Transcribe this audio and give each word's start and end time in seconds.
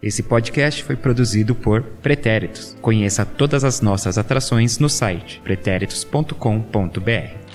Esse 0.00 0.22
podcast 0.22 0.84
foi 0.84 0.94
produzido 0.94 1.56
por 1.56 1.82
Pretéritos. 1.82 2.76
Conheça 2.80 3.26
todas 3.26 3.64
as 3.64 3.80
nossas 3.80 4.16
atrações 4.16 4.78
no 4.78 4.88
site 4.88 5.40
pretéritos.com.br. 5.42 7.47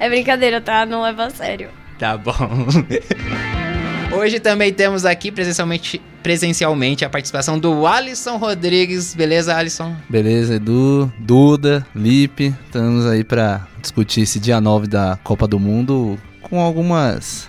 é 0.00 0.08
brincadeira, 0.08 0.60
tá? 0.60 0.84
Não 0.84 1.02
leva 1.02 1.26
a 1.26 1.30
sério. 1.30 1.70
Tá 2.00 2.18
bom. 2.18 2.34
Hoje 4.18 4.40
também 4.40 4.72
temos 4.72 5.04
aqui 5.04 5.30
presencialmente, 5.30 6.02
presencialmente 6.26 7.04
a 7.04 7.08
participação 7.08 7.56
do 7.56 7.86
Alisson 7.86 8.36
Rodrigues. 8.36 9.14
Beleza, 9.14 9.54
Alisson? 9.54 9.94
Beleza, 10.08 10.56
Edu, 10.56 11.12
Duda, 11.20 11.86
Lipe. 11.94 12.52
Estamos 12.64 13.06
aí 13.06 13.22
para 13.22 13.64
discutir 13.80 14.22
esse 14.22 14.40
dia 14.40 14.60
9 14.60 14.88
da 14.88 15.16
Copa 15.22 15.46
do 15.46 15.60
Mundo 15.60 16.18
com 16.42 16.60
algumas 16.60 17.48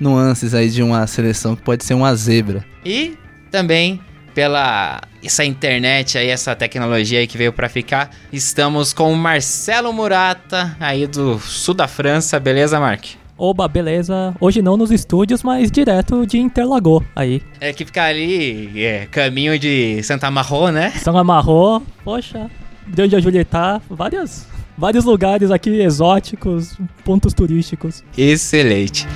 nuances 0.00 0.54
aí 0.54 0.68
de 0.68 0.82
uma 0.82 1.06
seleção 1.06 1.54
que 1.54 1.62
pode 1.62 1.84
ser 1.84 1.94
uma 1.94 2.12
zebra. 2.16 2.64
E 2.84 3.16
também 3.48 4.00
pela 4.34 5.00
essa 5.22 5.44
internet 5.44 6.18
aí, 6.18 6.28
essa 6.28 6.56
tecnologia 6.56 7.20
aí 7.20 7.28
que 7.28 7.38
veio 7.38 7.52
para 7.52 7.68
ficar, 7.68 8.10
estamos 8.32 8.92
com 8.92 9.12
o 9.12 9.16
Marcelo 9.16 9.92
Murata 9.92 10.76
aí 10.80 11.06
do 11.06 11.38
sul 11.38 11.74
da 11.74 11.86
França. 11.86 12.40
Beleza, 12.40 12.80
Mark? 12.80 13.04
Oba, 13.38 13.68
beleza. 13.68 14.34
Hoje 14.40 14.62
não 14.62 14.78
nos 14.78 14.90
estúdios, 14.90 15.42
mas 15.42 15.70
direto 15.70 16.26
de 16.26 16.38
Interlagô 16.38 17.04
aí. 17.14 17.42
É 17.60 17.70
que 17.70 17.84
fica 17.84 18.04
ali, 18.04 18.82
é, 18.82 19.06
caminho 19.10 19.58
de 19.58 20.02
Santa 20.02 20.30
Marrô, 20.30 20.70
né? 20.70 20.90
Santa 20.92 21.22
Marrô, 21.22 21.82
poxa, 22.02 22.50
de 22.86 23.02
onde 23.02 23.14
a 23.14 23.20
Julieta, 23.20 23.82
várias, 23.90 24.48
vários 24.76 25.04
lugares 25.04 25.50
aqui 25.50 25.68
exóticos, 25.68 26.78
pontos 27.04 27.34
turísticos. 27.34 28.02
Excelente. 28.16 29.06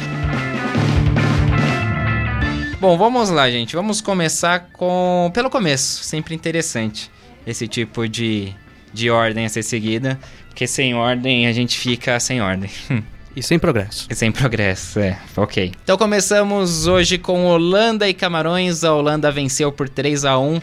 Bom, 2.78 2.98
vamos 2.98 3.30
lá, 3.30 3.50
gente. 3.50 3.75
Vamos 3.75 4.03
começar 4.03 4.69
com 4.75 5.30
pelo 5.32 5.48
começo. 5.48 6.04
Sempre 6.04 6.34
interessante 6.34 7.10
esse 7.47 7.66
tipo 7.66 8.06
de, 8.06 8.54
de 8.92 9.09
ordem 9.10 9.47
a 9.47 9.48
ser 9.48 9.62
seguida, 9.62 10.20
porque 10.48 10.66
sem 10.66 10.94
ordem 10.94 11.47
a 11.47 11.53
gente 11.53 11.78
fica 11.78 12.20
sem 12.20 12.42
ordem. 12.42 12.69
E 13.34 13.42
sem 13.42 13.58
progresso. 13.58 14.06
E 14.10 14.14
sem 14.14 14.32
progresso, 14.32 14.98
é. 14.98 15.18
Ok. 15.36 15.72
Então 15.82 15.96
começamos 15.96 16.86
hoje 16.86 17.16
com 17.16 17.46
Holanda 17.46 18.08
e 18.08 18.14
Camarões. 18.14 18.82
A 18.84 18.94
Holanda 18.94 19.30
venceu 19.30 19.70
por 19.70 19.88
3 19.88 20.24
a 20.24 20.38
1 20.38 20.60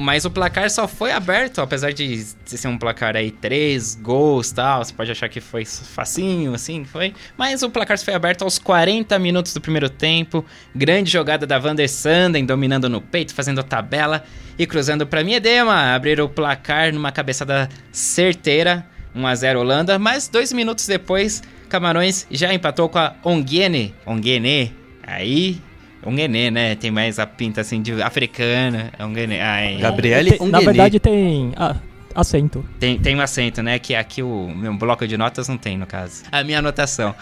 mas 0.00 0.24
o 0.24 0.30
placar 0.30 0.70
só 0.70 0.88
foi 0.88 1.12
aberto, 1.12 1.60
apesar 1.60 1.92
de 1.92 2.24
ser 2.46 2.68
um 2.68 2.78
placar 2.78 3.16
aí, 3.16 3.30
três 3.30 3.94
gols 3.94 4.50
tal. 4.50 4.82
Você 4.82 4.94
pode 4.94 5.10
achar 5.10 5.28
que 5.28 5.42
foi 5.42 5.66
facinho, 5.66 6.54
assim, 6.54 6.84
foi. 6.86 7.12
Mas 7.36 7.62
o 7.62 7.68
placar 7.68 7.98
só 7.98 8.06
foi 8.06 8.14
aberto 8.14 8.42
aos 8.42 8.58
40 8.58 9.18
minutos 9.18 9.52
do 9.52 9.60
primeiro 9.60 9.90
tempo. 9.90 10.44
Grande 10.74 11.10
jogada 11.10 11.46
da 11.46 11.58
Van 11.58 11.74
der 11.74 11.88
Sanden, 11.88 12.46
dominando 12.46 12.88
no 12.88 13.02
peito, 13.02 13.34
fazendo 13.34 13.60
a 13.60 13.62
tabela 13.62 14.24
e 14.58 14.66
cruzando 14.66 15.06
para 15.06 15.22
Miedema. 15.22 15.94
Abrir 15.94 16.18
o 16.18 16.30
placar 16.30 16.90
numa 16.92 17.12
cabeçada 17.12 17.68
certeira. 17.92 18.86
1 19.14 19.26
a 19.26 19.34
0 19.34 19.60
Holanda, 19.60 19.96
mas 19.96 20.26
dois 20.26 20.52
minutos 20.52 20.88
depois 20.88 21.40
Camarões 21.68 22.26
já 22.30 22.52
empatou 22.52 22.88
com 22.88 22.98
a 22.98 23.14
Ongene. 23.24 23.94
Ongene. 24.06 24.72
Aí 25.06 25.60
Ongene, 26.04 26.50
né? 26.50 26.74
Tem 26.74 26.90
mais 26.90 27.18
a 27.18 27.26
pinta 27.26 27.62
assim 27.62 27.80
de 27.80 28.00
africana. 28.02 28.92
Ongene. 29.00 29.40
Ai. 29.40 29.78
Gabriele. 29.78 30.38
Na 30.50 30.60
verdade 30.60 31.00
tem 31.00 31.52
ah, 31.56 31.76
acento. 32.14 32.64
Tem, 32.78 32.98
tem 32.98 33.16
um 33.16 33.20
acento, 33.20 33.62
né? 33.62 33.78
Que 33.78 33.94
aqui 33.94 34.22
o 34.22 34.48
meu 34.54 34.74
bloco 34.74 35.06
de 35.06 35.16
notas 35.16 35.48
não 35.48 35.56
tem, 35.56 35.78
no 35.78 35.86
caso. 35.86 36.22
A 36.30 36.44
minha 36.44 36.58
anotação. 36.58 37.14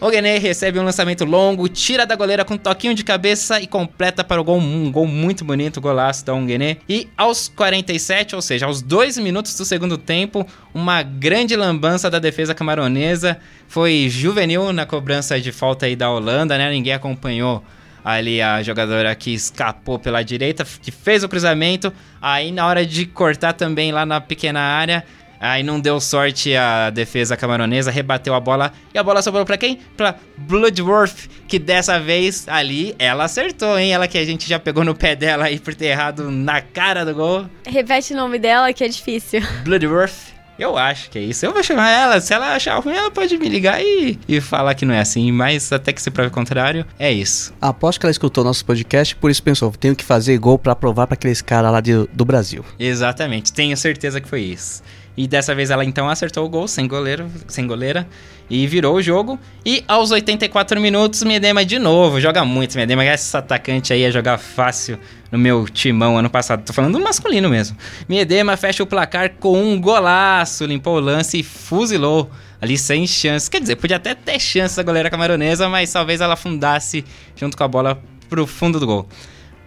O 0.00 0.10
Guené 0.10 0.38
recebe 0.38 0.78
um 0.78 0.84
lançamento 0.84 1.24
longo, 1.24 1.68
tira 1.68 2.06
da 2.06 2.14
goleira 2.14 2.44
com 2.44 2.54
um 2.54 2.58
toquinho 2.58 2.94
de 2.94 3.02
cabeça 3.02 3.60
e 3.60 3.66
completa 3.66 4.22
para 4.22 4.40
o 4.40 4.44
gol. 4.44 4.58
Um 4.58 4.92
gol 4.92 5.08
muito 5.08 5.44
bonito, 5.44 5.80
golaço 5.80 6.24
da 6.24 6.32
Onguené. 6.32 6.76
E 6.88 7.08
aos 7.16 7.48
47, 7.48 8.36
ou 8.36 8.40
seja, 8.40 8.66
aos 8.66 8.80
2 8.80 9.18
minutos 9.18 9.56
do 9.56 9.64
segundo 9.64 9.98
tempo, 9.98 10.46
uma 10.72 11.02
grande 11.02 11.56
lambança 11.56 12.08
da 12.08 12.20
defesa 12.20 12.54
camaronesa. 12.54 13.38
Foi 13.66 14.06
juvenil 14.08 14.72
na 14.72 14.86
cobrança 14.86 15.40
de 15.40 15.50
falta 15.50 15.86
aí 15.86 15.96
da 15.96 16.08
Holanda, 16.08 16.56
né? 16.56 16.70
Ninguém 16.70 16.92
acompanhou 16.92 17.64
ali 18.04 18.40
a 18.40 18.62
jogadora 18.62 19.12
que 19.16 19.34
escapou 19.34 19.98
pela 19.98 20.22
direita, 20.22 20.64
que 20.80 20.92
fez 20.92 21.24
o 21.24 21.28
cruzamento. 21.28 21.92
Aí 22.22 22.52
na 22.52 22.68
hora 22.68 22.86
de 22.86 23.04
cortar 23.04 23.52
também 23.52 23.90
lá 23.90 24.06
na 24.06 24.20
pequena 24.20 24.60
área, 24.60 25.04
Aí 25.40 25.62
não 25.62 25.80
deu 25.80 26.00
sorte 26.00 26.54
a 26.56 26.90
defesa 26.90 27.36
camaronesa, 27.36 27.90
rebateu 27.90 28.34
a 28.34 28.40
bola 28.40 28.72
e 28.92 28.98
a 28.98 29.02
bola 29.02 29.22
sobrou 29.22 29.44
para 29.44 29.56
quem? 29.56 29.78
Para 29.96 30.16
Bloodworth, 30.36 31.28
que 31.46 31.58
dessa 31.58 31.98
vez 31.98 32.46
ali 32.48 32.94
ela 32.98 33.24
acertou, 33.24 33.78
hein? 33.78 33.92
Ela 33.92 34.08
que 34.08 34.18
a 34.18 34.24
gente 34.24 34.48
já 34.48 34.58
pegou 34.58 34.84
no 34.84 34.94
pé 34.94 35.14
dela 35.14 35.44
aí 35.44 35.58
por 35.58 35.74
ter 35.74 35.86
errado 35.86 36.30
na 36.30 36.60
cara 36.60 37.04
do 37.04 37.14
gol. 37.14 37.46
Repete 37.66 38.12
o 38.12 38.16
nome 38.16 38.38
dela 38.38 38.72
que 38.72 38.84
é 38.84 38.88
difícil. 38.88 39.40
Bloodworth. 39.64 40.38
Eu 40.58 40.76
acho 40.76 41.08
que 41.08 41.18
é 41.18 41.22
isso. 41.22 41.46
Eu 41.46 41.52
vou 41.52 41.62
chamar 41.62 41.88
ela. 41.88 42.20
Se 42.20 42.34
ela 42.34 42.54
achar 42.54 42.76
ruim, 42.80 42.94
ela 42.94 43.12
pode 43.12 43.38
me 43.38 43.48
ligar 43.48 43.80
e, 43.80 44.18
e 44.26 44.40
falar 44.40 44.74
que 44.74 44.84
não 44.84 44.92
é 44.92 44.98
assim. 44.98 45.30
Mas 45.30 45.72
até 45.72 45.92
que 45.92 46.02
se 46.02 46.10
prove 46.10 46.28
o 46.28 46.32
contrário, 46.32 46.84
é 46.98 47.12
isso. 47.12 47.54
Aposto 47.60 48.00
que 48.00 48.06
ela 48.06 48.10
escutou 48.10 48.42
nosso 48.42 48.64
podcast, 48.64 49.14
por 49.14 49.30
isso 49.30 49.40
pensou: 49.40 49.70
tenho 49.70 49.94
que 49.94 50.04
fazer 50.04 50.36
gol 50.38 50.58
para 50.58 50.74
provar 50.74 51.06
para 51.06 51.14
aqueles 51.14 51.40
caras 51.40 51.70
lá 51.70 51.80
de, 51.80 52.08
do 52.12 52.24
Brasil. 52.24 52.64
Exatamente. 52.76 53.52
Tenho 53.52 53.76
certeza 53.76 54.20
que 54.20 54.28
foi 54.28 54.40
isso. 54.40 54.82
E 55.18 55.26
dessa 55.26 55.52
vez 55.52 55.68
ela 55.68 55.84
então 55.84 56.08
acertou 56.08 56.46
o 56.46 56.48
gol 56.48 56.68
sem 56.68 56.86
goleiro, 56.86 57.28
sem 57.48 57.66
goleira 57.66 58.06
e 58.48 58.64
virou 58.68 58.94
o 58.94 59.02
jogo. 59.02 59.36
E 59.66 59.82
aos 59.88 60.12
84 60.12 60.80
minutos, 60.80 61.24
Medema 61.24 61.64
de 61.64 61.76
novo, 61.76 62.20
joga 62.20 62.44
muito. 62.44 62.76
Medema, 62.76 63.02
essa 63.02 63.38
atacante 63.38 63.92
aí 63.92 64.02
ia 64.02 64.12
jogar 64.12 64.38
fácil 64.38 64.96
no 65.32 65.36
meu 65.36 65.66
timão 65.68 66.16
ano 66.16 66.30
passado. 66.30 66.64
Tô 66.64 66.72
falando 66.72 66.96
do 66.96 67.02
masculino 67.02 67.48
mesmo. 67.48 67.76
Medema 68.08 68.56
fecha 68.56 68.80
o 68.84 68.86
placar 68.86 69.32
com 69.40 69.60
um 69.60 69.80
golaço, 69.80 70.64
limpou 70.64 70.94
o 70.94 71.00
lance 71.00 71.40
e 71.40 71.42
fuzilou 71.42 72.30
ali 72.60 72.78
sem 72.78 73.04
chance. 73.04 73.50
Quer 73.50 73.60
dizer, 73.60 73.74
podia 73.74 73.96
até 73.96 74.14
ter 74.14 74.38
chance 74.38 74.76
da 74.76 74.84
goleira 74.84 75.10
camaronesa, 75.10 75.68
mas 75.68 75.92
talvez 75.92 76.20
ela 76.20 76.34
afundasse 76.34 77.04
junto 77.34 77.56
com 77.56 77.64
a 77.64 77.68
bola 77.68 78.00
pro 78.28 78.46
fundo 78.46 78.78
do 78.78 78.86
gol. 78.86 79.08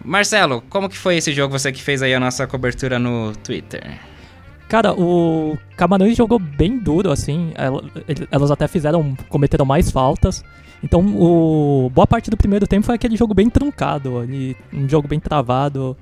Marcelo, 0.02 0.62
como 0.70 0.88
que 0.88 0.96
foi 0.96 1.18
esse 1.18 1.30
jogo? 1.30 1.58
Você 1.58 1.70
que 1.70 1.82
fez 1.82 2.00
aí 2.00 2.14
a 2.14 2.18
nossa 2.18 2.46
cobertura 2.46 2.98
no 2.98 3.36
Twitter. 3.44 4.11
Cara, 4.72 4.94
o 4.94 5.58
Camarões 5.76 6.16
jogou 6.16 6.38
bem 6.38 6.78
duro, 6.78 7.10
assim. 7.10 7.52
Elas 8.30 8.50
até 8.50 8.66
fizeram, 8.66 9.14
cometeram 9.28 9.66
mais 9.66 9.90
faltas. 9.90 10.42
Então, 10.82 11.04
o, 11.14 11.90
boa 11.90 12.06
parte 12.06 12.30
do 12.30 12.38
primeiro 12.38 12.66
tempo 12.66 12.86
foi 12.86 12.94
aquele 12.94 13.14
jogo 13.14 13.34
bem 13.34 13.50
truncado, 13.50 14.16
ali, 14.16 14.56
um 14.72 14.88
jogo 14.88 15.06
bem 15.06 15.20
travado. 15.20 15.94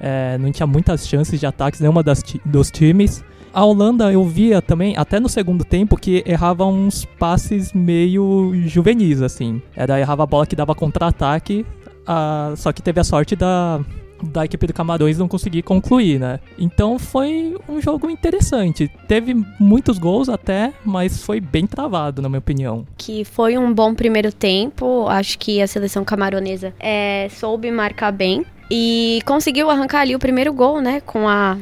é, 0.00 0.36
não 0.38 0.50
tinha 0.50 0.66
muitas 0.66 1.06
chances 1.06 1.38
de 1.38 1.46
ataques 1.46 1.78
nenhuma 1.78 2.02
das 2.02 2.20
dos 2.44 2.68
times. 2.68 3.24
A 3.54 3.64
Holanda 3.64 4.12
eu 4.12 4.24
via 4.24 4.60
também, 4.60 4.96
até 4.96 5.20
no 5.20 5.28
segundo 5.28 5.64
tempo, 5.64 5.96
que 5.96 6.24
errava 6.26 6.66
uns 6.66 7.04
passes 7.04 7.72
meio 7.72 8.50
juvenis, 8.66 9.22
assim. 9.22 9.62
Era 9.76 10.00
errava 10.00 10.24
a 10.24 10.26
bola 10.26 10.44
que 10.48 10.56
dava 10.56 10.74
contra-ataque, 10.74 11.64
ah, 12.04 12.54
só 12.56 12.72
que 12.72 12.82
teve 12.82 12.98
a 12.98 13.04
sorte 13.04 13.36
da, 13.36 13.80
da 14.22 14.44
equipe 14.44 14.66
do 14.66 14.72
Camarões 14.72 15.18
não 15.18 15.28
conseguir 15.28 15.62
concluir, 15.62 16.18
né? 16.18 16.40
Então 16.58 16.98
foi 16.98 17.56
um 17.68 17.80
jogo 17.80 18.08
interessante. 18.10 18.90
Teve 19.06 19.34
muitos 19.58 19.98
gols 19.98 20.28
até, 20.28 20.72
mas 20.84 21.22
foi 21.22 21.40
bem 21.40 21.66
travado, 21.66 22.22
na 22.22 22.28
minha 22.28 22.38
opinião. 22.38 22.86
que 22.96 23.24
foi 23.24 23.56
um 23.56 23.72
bom 23.72 23.94
primeiro 23.94 24.32
tempo. 24.32 25.06
Acho 25.08 25.38
que 25.38 25.60
a 25.60 25.66
seleção 25.66 26.04
camaronesa 26.04 26.74
é, 26.78 27.28
soube 27.30 27.70
marcar 27.70 28.12
bem 28.12 28.44
e 28.70 29.20
conseguiu 29.24 29.70
arrancar 29.70 30.00
ali 30.00 30.14
o 30.14 30.18
primeiro 30.18 30.52
gol, 30.52 30.80
né, 30.80 31.00
com 31.00 31.28
a 31.28 31.56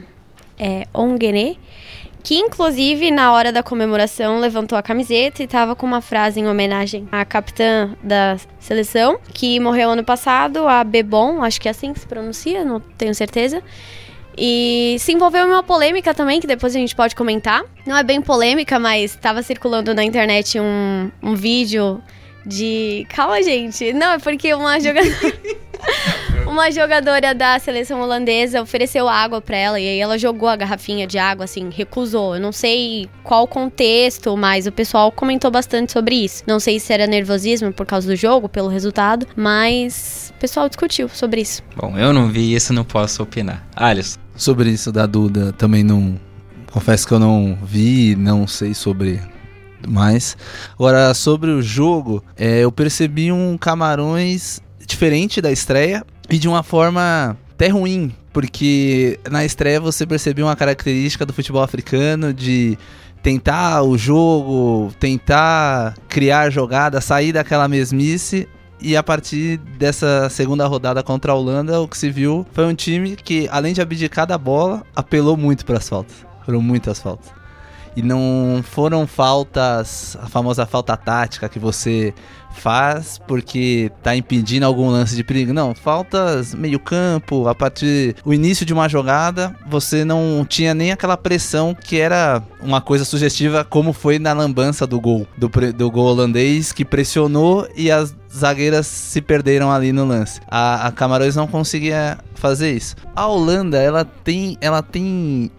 é, 0.58 0.86
que 2.24 2.36
inclusive 2.36 3.10
na 3.10 3.32
hora 3.32 3.52
da 3.52 3.62
comemoração 3.62 4.40
levantou 4.40 4.78
a 4.78 4.82
camiseta 4.82 5.42
e 5.42 5.46
tava 5.46 5.76
com 5.76 5.84
uma 5.84 6.00
frase 6.00 6.40
em 6.40 6.48
homenagem 6.48 7.06
à 7.12 7.22
capitã 7.22 7.94
da 8.02 8.38
seleção, 8.58 9.20
que 9.34 9.60
morreu 9.60 9.90
ano 9.90 10.02
passado, 10.02 10.66
a 10.66 10.82
Bebon, 10.82 11.44
acho 11.44 11.60
que 11.60 11.68
é 11.68 11.70
assim 11.70 11.92
que 11.92 12.00
se 12.00 12.06
pronuncia, 12.06 12.64
não 12.64 12.80
tenho 12.80 13.14
certeza. 13.14 13.62
E 14.36 14.96
se 14.98 15.12
envolveu 15.12 15.46
em 15.46 15.50
uma 15.50 15.62
polêmica 15.62 16.14
também, 16.14 16.40
que 16.40 16.46
depois 16.46 16.74
a 16.74 16.78
gente 16.78 16.96
pode 16.96 17.14
comentar. 17.14 17.62
Não 17.86 17.96
é 17.96 18.02
bem 18.02 18.20
polêmica, 18.20 18.80
mas 18.80 19.12
estava 19.12 19.42
circulando 19.42 19.94
na 19.94 20.02
internet 20.02 20.58
um, 20.58 21.10
um 21.22 21.34
vídeo 21.36 22.02
de. 22.44 23.06
Calma, 23.10 23.40
gente. 23.42 23.92
Não, 23.92 24.12
é 24.12 24.18
porque 24.18 24.52
uma 24.52 24.80
jogadora. 24.80 25.14
uma 26.54 26.70
jogadora 26.70 27.34
da 27.34 27.58
seleção 27.58 28.00
holandesa 28.00 28.62
ofereceu 28.62 29.08
água 29.08 29.40
pra 29.40 29.56
ela 29.56 29.80
e 29.80 29.88
aí 29.88 29.98
ela 29.98 30.16
jogou 30.16 30.48
a 30.48 30.54
garrafinha 30.54 31.04
de 31.04 31.18
água, 31.18 31.46
assim, 31.46 31.68
recusou. 31.68 32.36
Eu 32.36 32.40
não 32.40 32.52
sei 32.52 33.08
qual 33.24 33.42
o 33.42 33.46
contexto, 33.48 34.36
mas 34.36 34.64
o 34.64 34.70
pessoal 34.70 35.10
comentou 35.10 35.50
bastante 35.50 35.90
sobre 35.90 36.14
isso. 36.14 36.44
Não 36.46 36.60
sei 36.60 36.78
se 36.78 36.92
era 36.92 37.08
nervosismo 37.08 37.72
por 37.72 37.84
causa 37.84 38.06
do 38.06 38.14
jogo, 38.14 38.48
pelo 38.48 38.68
resultado, 38.68 39.26
mas 39.36 40.32
o 40.36 40.38
pessoal 40.38 40.68
discutiu 40.68 41.08
sobre 41.08 41.40
isso. 41.40 41.60
Bom, 41.76 41.98
eu 41.98 42.12
não 42.12 42.28
vi 42.28 42.54
isso, 42.54 42.72
não 42.72 42.84
posso 42.84 43.20
opinar. 43.24 43.66
Alisson, 43.74 44.20
Sobre 44.36 44.70
isso 44.70 44.92
da 44.92 45.06
Duda, 45.06 45.52
também 45.52 45.82
não. 45.82 46.18
Confesso 46.70 47.06
que 47.06 47.14
eu 47.14 47.18
não 47.18 47.58
vi, 47.64 48.14
não 48.14 48.46
sei 48.46 48.74
sobre 48.74 49.20
mais. 49.88 50.36
Agora, 50.74 51.14
sobre 51.14 51.50
o 51.50 51.60
jogo, 51.60 52.22
é, 52.36 52.60
eu 52.60 52.70
percebi 52.70 53.32
um 53.32 53.58
Camarões 53.58 54.60
diferente 54.86 55.40
da 55.40 55.50
estreia 55.50 56.04
e 56.34 56.38
de 56.38 56.48
uma 56.48 56.64
forma 56.64 57.36
até 57.52 57.68
ruim, 57.68 58.12
porque 58.32 59.20
na 59.30 59.44
estreia 59.44 59.80
você 59.80 60.04
percebeu 60.04 60.46
uma 60.46 60.56
característica 60.56 61.24
do 61.24 61.32
futebol 61.32 61.62
africano 61.62 62.34
de 62.34 62.76
tentar 63.22 63.82
o 63.82 63.96
jogo, 63.96 64.92
tentar 64.98 65.94
criar 66.08 66.50
jogada, 66.50 67.00
sair 67.00 67.32
daquela 67.32 67.68
mesmice. 67.68 68.48
E 68.80 68.96
a 68.96 69.02
partir 69.02 69.58
dessa 69.78 70.28
segunda 70.28 70.66
rodada 70.66 71.04
contra 71.04 71.30
a 71.30 71.36
Holanda, 71.36 71.80
o 71.80 71.86
que 71.86 71.96
se 71.96 72.10
viu 72.10 72.44
foi 72.52 72.66
um 72.66 72.74
time 72.74 73.14
que, 73.14 73.48
além 73.52 73.72
de 73.72 73.80
abdicar 73.80 74.26
da 74.26 74.36
bola, 74.36 74.82
apelou 74.96 75.36
muito 75.36 75.64
para 75.64 75.78
as 75.78 75.88
faltas. 75.88 76.26
Foram 76.44 76.60
muitas 76.60 76.98
faltas. 76.98 77.30
E 77.96 78.02
não 78.02 78.62
foram 78.62 79.06
faltas, 79.06 80.16
a 80.20 80.26
famosa 80.26 80.66
falta 80.66 80.96
tática 80.96 81.48
que 81.48 81.58
você 81.58 82.12
faz 82.54 83.18
porque 83.26 83.90
tá 84.02 84.16
impedindo 84.16 84.64
algum 84.64 84.88
lance 84.88 85.14
de 85.14 85.24
perigo. 85.24 85.52
Não, 85.52 85.74
faltas 85.74 86.54
meio 86.54 86.78
campo, 86.78 87.48
a 87.48 87.54
partir 87.54 88.16
o 88.24 88.32
início 88.32 88.64
de 88.64 88.72
uma 88.72 88.88
jogada, 88.88 89.54
você 89.66 90.04
não 90.04 90.46
tinha 90.48 90.72
nem 90.74 90.92
aquela 90.92 91.16
pressão 91.16 91.74
que 91.74 91.98
era 91.98 92.42
uma 92.60 92.80
coisa 92.80 93.04
sugestiva 93.04 93.64
como 93.64 93.92
foi 93.92 94.18
na 94.18 94.32
lambança 94.32 94.86
do 94.86 95.00
gol, 95.00 95.26
do, 95.36 95.48
do 95.72 95.90
gol 95.90 96.06
holandês 96.06 96.72
que 96.72 96.84
pressionou 96.84 97.68
e 97.76 97.90
as 97.90 98.14
zagueiras 98.32 98.86
se 98.86 99.20
perderam 99.20 99.70
ali 99.70 99.92
no 99.92 100.04
lance. 100.04 100.40
A, 100.48 100.86
a 100.86 100.92
Camarões 100.92 101.36
não 101.36 101.46
conseguia 101.46 102.18
fazer 102.34 102.72
isso. 102.72 102.96
A 103.14 103.26
Holanda, 103.26 103.78
ela 103.78 104.04
tem, 104.04 104.56
ela 104.60 104.82
tem 104.82 105.50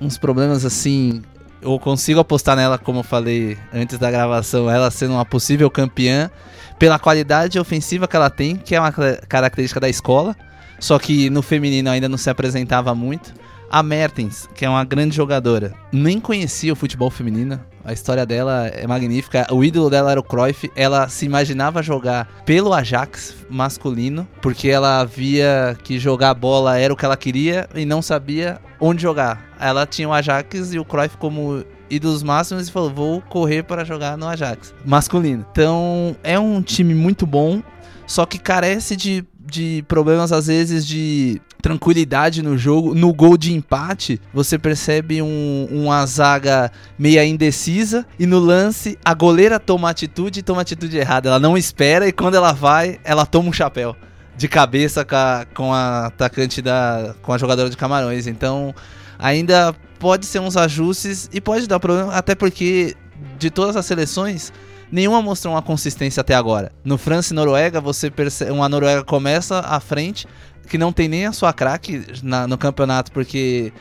uns 0.00 0.18
problemas 0.18 0.64
assim. 0.64 1.22
Eu 1.64 1.78
consigo 1.78 2.20
apostar 2.20 2.56
nela, 2.56 2.76
como 2.76 2.98
eu 2.98 3.02
falei 3.02 3.56
antes 3.72 3.98
da 3.98 4.10
gravação, 4.10 4.70
ela 4.70 4.90
sendo 4.90 5.14
uma 5.14 5.24
possível 5.24 5.70
campeã 5.70 6.30
pela 6.78 6.98
qualidade 6.98 7.58
ofensiva 7.58 8.06
que 8.06 8.14
ela 8.14 8.28
tem, 8.28 8.54
que 8.54 8.74
é 8.74 8.80
uma 8.80 8.92
característica 8.92 9.80
da 9.80 9.88
escola, 9.88 10.36
só 10.78 10.98
que 10.98 11.30
no 11.30 11.40
feminino 11.40 11.88
ainda 11.88 12.06
não 12.06 12.18
se 12.18 12.28
apresentava 12.28 12.94
muito. 12.94 13.32
A 13.70 13.82
Mertens, 13.82 14.46
que 14.54 14.66
é 14.66 14.68
uma 14.68 14.84
grande 14.84 15.16
jogadora, 15.16 15.72
nem 15.90 16.20
conhecia 16.20 16.70
o 16.70 16.76
futebol 16.76 17.10
feminino. 17.10 17.58
A 17.84 17.92
história 17.92 18.24
dela 18.24 18.66
é 18.68 18.86
magnífica. 18.86 19.46
O 19.50 19.62
ídolo 19.62 19.90
dela 19.90 20.10
era 20.10 20.18
o 20.18 20.22
Cruyff. 20.22 20.70
Ela 20.74 21.08
se 21.08 21.26
imaginava 21.26 21.82
jogar 21.82 22.26
pelo 22.46 22.72
Ajax 22.72 23.34
masculino, 23.50 24.26
porque 24.40 24.68
ela 24.68 25.04
via 25.04 25.76
que 25.82 25.98
jogar 25.98 26.32
bola 26.32 26.78
era 26.78 26.92
o 26.92 26.96
que 26.96 27.04
ela 27.04 27.16
queria 27.16 27.68
e 27.74 27.84
não 27.84 28.00
sabia 28.00 28.58
onde 28.80 29.02
jogar. 29.02 29.54
Ela 29.60 29.86
tinha 29.86 30.08
o 30.08 30.12
Ajax 30.12 30.72
e 30.72 30.78
o 30.78 30.84
Cruyff 30.84 31.18
como 31.18 31.62
ídolos 31.90 32.22
máximos 32.22 32.68
e 32.68 32.72
falou: 32.72 32.90
"Vou 32.90 33.20
correr 33.20 33.62
para 33.62 33.84
jogar 33.84 34.16
no 34.16 34.26
Ajax 34.26 34.74
masculino". 34.84 35.44
Então, 35.52 36.16
é 36.24 36.38
um 36.38 36.62
time 36.62 36.94
muito 36.94 37.26
bom, 37.26 37.62
só 38.06 38.24
que 38.24 38.38
carece 38.38 38.96
de, 38.96 39.24
de 39.38 39.84
problemas 39.86 40.32
às 40.32 40.46
vezes 40.46 40.86
de 40.86 41.40
tranquilidade 41.64 42.42
no 42.42 42.58
jogo. 42.58 42.94
No 42.94 43.10
gol 43.14 43.38
de 43.38 43.54
empate, 43.54 44.20
você 44.34 44.58
percebe 44.58 45.22
um, 45.22 45.66
uma 45.70 46.04
zaga 46.04 46.70
meia 46.98 47.24
indecisa 47.24 48.04
e 48.18 48.26
no 48.26 48.38
lance 48.38 48.98
a 49.02 49.14
goleira 49.14 49.58
toma 49.58 49.88
atitude 49.88 50.40
e 50.40 50.42
toma 50.42 50.60
atitude 50.60 50.94
errada. 50.98 51.30
Ela 51.30 51.38
não 51.38 51.56
espera 51.56 52.06
e 52.06 52.12
quando 52.12 52.34
ela 52.34 52.52
vai, 52.52 53.00
ela 53.02 53.24
toma 53.24 53.48
um 53.48 53.52
chapéu 53.52 53.96
de 54.36 54.46
cabeça 54.46 55.06
com 55.06 55.16
a, 55.16 55.46
com 55.54 55.72
a 55.72 56.06
atacante 56.08 56.60
da 56.60 57.14
com 57.22 57.32
a 57.32 57.38
jogadora 57.38 57.70
de 57.70 57.78
Camarões. 57.78 58.26
Então, 58.26 58.74
ainda 59.18 59.74
pode 59.98 60.26
ser 60.26 60.40
uns 60.40 60.58
ajustes 60.58 61.30
e 61.32 61.40
pode 61.40 61.66
dar 61.66 61.80
problema, 61.80 62.12
até 62.12 62.34
porque 62.34 62.94
de 63.38 63.48
todas 63.48 63.74
as 63.74 63.86
seleções 63.86 64.52
nenhuma 64.92 65.22
mostrou 65.22 65.54
uma 65.54 65.62
consistência 65.62 66.20
até 66.20 66.34
agora. 66.34 66.70
No 66.84 66.98
França 66.98 67.32
e 67.32 67.36
Noruega, 67.36 67.80
você 67.80 68.10
percebe, 68.10 68.50
uma 68.50 68.68
Noruega 68.68 69.02
começa 69.02 69.60
à 69.60 69.80
frente, 69.80 70.28
que 70.68 70.78
não 70.78 70.92
tem 70.92 71.08
nem 71.08 71.26
a 71.26 71.32
sua 71.32 71.52
craque 71.52 72.04
no 72.22 72.58
campeonato, 72.58 73.12
porque 73.12 73.72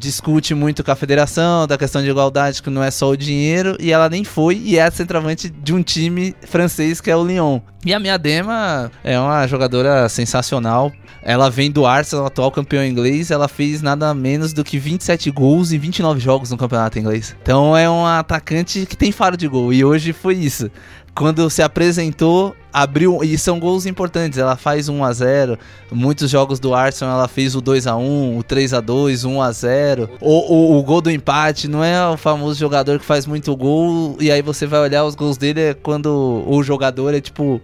discute 0.00 0.54
muito 0.54 0.82
com 0.82 0.90
a 0.90 0.96
federação, 0.96 1.66
da 1.66 1.76
questão 1.76 2.02
de 2.02 2.08
igualdade, 2.08 2.62
que 2.62 2.70
não 2.70 2.82
é 2.82 2.90
só 2.90 3.10
o 3.10 3.16
dinheiro, 3.16 3.76
e 3.78 3.92
ela 3.92 4.08
nem 4.08 4.24
foi, 4.24 4.56
e 4.56 4.78
é 4.78 4.84
a 4.84 4.90
centroavante 4.90 5.50
de 5.50 5.74
um 5.74 5.82
time 5.82 6.34
francês 6.46 7.00
que 7.00 7.10
é 7.10 7.16
o 7.16 7.24
Lyon. 7.24 7.60
E 7.84 7.94
a 7.94 8.00
minha 8.00 8.18
Dema 8.18 8.90
é 9.02 9.18
uma 9.18 9.46
jogadora 9.46 10.08
sensacional. 10.08 10.92
Ela 11.22 11.50
vem 11.50 11.70
do 11.70 11.86
Arsenal, 11.86 12.26
atual 12.26 12.50
campeão 12.50 12.84
inglês. 12.84 13.30
Ela 13.30 13.48
fez 13.48 13.80
nada 13.80 14.12
menos 14.12 14.52
do 14.52 14.62
que 14.62 14.78
27 14.78 15.30
gols 15.30 15.72
em 15.72 15.78
29 15.78 16.20
jogos 16.20 16.50
no 16.50 16.58
campeonato 16.58 16.98
inglês. 16.98 17.34
Então 17.42 17.74
é 17.74 17.88
um 17.88 18.04
atacante 18.04 18.84
que 18.84 18.96
tem 18.96 19.12
faro 19.12 19.34
de 19.34 19.48
gol. 19.48 19.72
E 19.72 19.82
hoje 19.82 20.12
foi 20.12 20.34
isso. 20.34 20.70
Quando 21.14 21.50
se 21.50 21.62
apresentou, 21.62 22.56
abriu. 22.72 23.22
E 23.22 23.36
são 23.36 23.58
gols 23.58 23.86
importantes. 23.86 24.38
Ela 24.38 24.56
faz 24.56 24.88
1 24.88 25.04
a 25.04 25.12
0 25.12 25.58
Muitos 25.90 26.30
jogos 26.30 26.60
do 26.60 26.74
Arsenal 26.74 27.18
ela 27.18 27.28
fez 27.28 27.54
o 27.54 27.60
2 27.60 27.86
a 27.86 27.96
1 27.96 28.38
o 28.38 28.42
3 28.42 28.74
a 28.74 28.80
2 28.80 29.24
1 29.24 29.42
a 29.42 29.52
0 29.52 30.10
o, 30.20 30.54
o, 30.54 30.78
o 30.78 30.82
gol 30.82 31.00
do 31.00 31.10
empate 31.10 31.68
não 31.68 31.82
é 31.82 32.08
o 32.08 32.16
famoso 32.16 32.58
jogador 32.58 32.98
que 32.98 33.04
faz 33.04 33.26
muito 33.26 33.54
gol. 33.56 34.16
E 34.20 34.30
aí 34.30 34.42
você 34.42 34.66
vai 34.66 34.80
olhar 34.80 35.04
os 35.04 35.14
gols 35.14 35.36
dele 35.36 35.60
é 35.60 35.74
quando 35.74 36.44
o 36.46 36.62
jogador 36.62 37.14
é 37.14 37.20
tipo. 37.20 37.60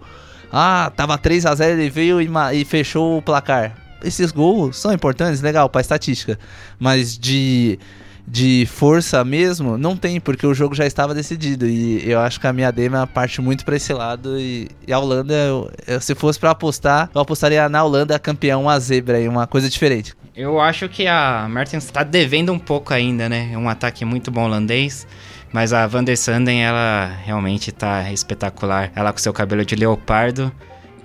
Ah, 0.51 0.91
tava 0.95 1.17
3 1.17 1.45
a 1.45 1.55
0 1.55 1.73
ele 1.73 1.89
veio 1.89 2.21
e, 2.21 2.29
e 2.53 2.65
fechou 2.65 3.17
o 3.17 3.21
placar. 3.21 3.75
Esses 4.03 4.31
gols 4.31 4.77
são 4.77 4.93
importantes, 4.93 5.41
legal, 5.41 5.69
pra 5.69 5.81
estatística. 5.81 6.37
Mas 6.79 7.17
de, 7.17 7.79
de 8.29 8.65
força 8.69 9.23
mesmo, 9.23 9.77
não 9.77 9.95
tem, 9.95 10.19
porque 10.19 10.45
o 10.45 10.53
jogo 10.53 10.75
já 10.75 10.85
estava 10.85 11.13
decidido. 11.13 11.65
E 11.65 12.09
eu 12.09 12.19
acho 12.19 12.39
que 12.41 12.45
a 12.47 12.51
minha 12.51 12.69
Dema 12.71 13.07
parte 13.07 13.41
muito 13.41 13.63
pra 13.63 13.77
esse 13.77 13.93
lado. 13.93 14.37
E, 14.37 14.67
e 14.85 14.91
a 14.91 14.99
Holanda, 14.99 15.33
eu- 15.33 15.71
eu- 15.87 16.01
se 16.01 16.13
fosse 16.13 16.37
pra 16.37 16.51
apostar, 16.51 17.09
eu 17.15 17.21
apostaria 17.21 17.69
na 17.69 17.81
Holanda 17.83 18.19
campeão, 18.19 18.69
a 18.69 18.77
zebra 18.79 19.17
aí, 19.17 19.27
uma 19.29 19.47
coisa 19.47 19.69
diferente. 19.69 20.13
Eu 20.35 20.59
acho 20.59 20.89
que 20.89 21.07
a 21.07 21.47
Mertens 21.49 21.89
tá 21.89 22.03
devendo 22.03 22.51
um 22.51 22.59
pouco 22.59 22.93
ainda, 22.93 23.29
né? 23.29 23.49
É 23.53 23.57
um 23.57 23.69
ataque 23.69 24.03
muito 24.03 24.29
bom 24.29 24.43
holandês. 24.43 25.07
Mas 25.53 25.71
a 25.71 25.87
Van 25.87 26.03
der 26.03 26.17
Sanden, 26.17 26.61
ela 26.63 27.09
realmente 27.25 27.71
tá 27.71 28.11
espetacular. 28.11 28.91
Ela 28.93 29.13
com 29.13 29.19
seu 29.19 29.31
cabelo 29.31 29.63
de 29.65 29.75
leopardo. 29.77 30.51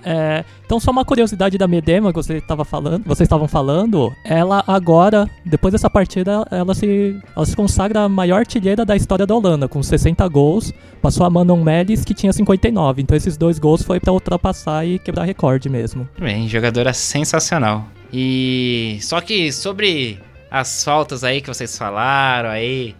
É, 0.03 0.43
então, 0.65 0.79
só 0.79 0.91
uma 0.91 1.05
curiosidade 1.05 1.57
da 1.57 1.67
Medema 1.67 2.11
que 2.11 2.15
você 2.15 2.37
estava 2.37 2.65
falando, 2.65 3.03
vocês 3.05 3.25
estavam 3.25 3.47
falando, 3.47 4.11
ela 4.23 4.63
agora, 4.67 5.29
depois 5.45 5.71
dessa 5.71 5.89
partida, 5.89 6.45
ela 6.51 6.73
se, 6.73 7.19
ela 7.35 7.45
se 7.45 7.55
consagra 7.55 8.01
a 8.01 8.09
maior 8.09 8.39
artilheira 8.39 8.85
da 8.85 8.95
história 8.95 9.25
da 9.25 9.35
Holanda, 9.35 9.67
com 9.67 9.81
60 9.81 10.27
gols, 10.27 10.73
passou 11.01 11.25
a 11.25 11.29
Manon 11.29 11.63
Melis, 11.63 12.03
que 12.03 12.13
tinha 12.13 12.33
59. 12.33 13.01
Então, 13.01 13.15
esses 13.15 13.37
dois 13.37 13.59
gols 13.59 13.83
foi 13.83 13.99
para 13.99 14.11
ultrapassar 14.11 14.85
e 14.85 14.99
quebrar 14.99 15.23
recorde 15.23 15.69
mesmo. 15.69 16.07
Bem, 16.19 16.47
jogadora 16.47 16.93
sensacional. 16.93 17.85
E 18.11 18.97
só 19.01 19.19
que 19.21 19.51
sobre 19.51 20.19
as 20.51 20.83
faltas 20.83 21.23
aí 21.23 21.41
que 21.41 21.47
vocês 21.47 21.75
falaram 21.75 22.49
aí, 22.49 22.95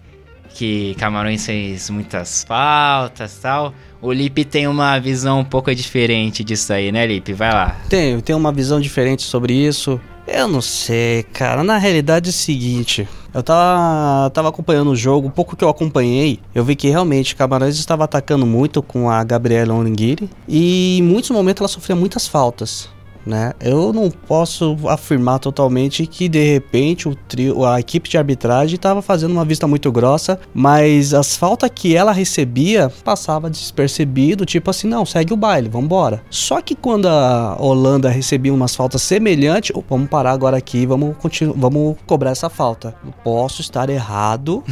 que 0.53 0.95
Camarões 0.95 1.45
fez 1.45 1.89
muitas 1.89 2.43
faltas 2.43 3.37
tal. 3.41 3.73
O 4.01 4.11
Lipe 4.11 4.45
tem 4.45 4.67
uma 4.67 4.99
visão 4.99 5.39
um 5.39 5.45
pouco 5.45 5.73
diferente 5.73 6.43
disso 6.43 6.71
aí, 6.71 6.91
né, 6.91 7.05
Lipe? 7.05 7.33
Vai 7.33 7.51
lá. 7.51 7.77
Tenho, 7.89 8.21
tenho 8.21 8.37
uma 8.37 8.51
visão 8.51 8.79
diferente 8.79 9.23
sobre 9.23 9.53
isso. 9.53 9.99
Eu 10.27 10.47
não 10.47 10.61
sei, 10.61 11.23
cara. 11.23 11.63
Na 11.63 11.77
realidade 11.77 12.29
é 12.29 12.31
o 12.31 12.33
seguinte. 12.33 13.07
Eu 13.33 13.41
tava, 13.41 14.29
tava 14.29 14.49
acompanhando 14.49 14.91
o 14.91 14.95
jogo, 14.95 15.29
pouco 15.29 15.55
que 15.55 15.63
eu 15.63 15.69
acompanhei, 15.69 16.39
eu 16.53 16.63
vi 16.63 16.75
que 16.75 16.87
realmente 16.87 17.35
Camarões 17.35 17.79
estava 17.79 18.03
atacando 18.03 18.45
muito 18.45 18.83
com 18.83 19.09
a 19.09 19.23
Gabriela 19.23 19.73
Onguiri 19.73 20.29
e 20.47 20.99
em 20.99 21.01
muitos 21.01 21.31
momentos 21.31 21.61
ela 21.61 21.67
sofria 21.67 21.95
muitas 21.95 22.27
faltas 22.27 22.87
né? 23.25 23.53
Eu 23.59 23.93
não 23.93 24.09
posso 24.09 24.77
afirmar 24.87 25.39
totalmente 25.39 26.05
que 26.05 26.27
de 26.27 26.43
repente 26.43 27.07
o 27.07 27.15
trio, 27.15 27.65
a 27.65 27.79
equipe 27.79 28.09
de 28.09 28.17
arbitragem 28.17 28.75
estava 28.75 29.01
fazendo 29.01 29.31
uma 29.31 29.45
vista 29.45 29.67
muito 29.67 29.91
grossa, 29.91 30.39
mas 30.53 31.13
as 31.13 31.35
faltas 31.35 31.69
que 31.73 31.95
ela 31.95 32.11
recebia 32.11 32.91
passava 33.03 33.49
despercebido, 33.49 34.45
tipo 34.45 34.69
assim, 34.69 34.87
não, 34.87 35.05
segue 35.05 35.33
o 35.33 35.37
baile, 35.37 35.69
vamos 35.69 35.85
embora. 35.85 36.21
Só 36.29 36.61
que 36.61 36.75
quando 36.75 37.07
a 37.07 37.57
Holanda 37.59 38.09
recebia 38.09 38.53
umas 38.53 38.75
faltas 38.75 39.01
semelhantes, 39.01 39.75
oh, 39.75 39.83
vamos 39.87 40.09
parar 40.09 40.31
agora 40.31 40.57
aqui, 40.57 40.85
vamos 40.85 41.15
continuar, 41.17 41.55
vamos 41.57 41.97
cobrar 42.05 42.31
essa 42.31 42.49
falta. 42.49 42.95
Posso 43.23 43.61
estar 43.61 43.89
errado. 43.89 44.63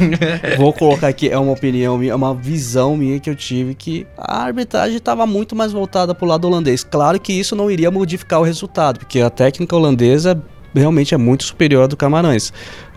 Vou 0.58 0.72
colocar 0.72 1.08
aqui 1.08 1.28
é 1.28 1.38
uma 1.38 1.52
opinião 1.52 1.98
minha, 1.98 2.12
é 2.12 2.14
uma 2.14 2.34
visão 2.34 2.96
minha 2.96 3.18
que 3.20 3.30
eu 3.30 3.36
tive 3.36 3.74
que 3.74 4.06
a 4.16 4.42
arbitragem 4.42 4.96
estava 4.96 5.26
muito 5.26 5.54
mais 5.54 5.72
voltada 5.72 6.14
para 6.14 6.24
o 6.24 6.28
lado 6.28 6.46
holandês. 6.46 6.84
Claro 6.84 7.20
que 7.20 7.32
isso 7.32 7.54
não 7.54 7.70
iria 7.70 7.90
modificar 8.00 8.40
o 8.40 8.42
resultado, 8.42 8.98
porque 8.98 9.20
a 9.20 9.30
técnica 9.30 9.76
holandesa 9.76 10.42
realmente 10.74 11.14
é 11.14 11.18
muito 11.18 11.44
superior 11.44 11.84
à 11.84 11.86
do 11.86 11.96
Camarões. 11.96 12.52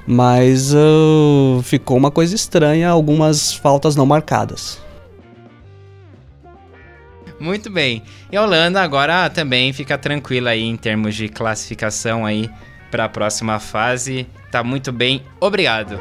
Mas 0.05 0.73
uh, 0.73 1.61
ficou 1.63 1.95
uma 1.97 2.11
coisa 2.11 2.35
estranha, 2.35 2.89
algumas 2.89 3.53
faltas 3.53 3.95
não 3.95 4.05
marcadas. 4.05 4.81
Muito 7.39 7.69
bem. 7.69 8.03
E 8.31 8.37
a 8.37 8.41
Holanda 8.41 8.81
agora 8.81 9.29
também 9.29 9.73
fica 9.73 9.97
tranquila 9.97 10.51
aí 10.51 10.63
em 10.63 10.77
termos 10.77 11.15
de 11.15 11.27
classificação 11.27 12.25
aí 12.25 12.49
para 12.89 13.05
a 13.05 13.09
próxima 13.09 13.59
fase. 13.59 14.27
Tá 14.51 14.63
muito 14.63 14.91
bem. 14.91 15.23
Obrigado. 15.39 15.99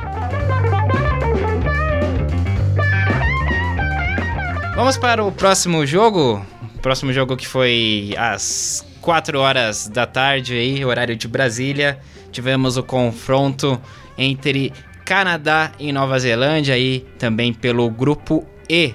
Vamos 4.74 4.96
para 4.96 5.24
o 5.24 5.30
próximo 5.30 5.86
jogo. 5.86 6.44
O 6.74 6.78
próximo 6.78 7.12
jogo 7.12 7.36
que 7.36 7.46
foi 7.46 8.14
às 8.16 8.84
4 9.02 9.38
horas 9.40 9.88
da 9.88 10.06
tarde 10.06 10.54
aí, 10.54 10.84
horário 10.84 11.16
de 11.16 11.26
Brasília, 11.26 11.98
tivemos 12.30 12.76
o 12.76 12.82
confronto 12.84 13.80
entre 14.16 14.72
Canadá 15.04 15.72
e 15.78 15.92
Nova 15.92 16.18
Zelândia 16.20 16.74
aí 16.74 17.00
também 17.18 17.52
pelo 17.52 17.90
grupo 17.90 18.46
E 18.70 18.94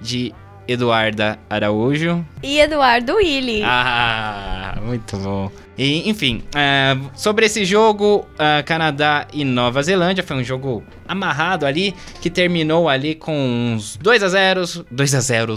de 0.00 0.32
Eduarda 0.68 1.36
Araújo. 1.50 2.24
E 2.44 2.60
Eduardo 2.60 3.16
Willi. 3.16 3.60
Ah, 3.64 4.78
muito 4.82 5.16
bom. 5.16 5.50
E, 5.76 6.08
enfim, 6.08 6.44
uh, 6.54 7.10
sobre 7.14 7.46
esse 7.46 7.64
jogo, 7.64 8.26
uh, 8.34 8.64
Canadá 8.64 9.26
e 9.32 9.44
Nova 9.44 9.82
Zelândia, 9.82 10.22
foi 10.22 10.36
um 10.36 10.44
jogo 10.44 10.84
amarrado 11.08 11.66
ali, 11.66 11.92
que 12.20 12.30
terminou 12.30 12.88
ali 12.88 13.16
com 13.16 13.34
uns 13.74 13.96
2 13.96 14.22
a 14.22 14.28
0 14.28 14.62
2 14.90 15.14
a 15.14 15.20
0 15.20 15.56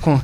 com 0.00 0.20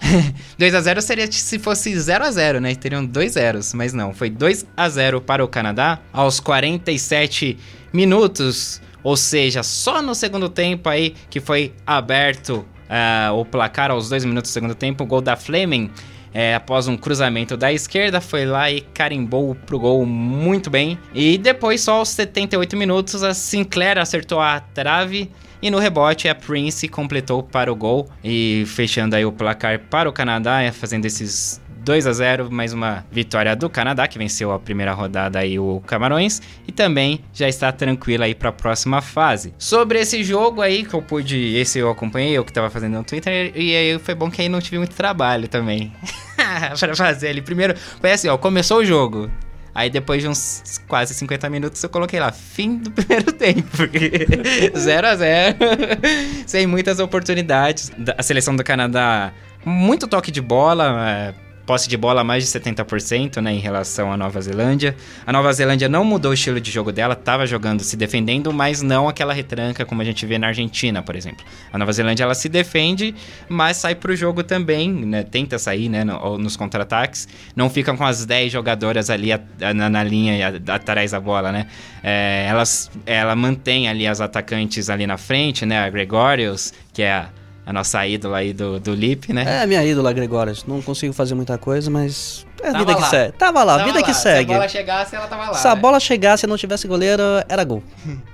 2 0.56 0.74
a 0.74 0.80
0 0.80 1.02
seria 1.02 1.30
se 1.30 1.58
fosse 1.58 1.98
0 1.98 2.24
a 2.24 2.30
0 2.30 2.60
né? 2.60 2.74
Teriam 2.74 3.04
dois 3.04 3.32
zeros, 3.32 3.74
mas 3.74 3.92
não. 3.92 4.14
Foi 4.14 4.30
2 4.30 4.66
a 4.76 4.88
0 4.88 5.20
para 5.20 5.44
o 5.44 5.48
Canadá 5.48 6.00
aos 6.12 6.40
47 6.40 7.58
minutos. 7.92 8.80
Ou 9.02 9.16
seja, 9.16 9.62
só 9.62 10.02
no 10.02 10.14
segundo 10.14 10.48
tempo 10.48 10.88
aí 10.88 11.14
que 11.30 11.40
foi 11.40 11.72
aberto 11.86 12.64
uh, 12.88 13.32
o 13.34 13.44
placar 13.44 13.90
aos 13.90 14.08
2 14.08 14.24
minutos 14.24 14.50
do 14.50 14.54
segundo 14.54 14.74
tempo. 14.74 15.04
O 15.04 15.06
gol 15.06 15.20
da 15.20 15.36
Fleming, 15.36 15.90
é, 16.32 16.54
após 16.54 16.88
um 16.88 16.96
cruzamento 16.96 17.56
da 17.56 17.72
esquerda, 17.72 18.20
foi 18.20 18.44
lá 18.44 18.70
e 18.70 18.80
carimbou 18.80 19.54
pro 19.54 19.78
gol 19.78 20.04
muito 20.04 20.70
bem. 20.70 20.98
E 21.14 21.38
depois, 21.38 21.80
só 21.80 21.94
aos 21.94 22.10
78 22.10 22.76
minutos, 22.76 23.22
a 23.22 23.34
Sinclair 23.34 23.98
acertou 23.98 24.40
a 24.40 24.60
trave 24.60 25.30
e 25.60 25.70
no 25.70 25.78
rebote, 25.78 26.28
a 26.28 26.34
Prince 26.34 26.88
completou 26.88 27.42
para 27.42 27.72
o 27.72 27.76
gol 27.76 28.08
e 28.22 28.64
fechando 28.66 29.16
aí 29.16 29.24
o 29.24 29.32
placar 29.32 29.78
para 29.90 30.08
o 30.08 30.12
Canadá, 30.12 30.60
fazendo 30.72 31.04
esses 31.04 31.60
2 31.88 32.06
a 32.06 32.12
0, 32.12 32.50
mais 32.50 32.74
uma 32.74 33.04
vitória 33.10 33.56
do 33.56 33.70
Canadá 33.70 34.06
que 34.06 34.18
venceu 34.18 34.52
a 34.52 34.58
primeira 34.58 34.92
rodada 34.92 35.38
aí 35.38 35.58
o 35.58 35.82
Camarões 35.86 36.42
e 36.66 36.70
também 36.70 37.20
já 37.32 37.48
está 37.48 37.72
tranquila 37.72 38.26
aí 38.26 38.34
para 38.34 38.50
a 38.50 38.52
próxima 38.52 39.00
fase. 39.00 39.54
Sobre 39.58 39.98
esse 39.98 40.22
jogo 40.22 40.60
aí 40.60 40.84
que 40.84 40.92
eu 40.92 41.00
pude, 41.00 41.56
esse 41.56 41.78
eu 41.78 41.90
acompanhei, 41.90 42.36
eu 42.36 42.44
que 42.44 42.50
estava 42.50 42.68
fazendo 42.68 42.98
no 42.98 43.04
Twitter 43.04 43.52
e 43.56 43.74
aí 43.74 43.98
foi 43.98 44.14
bom 44.14 44.30
que 44.30 44.42
aí 44.42 44.48
não 44.48 44.60
tive 44.60 44.78
muito 44.78 44.94
trabalho 44.94 45.48
também. 45.48 45.90
para 46.78 46.94
fazer 46.94 47.28
ali 47.28 47.40
primeiro, 47.40 47.74
foi 48.00 48.12
assim, 48.12 48.28
ó, 48.28 48.36
começou 48.36 48.78
o 48.78 48.84
jogo, 48.84 49.30
Aí 49.78 49.88
depois 49.88 50.20
de 50.20 50.26
uns 50.26 50.80
quase 50.88 51.14
50 51.14 51.48
minutos 51.48 51.80
eu 51.80 51.88
coloquei 51.88 52.18
lá, 52.18 52.32
fim 52.32 52.78
do 52.78 52.90
primeiro 52.90 53.30
tempo. 53.30 53.68
0 54.76 55.06
a 55.06 55.14
0 55.14 55.56
Sem 56.48 56.66
muitas 56.66 56.98
oportunidades. 56.98 57.92
A 58.16 58.22
seleção 58.24 58.56
do 58.56 58.64
Canadá, 58.64 59.32
muito 59.64 60.08
toque 60.08 60.32
de 60.32 60.40
bola. 60.40 61.08
É 61.08 61.47
posse 61.68 61.86
de 61.86 61.98
bola 61.98 62.24
mais 62.24 62.50
de 62.50 62.58
70%, 62.58 63.42
né, 63.42 63.52
em 63.52 63.58
relação 63.58 64.10
à 64.10 64.16
Nova 64.16 64.40
Zelândia. 64.40 64.96
A 65.26 65.30
Nova 65.30 65.52
Zelândia 65.52 65.86
não 65.86 66.02
mudou 66.02 66.30
o 66.30 66.34
estilo 66.34 66.58
de 66.58 66.70
jogo 66.70 66.90
dela, 66.90 67.12
estava 67.12 67.46
jogando 67.46 67.82
se 67.82 67.94
defendendo, 67.94 68.50
mas 68.54 68.80
não 68.80 69.06
aquela 69.06 69.34
retranca 69.34 69.84
como 69.84 70.00
a 70.00 70.04
gente 70.04 70.24
vê 70.24 70.38
na 70.38 70.46
Argentina, 70.46 71.02
por 71.02 71.14
exemplo. 71.14 71.44
A 71.70 71.76
Nova 71.76 71.92
Zelândia 71.92 72.24
ela 72.24 72.34
se 72.34 72.48
defende, 72.48 73.14
mas 73.50 73.76
sai 73.76 73.94
pro 73.94 74.16
jogo 74.16 74.42
também, 74.42 74.90
né, 74.90 75.22
tenta 75.22 75.58
sair, 75.58 75.90
né, 75.90 76.04
no, 76.04 76.38
nos 76.38 76.56
contra-ataques. 76.56 77.28
Não 77.54 77.68
ficam 77.68 77.98
com 77.98 78.04
as 78.04 78.24
10 78.24 78.50
jogadoras 78.50 79.10
ali 79.10 79.30
a, 79.30 79.38
a, 79.60 79.74
na, 79.74 79.90
na, 79.90 80.02
linha 80.02 80.62
atrás 80.68 81.10
da 81.10 81.20
bola, 81.20 81.52
né? 81.52 81.66
É, 82.02 82.46
elas, 82.48 82.90
ela 83.04 83.36
mantém 83.36 83.90
ali 83.90 84.06
as 84.06 84.22
atacantes 84.22 84.88
ali 84.88 85.06
na 85.06 85.18
frente, 85.18 85.66
né, 85.66 85.80
a 85.80 85.90
Gregorius, 85.90 86.72
que 86.94 87.02
é 87.02 87.12
a 87.12 87.28
a 87.68 87.72
nossa 87.74 88.06
ídola 88.06 88.38
aí 88.38 88.54
do, 88.54 88.80
do 88.80 88.94
Lip, 88.94 89.30
né? 89.30 89.44
É, 89.46 89.62
a 89.62 89.66
minha 89.66 89.84
ídola, 89.84 90.10
Gregória. 90.10 90.54
Não 90.66 90.80
consigo 90.80 91.12
fazer 91.12 91.34
muita 91.34 91.58
coisa, 91.58 91.90
mas 91.90 92.46
é 92.62 92.68
a 92.70 92.78
vida 92.78 92.92
lá. 92.92 93.02
que 93.02 93.10
segue. 93.10 93.32
Tava 93.36 93.62
lá, 93.62 93.74
tava 93.74 93.84
vida 93.84 94.00
lá. 94.00 94.06
que 94.06 94.14
segue. 94.14 94.46
Se 94.46 94.52
a 94.52 94.56
bola 94.56 94.68
chegasse, 94.68 95.16
ela 95.16 95.26
tava 95.26 95.46
lá. 95.48 95.54
Se 95.54 95.68
a 95.68 95.74
né? 95.74 95.80
bola 95.82 96.00
chegasse 96.00 96.46
e 96.46 96.48
não 96.48 96.56
tivesse 96.56 96.88
goleiro, 96.88 97.22
era 97.46 97.62
gol. 97.64 97.82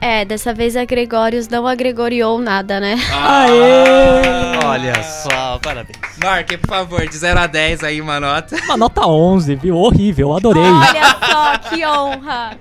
É, 0.01 0.25
dessa 0.25 0.55
vez 0.55 0.77
a 0.77 0.85
Gregórios 0.85 1.49
não 1.49 1.67
agregoriou 1.67 2.39
nada, 2.39 2.79
né? 2.79 2.95
Ah, 3.13 3.47
Aê! 3.47 4.65
Olha 4.65 5.03
só, 5.03 5.59
parabéns. 5.59 5.99
Mark, 6.23 6.57
por 6.61 6.69
favor, 6.69 7.05
de 7.05 7.17
0 7.17 7.41
a 7.41 7.49
10 7.49 7.83
aí 7.83 8.01
uma 8.01 8.21
nota. 8.21 8.55
Uma 8.67 8.77
nota 8.77 9.05
11, 9.05 9.57
viu? 9.57 9.77
Horrível, 9.77 10.33
adorei. 10.33 10.63
Olha 10.63 11.17
só, 11.27 11.59
que 11.59 11.85
honra. 11.85 12.57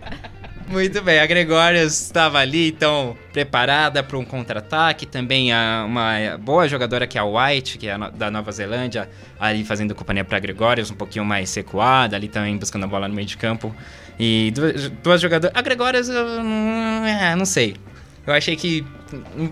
Muito 0.74 1.04
bem, 1.04 1.20
a 1.20 1.26
Gregórias 1.28 2.02
estava 2.02 2.40
ali, 2.40 2.70
então, 2.70 3.16
preparada 3.32 4.02
para 4.02 4.18
um 4.18 4.26
contra-ataque. 4.26 5.06
Também 5.06 5.54
a, 5.54 5.84
uma 5.86 6.36
boa 6.40 6.68
jogadora 6.68 7.06
que 7.06 7.16
é 7.16 7.22
a 7.22 7.26
White, 7.26 7.78
que 7.78 7.88
é 7.88 7.96
da 7.96 8.32
Nova 8.32 8.52
Zelândia, 8.52 9.08
ali 9.40 9.64
fazendo 9.64 9.94
companhia 9.94 10.26
para 10.26 10.38
a 10.38 10.40
Gregórias, 10.40 10.90
um 10.90 10.96
pouquinho 10.96 11.24
mais 11.24 11.52
secuada, 11.52 12.16
ali 12.16 12.28
também 12.28 12.58
buscando 12.58 12.86
a 12.86 12.88
bola 12.88 13.08
no 13.08 13.14
meio 13.14 13.28
de 13.28 13.38
campo. 13.38 13.74
E 14.20 14.52
duas, 14.56 14.90
duas 14.90 15.22
jogadoras. 15.22 15.56
A 15.56 15.62
Gregórias, 15.62 16.10
eu, 16.10 16.26
é, 17.06 17.36
não 17.36 17.46
sei. 17.46 17.76
Eu 18.26 18.34
achei 18.34 18.56
que 18.56 18.86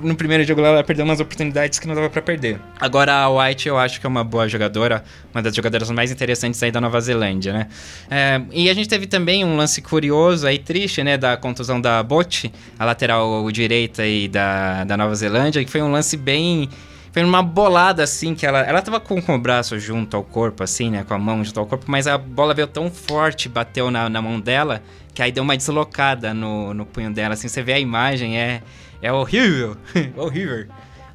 no 0.01 0.15
primeiro 0.15 0.43
jogo 0.45 0.61
ela 0.61 0.83
perdeu 0.83 1.03
umas 1.03 1.19
oportunidades 1.19 1.77
que 1.77 1.87
não 1.87 1.93
dava 1.93 2.09
para 2.09 2.21
perder. 2.21 2.59
Agora 2.79 3.13
a 3.13 3.29
White 3.29 3.67
eu 3.67 3.77
acho 3.77 3.99
que 3.99 4.05
é 4.05 4.09
uma 4.09 4.23
boa 4.23 4.47
jogadora, 4.47 5.03
uma 5.33 5.41
das 5.41 5.53
jogadoras 5.53 5.91
mais 5.91 6.09
interessantes 6.09 6.61
aí 6.63 6.71
da 6.71 6.79
Nova 6.79 6.99
Zelândia, 7.01 7.51
né? 7.51 7.67
É, 8.09 8.41
e 8.51 8.69
a 8.69 8.73
gente 8.73 8.87
teve 8.87 9.07
também 9.07 9.43
um 9.43 9.57
lance 9.57 9.81
curioso 9.81 10.47
aí, 10.47 10.57
triste, 10.57 11.03
né? 11.03 11.17
Da 11.17 11.35
contusão 11.35 11.81
da 11.81 12.01
Bote, 12.01 12.51
a 12.79 12.85
lateral 12.85 13.51
direita 13.51 14.03
aí 14.03 14.27
da, 14.29 14.85
da 14.85 14.95
Nova 14.95 15.13
Zelândia, 15.15 15.63
que 15.63 15.69
foi 15.69 15.81
um 15.81 15.91
lance 15.91 16.15
bem 16.15 16.69
foi 17.11 17.23
uma 17.23 17.43
bolada 17.43 18.03
assim 18.03 18.33
que 18.33 18.45
ela 18.45 18.59
ela 18.61 18.81
tava 18.81 18.99
com, 18.99 19.19
o 19.19 19.37
braço 19.37 19.77
junto 19.79 20.15
ao 20.15 20.23
corpo 20.23 20.63
assim, 20.63 20.89
né, 20.89 21.03
com 21.07 21.13
a 21.13 21.19
mão 21.19 21.43
junto 21.43 21.59
ao 21.59 21.65
corpo, 21.65 21.85
mas 21.87 22.07
a 22.07 22.17
bola 22.17 22.53
veio 22.53 22.67
tão 22.67 22.89
forte, 22.89 23.49
bateu 23.49 23.91
na, 23.91 24.09
na 24.09 24.21
mão 24.21 24.39
dela, 24.39 24.81
que 25.13 25.21
aí 25.21 25.31
deu 25.31 25.43
uma 25.43 25.57
deslocada 25.57 26.33
no, 26.33 26.73
no 26.73 26.85
punho 26.85 27.11
dela, 27.11 27.33
assim, 27.33 27.47
você 27.47 27.61
vê 27.61 27.73
a 27.73 27.79
imagem, 27.79 28.39
é 28.39 28.61
é 29.01 29.11
horrível, 29.11 29.75
horrível. 30.15 30.67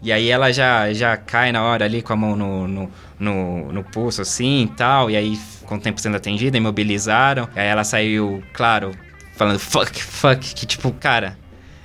E 0.02 0.12
aí 0.12 0.28
ela 0.28 0.52
já, 0.52 0.92
já 0.92 1.16
cai 1.16 1.52
na 1.52 1.62
hora 1.62 1.84
ali 1.84 2.02
com 2.02 2.12
a 2.12 2.16
mão 2.16 2.36
no, 2.36 2.68
no, 2.68 2.90
no, 3.18 3.72
no 3.72 3.84
pulso, 3.84 4.22
assim 4.22 4.64
e 4.64 4.68
tal. 4.68 5.10
E 5.10 5.16
aí, 5.16 5.38
com 5.64 5.76
o 5.76 5.80
tempo 5.80 6.00
sendo 6.00 6.16
atendida, 6.16 6.56
imobilizaram. 6.56 7.48
Aí 7.54 7.66
ela 7.66 7.84
saiu, 7.84 8.42
claro, 8.52 8.92
falando 9.36 9.58
fuck, 9.58 10.02
fuck, 10.02 10.54
que 10.54 10.66
tipo, 10.66 10.92
cara, 10.92 11.38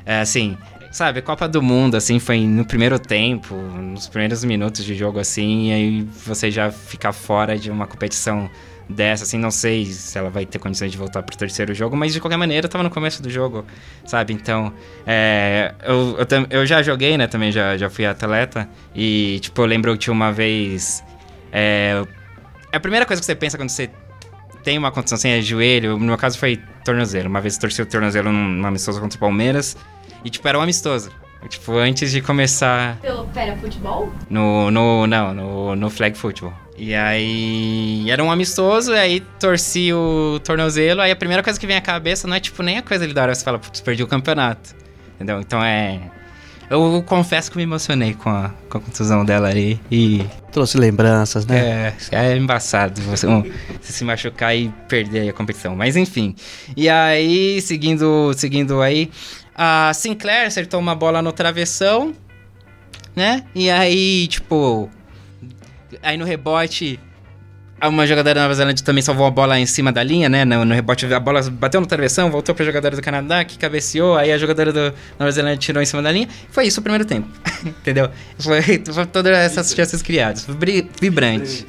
é 0.05 0.19
assim, 0.19 0.57
sabe, 0.91 1.21
Copa 1.21 1.47
do 1.47 1.61
Mundo, 1.61 1.95
assim, 1.95 2.19
foi 2.19 2.41
no 2.41 2.65
primeiro 2.65 2.99
tempo, 2.99 3.55
nos 3.55 4.07
primeiros 4.07 4.43
minutos 4.43 4.83
de 4.83 4.93
jogo, 4.93 5.19
assim, 5.19 5.69
e 5.69 5.73
aí 5.73 6.01
você 6.25 6.51
já 6.51 6.69
fica 6.71 7.11
fora 7.13 7.57
de 7.57 7.71
uma 7.71 7.87
competição 7.87 8.49
dessa, 8.89 9.23
assim, 9.23 9.37
não 9.37 9.51
sei 9.51 9.85
se 9.85 10.17
ela 10.17 10.29
vai 10.29 10.45
ter 10.45 10.59
condições 10.59 10.91
de 10.91 10.97
voltar 10.97 11.23
pro 11.23 11.37
terceiro 11.37 11.73
jogo, 11.73 11.95
mas 11.95 12.13
de 12.13 12.19
qualquer 12.19 12.37
maneira 12.37 12.67
tava 12.67 12.83
no 12.83 12.89
começo 12.89 13.23
do 13.23 13.29
jogo, 13.29 13.65
sabe? 14.05 14.33
Então, 14.33 14.73
é, 15.07 15.73
eu, 15.83 16.17
eu, 16.17 16.47
eu 16.49 16.65
já 16.65 16.83
joguei, 16.83 17.17
né, 17.17 17.25
também 17.25 17.51
já, 17.51 17.77
já 17.77 17.89
fui 17.89 18.05
atleta, 18.05 18.67
e, 18.93 19.39
tipo, 19.41 19.61
eu 19.61 19.65
lembro 19.65 19.97
que 19.97 20.11
uma 20.11 20.31
vez. 20.31 21.03
É, 21.53 22.03
a 22.71 22.79
primeira 22.79 23.05
coisa 23.05 23.21
que 23.21 23.25
você 23.25 23.35
pensa 23.35 23.57
quando 23.57 23.69
você 23.69 23.89
tem 24.63 24.77
uma 24.77 24.91
condição 24.91 25.15
assim 25.15 25.29
é 25.29 25.41
joelho, 25.41 25.97
no 25.97 26.05
meu 26.05 26.17
caso 26.17 26.37
foi 26.37 26.59
tornozelo. 26.85 27.27
Uma 27.27 27.41
vez 27.41 27.55
eu 27.55 27.61
torci 27.61 27.81
o 27.81 27.85
tornozelo 27.85 28.31
num 28.31 28.47
num 28.47 28.67
amistoso 28.67 28.99
contra 28.99 29.17
o 29.17 29.19
Palmeiras, 29.19 29.75
e, 30.23 30.29
tipo, 30.29 30.47
era 30.47 30.57
um 30.57 30.61
amistoso. 30.61 31.11
Tipo, 31.49 31.77
antes 31.77 32.11
de 32.11 32.21
começar 32.21 32.97
Pelo, 33.01 33.25
pera, 33.27 33.57
futebol? 33.57 34.13
no, 34.29 34.69
no, 34.69 35.07
não, 35.07 35.33
no, 35.33 35.75
no 35.75 35.89
flag 35.89 36.15
football. 36.15 36.53
E 36.77 36.93
aí, 36.93 38.09
era 38.09 38.23
um 38.23 38.31
amistoso, 38.31 38.93
e 38.93 38.97
aí 38.97 39.19
torci 39.39 39.91
o 39.91 40.39
tornozelo, 40.43 41.01
aí 41.01 41.11
a 41.11 41.15
primeira 41.15 41.43
coisa 41.43 41.59
que 41.59 41.67
vem 41.67 41.75
à 41.77 41.81
cabeça 41.81 42.27
não 42.27 42.35
é, 42.35 42.39
tipo, 42.39 42.61
nem 42.63 42.77
a 42.77 42.81
coisa 42.81 43.03
ali 43.03 43.13
da 43.13 43.23
hora, 43.23 43.35
você 43.35 43.43
fala, 43.43 43.59
putz, 43.59 43.81
perdi 43.81 44.03
o 44.03 44.07
campeonato. 44.07 44.75
Entendeu? 45.15 45.39
Então 45.39 45.63
é... 45.63 45.99
Eu 46.69 47.03
confesso 47.05 47.51
que 47.51 47.57
me 47.57 47.63
emocionei 47.63 48.13
com 48.13 48.29
a, 48.29 48.49
com 48.69 48.77
a 48.77 48.81
contusão 48.81 49.25
dela 49.25 49.49
ali, 49.49 49.79
e 49.91 50.25
Trouxe 50.51 50.77
lembranças, 50.77 51.45
né? 51.45 51.93
é, 52.11 52.31
é 52.31 52.37
embaçado 52.37 53.01
você, 53.01 53.27
um, 53.27 53.41
você 53.81 53.93
se 53.93 54.03
machucar 54.03 54.55
e 54.55 54.69
perder 54.87 55.29
a 55.29 55.33
competição. 55.33 55.75
Mas 55.75 55.95
enfim. 55.95 56.35
E 56.75 56.87
aí, 56.89 57.61
seguindo, 57.61 58.33
seguindo 58.35 58.81
aí, 58.81 59.11
a 59.63 59.93
Sinclair 59.93 60.47
acertou 60.47 60.79
uma 60.79 60.95
bola 60.95 61.21
no 61.21 61.31
travessão, 61.31 62.15
né? 63.15 63.43
E 63.53 63.69
aí, 63.69 64.27
tipo. 64.27 64.89
Aí 66.01 66.17
no 66.17 66.25
rebote. 66.25 66.99
Uma 67.83 68.05
jogadora 68.07 68.35
da 68.35 68.41
Nova 68.41 68.53
Zelândia 68.53 68.83
também 68.85 69.01
salvou 69.01 69.25
a 69.25 69.31
bola 69.31 69.59
em 69.59 69.65
cima 69.65 69.91
da 69.91 70.01
linha, 70.03 70.29
né? 70.29 70.45
No, 70.45 70.63
no 70.65 70.73
rebote, 70.73 71.11
a 71.11 71.19
bola 71.19 71.41
bateu 71.49 71.81
no 71.81 71.87
travessão, 71.87 72.29
voltou 72.31 72.53
pra 72.55 72.63
jogadora 72.63 72.95
do 72.95 73.01
Canadá, 73.01 73.43
que 73.43 73.57
cabeceou, 73.57 74.15
aí 74.15 74.31
a 74.31 74.37
jogadora 74.37 74.71
do 74.71 74.93
Nova 75.19 75.31
Zelândia 75.31 75.57
tirou 75.57 75.81
em 75.81 75.85
cima 75.85 76.01
da 76.01 76.11
linha. 76.11 76.27
Foi 76.51 76.65
isso 76.67 76.79
o 76.79 76.83
primeiro 76.83 77.05
tempo. 77.05 77.27
Entendeu? 77.65 78.09
Foi, 78.39 78.61
foi 78.61 79.05
todas 79.07 79.35
essas 79.35 79.73
chances 79.73 80.01
criadas. 80.03 80.45
Bri- 80.45 80.89
vibrante. 80.99 81.65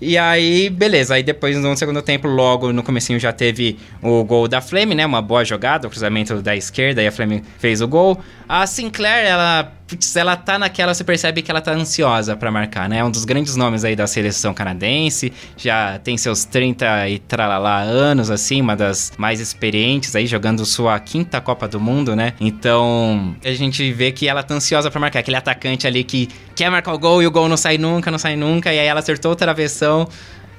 E 0.00 0.16
aí, 0.18 0.68
beleza. 0.70 1.14
Aí 1.14 1.22
depois, 1.22 1.56
no 1.56 1.76
segundo 1.76 2.02
tempo, 2.02 2.28
logo 2.28 2.72
no 2.72 2.82
comecinho 2.82 3.18
já 3.18 3.32
teve 3.32 3.78
o 4.02 4.22
gol 4.24 4.48
da 4.48 4.60
Flame, 4.60 4.94
né? 4.94 5.06
Uma 5.06 5.22
boa 5.22 5.44
jogada, 5.44 5.86
o 5.86 5.90
cruzamento 5.90 6.40
da 6.42 6.54
esquerda, 6.54 7.02
e 7.02 7.06
a 7.06 7.12
Flame 7.12 7.42
fez 7.58 7.80
o 7.80 7.88
gol. 7.88 8.20
A 8.48 8.66
Sinclair, 8.66 9.26
ela, 9.26 9.72
putz, 9.86 10.16
ela 10.16 10.36
tá 10.36 10.58
naquela, 10.58 10.92
você 10.92 11.04
percebe 11.04 11.42
que 11.42 11.50
ela 11.50 11.60
tá 11.60 11.72
ansiosa 11.72 12.36
pra 12.36 12.50
marcar, 12.50 12.88
né? 12.88 12.98
É 12.98 13.04
um 13.04 13.10
dos 13.10 13.24
grandes 13.24 13.54
nomes 13.56 13.84
aí 13.84 13.94
da 13.94 14.06
seleção 14.06 14.52
canadense. 14.52 15.32
Já 15.56 15.98
tem 15.98 16.16
seus 16.18 16.44
30 16.44 17.08
e 17.08 17.18
tralalá 17.18 17.80
anos, 17.80 18.30
assim, 18.30 18.60
uma 18.60 18.74
das 18.74 19.12
mais 19.16 19.38
experientes 19.40 20.14
aí, 20.16 20.26
jogando 20.26 20.64
sua 20.66 20.98
quinta 20.98 21.40
Copa 21.40 21.68
do 21.68 21.78
Mundo, 21.80 22.16
né? 22.16 22.32
Então, 22.40 23.36
a 23.44 23.52
gente 23.52 23.92
vê 23.92 24.10
que 24.12 24.28
ela 24.28 24.42
tá 24.42 24.54
ansiosa 24.54 24.90
pra 24.90 25.00
marcar. 25.00 25.20
Aquele 25.20 25.36
atacante 25.36 25.86
ali 25.86 26.02
que 26.04 26.28
quer 26.54 26.70
marcar 26.70 26.92
o 26.92 26.98
gol 26.98 27.22
e 27.22 27.26
o 27.26 27.30
gol 27.30 27.48
não 27.48 27.56
sai 27.56 27.78
nunca, 27.78 28.10
não 28.10 28.18
sai 28.18 28.34
nunca. 28.36 28.72
E 28.72 28.78
aí 28.78 28.86
ela 28.86 29.00
acertou 29.00 29.32
o 29.32 29.36
travessão 29.36 30.08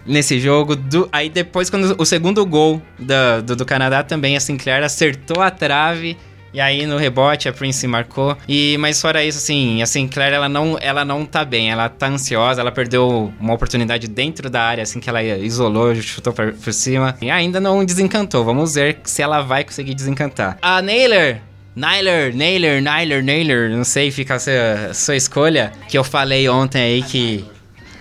nesse 0.06 0.40
jogo. 0.40 0.76
Do- 0.76 1.10
aí 1.12 1.30
depois, 1.30 1.70
quando 1.70 1.96
o 2.00 2.06
segundo 2.06 2.46
gol 2.46 2.82
da- 2.98 3.42
do, 3.42 3.56
do 3.58 3.66
Canadá 3.66 4.04
também, 4.04 4.38
a 4.38 4.40
Sinclair 4.40 4.84
acertou 4.84 5.42
a 5.44 5.52
trave. 5.52 6.16
E 6.58 6.60
aí 6.60 6.88
no 6.88 6.98
rebote 6.98 7.48
a 7.48 7.54
Prince 7.54 7.88
marcou. 7.88 8.36
E 8.48 8.78
mas 8.80 9.00
fora 9.00 9.24
isso, 9.24 9.38
assim, 9.38 9.80
a 9.80 9.86
Sinclair 9.86 10.34
ela 10.34 10.50
não, 10.50 10.76
ela 10.82 11.06
não 11.06 11.24
tá 11.24 11.46
bem, 11.46 11.70
ela 11.70 11.88
tá 11.88 12.08
ansiosa, 12.08 12.62
ela 12.62 12.72
perdeu 12.72 13.32
uma 13.40 13.54
oportunidade 13.54 14.08
dentro 14.08 14.50
da 14.50 14.64
área, 14.64 14.82
assim 14.82 15.00
que 15.00 15.08
ela 15.08 15.22
isolou, 15.22 15.94
chutou 15.94 16.34
por, 16.34 16.54
por 16.54 16.74
cima. 16.74 17.16
E 17.22 17.30
ainda 17.30 17.60
não 17.60 17.86
desencantou. 17.86 18.44
Vamos 18.44 18.74
ver 18.74 18.98
se 19.04 19.22
ela 19.22 19.42
vai 19.42 19.64
conseguir 19.64 19.94
desencantar. 19.94 20.58
A 20.60 20.82
Naylor 20.82 21.38
Nyler, 21.76 22.36
Naylor, 22.36 22.82
Nyler, 22.82 23.24
Naylor, 23.24 23.70
não 23.70 23.84
sei, 23.84 24.10
fica 24.10 24.34
a 24.34 24.40
sua, 24.40 24.94
sua 24.96 25.16
escolha. 25.16 25.72
Que 25.88 25.96
eu 25.96 26.04
falei 26.04 26.50
ontem 26.50 26.82
aí 26.82 27.04
que. 27.04 27.46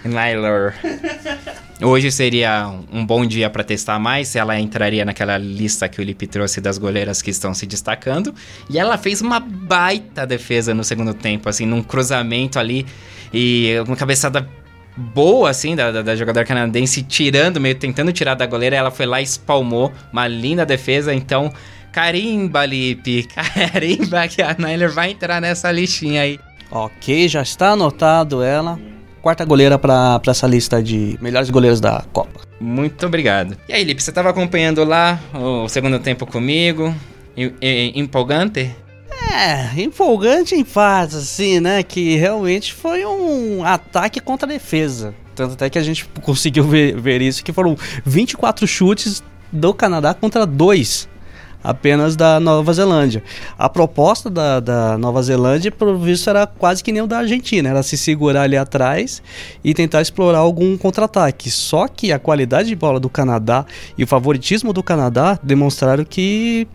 Nyler. 0.06 0.74
Hoje 1.82 2.10
seria 2.10 2.72
um 2.90 3.04
bom 3.04 3.26
dia 3.26 3.50
pra 3.50 3.62
testar 3.62 3.98
mais, 3.98 4.34
ela 4.34 4.58
entraria 4.58 5.04
naquela 5.04 5.36
lista 5.36 5.86
que 5.88 6.00
o 6.00 6.04
Lipe 6.04 6.26
trouxe 6.26 6.58
das 6.58 6.78
goleiras 6.78 7.20
que 7.20 7.30
estão 7.30 7.52
se 7.52 7.66
destacando. 7.66 8.34
E 8.70 8.78
ela 8.78 8.96
fez 8.96 9.20
uma 9.20 9.38
baita 9.38 10.26
defesa 10.26 10.72
no 10.72 10.82
segundo 10.82 11.12
tempo, 11.12 11.48
assim, 11.48 11.66
num 11.66 11.82
cruzamento 11.82 12.58
ali 12.58 12.86
e 13.32 13.74
uma 13.86 13.94
cabeçada 13.94 14.48
boa, 14.96 15.50
assim, 15.50 15.76
da, 15.76 15.92
da, 15.92 16.00
da 16.00 16.16
jogadora 16.16 16.46
canadense, 16.46 17.02
tirando, 17.02 17.60
meio 17.60 17.74
tentando 17.74 18.10
tirar 18.10 18.34
da 18.34 18.46
goleira. 18.46 18.74
Ela 18.74 18.90
foi 18.90 19.04
lá 19.04 19.20
e 19.20 19.24
espalmou 19.24 19.92
uma 20.12 20.26
linda 20.26 20.64
defesa, 20.64 21.12
então. 21.12 21.52
Carimba, 21.92 22.66
Lipe, 22.66 23.26
carimba 23.32 24.28
que 24.28 24.42
a 24.42 24.54
Nyler 24.58 24.92
vai 24.92 25.12
entrar 25.12 25.40
nessa 25.40 25.72
listinha 25.72 26.22
aí. 26.22 26.38
Ok, 26.70 27.26
já 27.26 27.40
está 27.40 27.70
anotado 27.70 28.42
ela. 28.42 28.78
Quarta 29.22 29.44
goleira 29.44 29.78
pra, 29.78 30.18
pra 30.20 30.30
essa 30.30 30.46
lista 30.46 30.82
de 30.82 31.18
melhores 31.20 31.50
goleiros 31.50 31.80
da 31.80 32.04
Copa. 32.12 32.40
Muito 32.60 33.04
obrigado. 33.06 33.56
E 33.68 33.72
aí, 33.72 33.82
Lipe, 33.84 34.02
você 34.02 34.12
tava 34.12 34.30
acompanhando 34.30 34.84
lá 34.84 35.18
o 35.34 35.68
segundo 35.68 35.98
tempo 35.98 36.24
comigo? 36.26 36.94
E- 37.36 37.52
e- 37.60 37.92
Empolgante? 37.98 38.74
É, 39.32 39.82
empolgante 39.82 40.54
em 40.54 40.64
partes, 40.64 41.16
assim, 41.16 41.58
né? 41.58 41.82
Que 41.82 42.16
realmente 42.16 42.72
foi 42.72 43.04
um 43.04 43.64
ataque 43.64 44.20
contra 44.20 44.46
a 44.46 44.52
defesa. 44.52 45.12
Tanto 45.34 45.54
até 45.54 45.68
que 45.68 45.78
a 45.78 45.82
gente 45.82 46.08
conseguiu 46.22 46.64
ver, 46.64 46.98
ver 46.98 47.20
isso, 47.20 47.42
que 47.44 47.52
foram 47.52 47.76
24 48.04 48.66
chutes 48.66 49.22
do 49.52 49.74
Canadá 49.74 50.14
contra 50.14 50.46
dois 50.46 51.08
apenas 51.62 52.16
da 52.16 52.38
Nova 52.40 52.72
Zelândia. 52.72 53.22
A 53.58 53.68
proposta 53.68 54.30
da, 54.30 54.60
da 54.60 54.98
Nova 54.98 55.22
Zelândia, 55.22 55.70
pelo 55.70 55.98
visto, 55.98 56.30
era 56.30 56.46
quase 56.46 56.82
que 56.82 56.92
nem 56.92 57.02
o 57.02 57.06
da 57.06 57.18
Argentina, 57.18 57.68
era 57.68 57.82
se 57.82 57.96
segurar 57.96 58.42
ali 58.42 58.56
atrás 58.56 59.22
e 59.62 59.74
tentar 59.74 60.02
explorar 60.02 60.38
algum 60.38 60.76
contra-ataque. 60.76 61.50
Só 61.50 61.88
que 61.88 62.12
a 62.12 62.18
qualidade 62.18 62.68
de 62.68 62.76
bola 62.76 63.00
do 63.00 63.08
Canadá 63.08 63.64
e 63.96 64.04
o 64.04 64.06
favoritismo 64.06 64.72
do 64.72 64.82
Canadá 64.82 65.38
demonstraram 65.42 66.04
que 66.04 66.66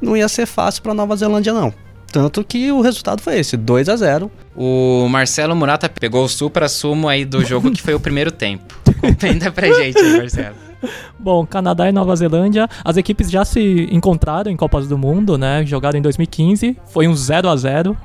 não 0.00 0.16
ia 0.16 0.28
ser 0.28 0.46
fácil 0.46 0.82
para 0.82 0.94
Nova 0.94 1.16
Zelândia 1.16 1.52
não. 1.52 1.72
Tanto 2.12 2.42
que 2.42 2.72
o 2.72 2.80
resultado 2.80 3.22
foi 3.22 3.38
esse, 3.38 3.56
2 3.56 3.88
a 3.88 3.96
0. 3.96 4.30
O 4.56 5.06
Marcelo 5.08 5.54
Murata 5.54 5.88
pegou 5.88 6.24
o 6.24 6.28
supra-sumo 6.28 7.08
aí 7.08 7.24
do 7.24 7.44
jogo 7.44 7.70
que 7.70 7.80
foi 7.80 7.94
o 7.94 8.00
primeiro 8.00 8.32
tempo. 8.32 8.74
Comenta 9.00 9.50
pra 9.52 9.72
gente 9.72 10.02
Marcelo. 10.16 10.69
Bom, 11.18 11.46
Canadá 11.46 11.88
e 11.88 11.92
Nova 11.92 12.14
Zelândia, 12.16 12.68
as 12.84 12.96
equipes 12.96 13.30
já 13.30 13.44
se 13.44 13.88
encontraram 13.90 14.50
em 14.50 14.56
Copas 14.56 14.88
do 14.88 14.96
Mundo, 14.96 15.36
né? 15.36 15.64
Jogaram 15.64 15.98
em 15.98 16.02
2015, 16.02 16.76
foi 16.86 17.06
um 17.08 17.14
0 17.14 17.48
a 17.48 17.56
0 17.56 17.96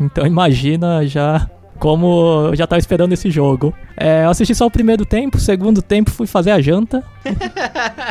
Então 0.00 0.26
imagina 0.26 1.06
já 1.06 1.48
como 1.78 2.46
eu 2.48 2.56
já 2.56 2.66
tava 2.66 2.78
esperando 2.78 3.12
esse 3.12 3.30
jogo. 3.30 3.74
É, 3.96 4.24
eu 4.24 4.30
assisti 4.30 4.54
só 4.54 4.66
o 4.66 4.70
primeiro 4.70 5.04
tempo, 5.04 5.36
o 5.36 5.40
segundo 5.40 5.82
tempo 5.82 6.10
fui 6.10 6.26
fazer 6.26 6.50
a 6.50 6.60
janta. 6.60 7.02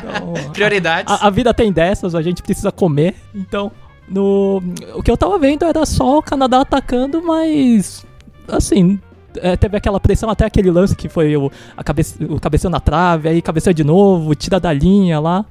Então, 0.04 0.52
Prioridades. 0.52 1.12
a, 1.12 1.28
a 1.28 1.30
vida 1.30 1.54
tem 1.54 1.72
dessas, 1.72 2.14
a 2.14 2.22
gente 2.22 2.44
precisa 2.44 2.72
comer. 2.72 3.16
Então, 3.34 3.72
no, 4.08 4.62
o 4.96 5.02
que 5.02 5.10
eu 5.10 5.18
tava 5.18 5.40
vendo 5.40 5.64
era 5.66 5.86
só 5.86 6.18
o 6.18 6.22
Canadá 6.22 6.62
atacando, 6.62 7.22
mas 7.24 8.06
assim, 8.48 9.00
é, 9.42 9.56
teve 9.56 9.78
aquela 9.78 10.00
pressão 10.00 10.30
até 10.30 10.46
aquele 10.46 10.72
lance 10.72 10.96
que 10.96 11.10
foi 11.10 11.36
o, 11.36 11.52
a 11.76 11.84
cabeça, 11.84 12.24
o 12.26 12.40
cabeceio 12.40 12.72
na 12.72 12.80
trave, 12.80 13.30
aí 13.30 13.42
cabeceio 13.42 13.74
de 13.74 13.84
novo, 13.84 14.34
tira 14.36 14.60
da 14.60 14.72
linha 14.72 15.20
lá. 15.20 15.46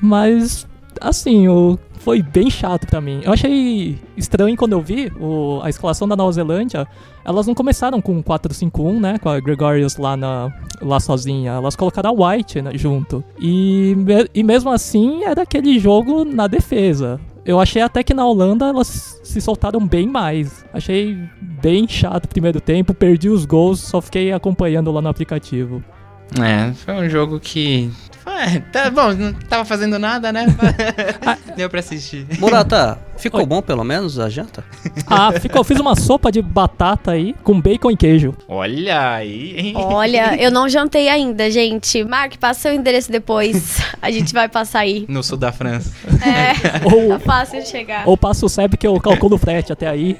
Mas, 0.00 0.66
assim, 1.00 1.48
o, 1.48 1.78
foi 2.06 2.22
bem 2.22 2.48
chato 2.48 2.86
pra 2.86 3.00
mim. 3.00 3.20
Eu 3.24 3.32
achei 3.32 3.98
estranho 4.16 4.56
quando 4.56 4.72
eu 4.74 4.80
vi 4.80 5.12
o, 5.18 5.60
a 5.62 5.68
escalação 5.68 6.06
da 6.06 6.14
Nova 6.14 6.30
Zelândia. 6.30 6.86
Elas 7.24 7.46
não 7.48 7.54
começaram 7.54 8.00
com 8.00 8.22
4-5-1, 8.22 9.00
né? 9.00 9.18
Com 9.18 9.28
a 9.28 9.40
Gregorius 9.40 9.96
lá, 9.96 10.16
na, 10.16 10.52
lá 10.80 11.00
sozinha. 11.00 11.52
Elas 11.52 11.74
colocaram 11.74 12.10
a 12.10 12.30
White 12.30 12.62
né, 12.62 12.70
junto. 12.74 13.24
E, 13.40 13.96
e 14.32 14.44
mesmo 14.44 14.70
assim, 14.70 15.24
era 15.24 15.42
aquele 15.42 15.78
jogo 15.80 16.24
na 16.24 16.46
defesa. 16.46 17.20
Eu 17.46 17.60
achei 17.60 17.80
até 17.80 18.02
que 18.02 18.12
na 18.12 18.26
Holanda 18.26 18.66
elas 18.66 19.20
se 19.22 19.40
soltaram 19.40 19.86
bem 19.86 20.06
mais. 20.08 20.64
Achei 20.72 21.16
bem 21.40 21.86
chato 21.86 22.24
o 22.24 22.28
primeiro 22.28 22.60
tempo, 22.60 22.92
perdi 22.92 23.28
os 23.28 23.44
gols, 23.44 23.78
só 23.78 24.00
fiquei 24.00 24.32
acompanhando 24.32 24.90
lá 24.90 25.00
no 25.00 25.08
aplicativo. 25.08 25.82
É, 26.40 26.72
foi 26.74 26.94
um 26.94 27.08
jogo 27.08 27.38
que. 27.38 27.88
Ah, 28.38 28.60
tá 28.70 28.90
bom, 28.90 29.14
não 29.14 29.32
tava 29.32 29.64
fazendo 29.64 29.98
nada, 29.98 30.30
né? 30.30 30.46
Deu 31.56 31.70
pra 31.70 31.80
assistir. 31.80 32.26
Murata, 32.38 32.98
ficou 33.16 33.40
Oi. 33.40 33.46
bom 33.46 33.62
pelo 33.62 33.82
menos 33.82 34.18
a 34.18 34.28
janta? 34.28 34.62
Ah, 35.08 35.30
ficou, 35.40 35.62
fiz 35.62 35.78
uma 35.78 35.94
sopa 35.94 36.32
de 36.32 36.42
batata 36.42 37.12
aí 37.12 37.32
com 37.44 37.60
bacon 37.60 37.92
e 37.92 37.96
queijo. 37.96 38.34
Olha 38.48 39.12
aí, 39.12 39.56
hein? 39.56 39.72
Olha, 39.76 40.36
eu 40.36 40.50
não 40.50 40.68
jantei 40.68 41.08
ainda, 41.08 41.48
gente. 41.48 42.02
Mark, 42.02 42.36
passa 42.38 42.60
seu 42.62 42.72
endereço 42.74 43.10
depois. 43.10 43.80
A 44.02 44.10
gente 44.10 44.34
vai 44.34 44.48
passar 44.48 44.80
aí. 44.80 45.06
No 45.08 45.22
sul 45.22 45.38
da 45.38 45.52
França. 45.52 45.92
É, 46.26 46.84
Ou, 46.84 47.10
tá 47.10 47.18
fácil 47.20 47.62
de 47.62 47.68
chegar. 47.68 48.02
ou 48.06 48.16
passa 48.16 48.44
o 48.44 48.48
CEP 48.48 48.76
que 48.76 48.86
eu 48.86 49.00
calculo 49.00 49.36
o 49.36 49.38
frete 49.38 49.72
até 49.72 49.86
aí. 49.86 50.18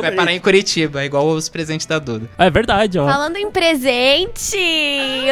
Vai 0.00 0.12
parar 0.12 0.32
em 0.32 0.40
Curitiba, 0.40 1.04
igual 1.04 1.26
os 1.26 1.48
presentes 1.48 1.86
da 1.86 1.98
Duda. 1.98 2.28
É 2.38 2.50
verdade, 2.50 2.98
ó. 2.98 3.06
Falando 3.06 3.36
em 3.36 3.50
presente, 3.50 4.56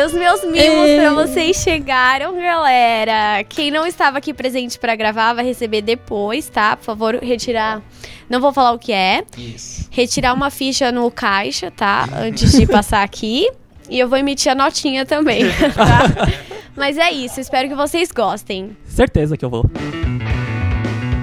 os 0.04 0.12
meus 0.12 0.44
mimos 0.44 0.90
pra 0.98 1.12
vocês 1.14 1.56
chegaram, 1.56 2.36
galera. 2.36 3.44
Quem 3.48 3.70
não 3.70 3.86
estava 3.86 4.18
aqui 4.18 4.32
presente 4.34 4.78
pra 4.78 4.94
gravar 4.96 5.34
vai 5.34 5.44
receber 5.44 5.82
depois, 5.82 6.48
tá? 6.48 6.76
Por 6.76 6.84
favor, 6.84 7.14
retirar. 7.16 7.82
Não 8.28 8.40
vou 8.40 8.52
falar 8.52 8.72
o 8.72 8.78
que 8.78 8.92
é. 8.92 9.22
Isso. 9.36 9.86
Retirar 9.90 10.34
uma 10.34 10.50
ficha 10.50 10.90
no 10.90 11.10
caixa, 11.10 11.70
tá? 11.70 12.08
Antes 12.12 12.52
de 12.52 12.66
passar 12.66 13.02
aqui. 13.02 13.48
E 13.88 13.98
eu 13.98 14.08
vou 14.08 14.18
emitir 14.18 14.50
a 14.50 14.54
notinha 14.54 15.06
também, 15.06 15.44
tá? 15.74 16.28
Mas 16.76 16.98
é 16.98 17.10
isso, 17.10 17.40
espero 17.40 17.68
que 17.68 17.74
vocês 17.74 18.10
gostem. 18.10 18.76
Certeza 18.84 19.36
que 19.36 19.44
eu 19.44 19.48
vou. 19.50 19.64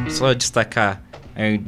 Só 0.10 0.34
destacar 0.34 1.02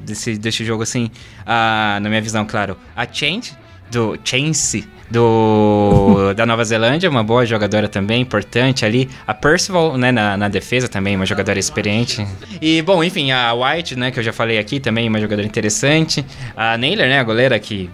desse, 0.03 0.37
desse 0.37 0.63
jogo, 0.63 0.83
assim, 0.83 1.09
na 1.45 2.07
minha 2.07 2.21
visão, 2.21 2.45
claro, 2.45 2.77
a 2.95 3.05
Change, 3.11 3.53
do 3.91 4.17
Chance, 4.23 4.87
do, 5.09 6.33
da 6.35 6.45
Nova 6.45 6.63
Zelândia, 6.63 7.09
uma 7.09 7.23
boa 7.23 7.45
jogadora 7.45 7.87
também, 7.87 8.21
importante 8.21 8.85
ali. 8.85 9.09
A 9.27 9.33
Percival, 9.33 9.97
né, 9.97 10.11
na, 10.11 10.35
na 10.35 10.47
defesa 10.49 10.87
também, 10.87 11.15
uma 11.15 11.25
jogadora 11.25 11.59
experiente. 11.59 12.25
E, 12.61 12.81
bom, 12.81 13.03
enfim, 13.03 13.31
a 13.31 13.53
White, 13.53 13.95
né, 13.95 14.11
que 14.11 14.19
eu 14.19 14.23
já 14.23 14.33
falei 14.33 14.57
aqui 14.57 14.79
também, 14.79 15.07
uma 15.07 15.19
jogadora 15.19 15.47
interessante. 15.47 16.25
A 16.55 16.77
Naylor, 16.77 17.07
né, 17.07 17.19
a 17.19 17.23
goleira 17.23 17.59
que 17.59 17.89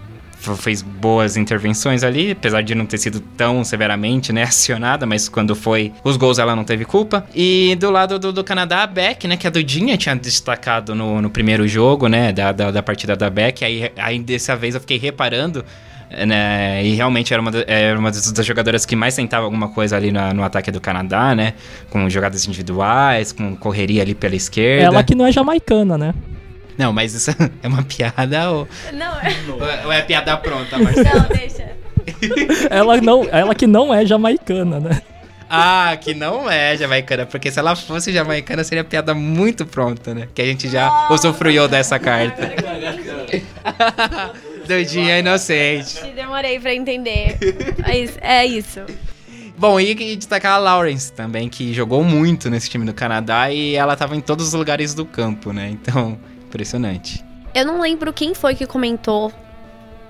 fez 0.56 0.82
boas 0.82 1.36
intervenções 1.36 2.02
ali, 2.02 2.32
apesar 2.32 2.62
de 2.62 2.74
não 2.74 2.84
ter 2.86 2.98
sido 2.98 3.20
tão 3.36 3.62
severamente, 3.64 4.32
né, 4.32 4.42
acionada, 4.44 5.06
mas 5.06 5.28
quando 5.28 5.54
foi 5.54 5.92
os 6.04 6.16
gols 6.16 6.38
ela 6.38 6.54
não 6.56 6.64
teve 6.64 6.84
culpa. 6.84 7.24
E 7.34 7.76
do 7.78 7.90
lado 7.90 8.18
do, 8.18 8.32
do 8.32 8.42
Canadá, 8.44 8.82
a 8.82 8.86
Beck, 8.86 9.26
né, 9.26 9.36
que 9.36 9.46
a 9.46 9.50
Dudinha 9.50 9.96
tinha 9.96 10.14
destacado 10.16 10.94
no, 10.94 11.22
no 11.22 11.30
primeiro 11.30 11.66
jogo, 11.68 12.08
né, 12.08 12.32
da, 12.32 12.52
da, 12.52 12.70
da 12.70 12.82
partida 12.82 13.16
da 13.16 13.30
Beck, 13.30 13.64
aí, 13.64 13.90
aí 13.96 14.18
dessa 14.18 14.56
vez 14.56 14.74
eu 14.74 14.80
fiquei 14.80 14.98
reparando 14.98 15.64
né? 16.26 16.84
E 16.84 16.94
realmente 16.94 17.32
era 17.32 17.40
uma, 17.40 17.50
era 17.66 17.98
uma 17.98 18.10
das, 18.10 18.30
das 18.32 18.44
jogadoras 18.44 18.84
que 18.84 18.94
mais 18.94 19.14
tentava 19.16 19.44
alguma 19.46 19.68
coisa 19.70 19.96
ali 19.96 20.12
na- 20.12 20.34
no 20.34 20.42
ataque 20.44 20.70
do 20.70 20.80
Canadá, 20.80 21.34
né? 21.34 21.54
Com 21.88 22.08
jogadas 22.10 22.46
individuais, 22.46 23.32
com 23.32 23.56
correria 23.56 24.02
ali 24.02 24.14
pela 24.14 24.34
esquerda. 24.36 24.84
Ela 24.84 25.02
que 25.02 25.14
não 25.14 25.26
é 25.26 25.32
jamaicana, 25.32 25.96
né? 25.96 26.14
Não, 26.78 26.92
mas 26.92 27.14
isso 27.14 27.30
é 27.62 27.68
uma 27.68 27.82
piada 27.82 28.50
ou, 28.50 28.68
Não, 28.92 29.12
é- 29.20 29.82
ou 29.84 29.92
é- 29.92 29.98
é 29.98 30.02
piada 30.02 30.36
pronta, 30.36 30.76
Marcelo? 30.80 31.20
não, 31.20 31.28
deixa. 31.28 31.72
Ela, 32.70 32.96
não, 33.00 33.24
ela 33.30 33.54
que 33.54 33.66
não 33.66 33.94
é 33.94 34.04
jamaicana, 34.04 34.80
né? 34.80 35.00
ah, 35.48 35.96
que 36.00 36.14
não 36.14 36.50
é 36.50 36.76
jamaicana, 36.76 37.26
porque 37.26 37.50
se 37.50 37.58
ela 37.58 37.76
fosse 37.76 38.12
jamaicana 38.12 38.64
seria 38.64 38.82
piada 38.82 39.14
muito 39.14 39.64
pronta, 39.66 40.12
né? 40.14 40.26
Que 40.34 40.42
a 40.42 40.44
gente 40.46 40.68
já 40.68 41.08
usufruiu 41.10 41.68
dessa 41.68 41.98
carta. 41.98 42.50
Doidinha 44.66 45.18
inocente. 45.18 46.02
Demorei 46.14 46.58
pra 46.58 46.74
entender. 46.74 47.36
É 47.84 47.98
isso. 47.98 48.18
É 48.20 48.46
isso. 48.46 48.80
Bom, 49.56 49.78
e, 49.78 49.90
e 49.92 50.16
destacar 50.16 50.54
a 50.54 50.58
Lawrence 50.58 51.12
também, 51.12 51.48
que 51.48 51.72
jogou 51.72 52.02
muito 52.02 52.48
nesse 52.50 52.68
time 52.68 52.84
do 52.84 52.94
Canadá 52.94 53.50
e 53.50 53.74
ela 53.74 53.94
tava 53.94 54.16
em 54.16 54.20
todos 54.20 54.48
os 54.48 54.52
lugares 54.54 54.94
do 54.94 55.04
campo, 55.04 55.52
né? 55.52 55.68
Então, 55.70 56.18
impressionante. 56.52 57.24
Eu 57.54 57.64
não 57.64 57.80
lembro 57.80 58.12
quem 58.12 58.34
foi 58.34 58.54
que 58.54 58.66
comentou 58.66 59.32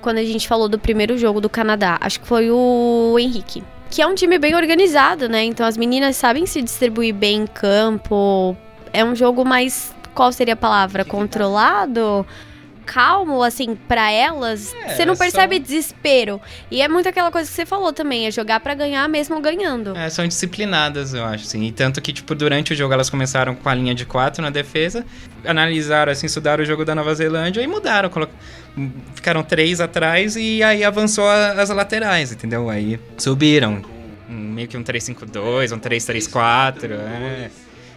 quando 0.00 0.18
a 0.18 0.24
gente 0.24 0.48
falou 0.48 0.68
do 0.68 0.78
primeiro 0.78 1.16
jogo 1.16 1.40
do 1.40 1.48
Canadá. 1.48 1.96
Acho 2.00 2.20
que 2.20 2.26
foi 2.26 2.50
o 2.50 3.16
Henrique. 3.18 3.62
Que 3.88 4.02
é 4.02 4.06
um 4.06 4.14
time 4.14 4.38
bem 4.38 4.54
organizado, 4.54 5.28
né? 5.28 5.44
Então 5.44 5.64
as 5.64 5.76
meninas 5.76 6.16
sabem 6.16 6.46
se 6.46 6.60
distribuir 6.60 7.14
bem 7.14 7.42
em 7.42 7.46
campo. 7.46 8.56
É 8.92 9.04
um 9.04 9.14
jogo 9.14 9.44
mais. 9.44 9.94
Qual 10.14 10.32
seria 10.32 10.54
a 10.54 10.56
palavra? 10.56 11.04
Controlado? 11.04 12.26
Calmo, 12.84 13.42
assim, 13.42 13.74
pra 13.88 14.10
elas. 14.10 14.74
É, 14.84 14.94
você 14.94 15.04
não 15.04 15.14
só- 15.14 15.22
percebe 15.24 15.58
desespero. 15.58 16.40
E 16.70 16.82
é 16.82 16.88
muito 16.88 17.08
aquela 17.08 17.30
coisa 17.30 17.48
que 17.48 17.54
você 17.54 17.64
falou 17.64 17.92
também: 17.92 18.26
é 18.26 18.30
jogar 18.30 18.60
pra 18.60 18.74
ganhar 18.74 19.08
mesmo 19.08 19.40
ganhando. 19.40 19.96
É, 19.96 20.08
são 20.10 20.26
disciplinadas, 20.26 21.14
eu 21.14 21.24
acho, 21.24 21.44
assim. 21.46 21.62
E 21.64 21.72
tanto 21.72 22.00
que, 22.02 22.12
tipo, 22.12 22.34
durante 22.34 22.72
o 22.72 22.76
jogo 22.76 22.92
elas 22.94 23.08
começaram 23.08 23.54
com 23.54 23.68
a 23.68 23.74
linha 23.74 23.94
de 23.94 24.04
quatro 24.04 24.42
na 24.42 24.50
defesa, 24.50 25.04
analisaram, 25.44 26.12
assim, 26.12 26.26
estudaram 26.26 26.62
o 26.62 26.66
jogo 26.66 26.84
da 26.84 26.94
Nova 26.94 27.14
Zelândia 27.14 27.60
e 27.62 27.66
mudaram. 27.66 28.08
colo- 28.10 28.28
Ficaram 29.14 29.42
três 29.42 29.80
atrás 29.80 30.34
e 30.36 30.62
aí 30.62 30.82
avançou 30.82 31.28
as 31.28 31.68
laterais, 31.70 32.32
entendeu? 32.32 32.70
Aí 32.70 32.98
subiram. 33.18 33.82
Meio 34.28 34.66
que 34.66 34.76
um 34.78 34.82
3-5-2, 34.82 35.72
um 35.72 35.78
3-3-4, 35.78 36.90
é. 36.92 37.50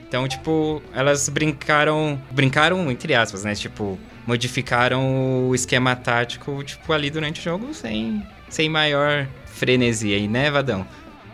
Então, 0.08 0.28
tipo, 0.28 0.82
elas 0.94 1.30
brincaram. 1.30 2.20
Brincaram, 2.30 2.92
entre 2.92 3.14
aspas, 3.16 3.44
né? 3.44 3.56
Tipo, 3.56 3.98
modificaram 4.26 5.48
o 5.48 5.56
esquema 5.56 5.96
tático, 5.96 6.64
tipo, 6.64 6.92
ali 6.92 7.10
durante 7.10 7.40
o 7.40 7.44
jogo 7.44 7.74
sem, 7.74 8.26
sem 8.50 8.70
maior 8.70 9.28
frenesi 9.46 10.14
aí, 10.14 10.28
né, 10.28 10.50
Vadão? 10.52 10.86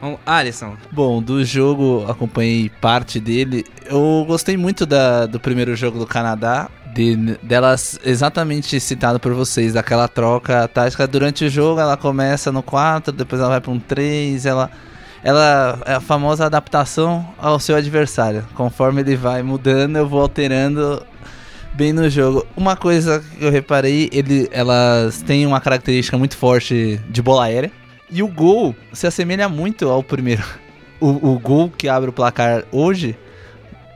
Bom, 0.01 0.19
Alisson, 0.25 0.75
Bom, 0.91 1.21
do 1.21 1.45
jogo 1.45 2.06
acompanhei 2.10 2.71
parte 2.82 3.19
dele. 3.19 3.63
Eu 3.86 4.25
gostei 4.27 4.58
muito 4.58 4.84
da, 4.84 5.27
do 5.27 5.39
primeiro 5.39 5.75
jogo 5.75 5.99
do 5.99 6.08
Canadá. 6.08 6.69
De, 6.91 7.15
delas 7.41 7.97
exatamente 8.04 8.77
citado 8.80 9.17
por 9.19 9.34
vocês, 9.34 9.73
daquela 9.73 10.08
troca 10.08 10.67
tática. 10.67 11.08
Durante 11.08 11.45
o 11.45 11.49
jogo 11.49 11.80
ela 11.80 11.95
começa 11.95 12.51
no 12.51 12.63
4, 12.63 13.13
depois 13.13 13.39
ela 13.39 13.51
vai 13.51 13.62
para 13.62 13.71
um 13.71 13.80
3, 13.80 14.45
ela. 14.45 14.71
Ela 15.23 15.80
é 15.86 15.93
a 15.93 15.99
famosa 16.01 16.47
adaptação 16.47 17.23
ao 17.38 17.60
seu 17.60 17.75
adversário. 17.75 18.43
Conforme 18.56 19.01
ele 19.01 19.15
vai 19.15 19.43
mudando, 19.43 19.97
eu 19.97 20.08
vou 20.08 20.19
alterando 20.19 21.06
bem 21.73 21.93
no 21.93 22.10
jogo. 22.10 22.45
Uma 22.55 22.75
coisa 22.75 23.23
que 23.38 23.43
eu 23.43 23.51
reparei, 23.51 24.10
ele, 24.12 24.47
elas 24.51 25.21
têm 25.21 25.45
uma 25.45 25.62
característica 25.62 26.17
muito 26.17 26.38
forte 26.38 26.99
de 27.10 27.21
bola 27.21 27.45
aérea. 27.45 27.71
E 28.10 28.21
o 28.21 28.27
gol 28.27 28.75
se 28.93 29.07
assemelha 29.07 29.47
muito 29.47 29.89
ao 29.89 30.03
primeiro. 30.03 30.43
O, 31.03 31.31
o 31.31 31.39
gol 31.39 31.67
que 31.75 31.89
abre 31.89 32.12
o 32.12 32.13
placar 32.13 32.63
hoje 32.71 33.17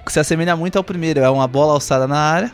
se 0.08 0.20
assemelha 0.20 0.56
muito 0.56 0.76
ao 0.76 0.84
primeiro. 0.84 1.20
É 1.20 1.30
uma 1.30 1.48
bola 1.48 1.74
alçada 1.74 2.08
na 2.08 2.18
área 2.18 2.52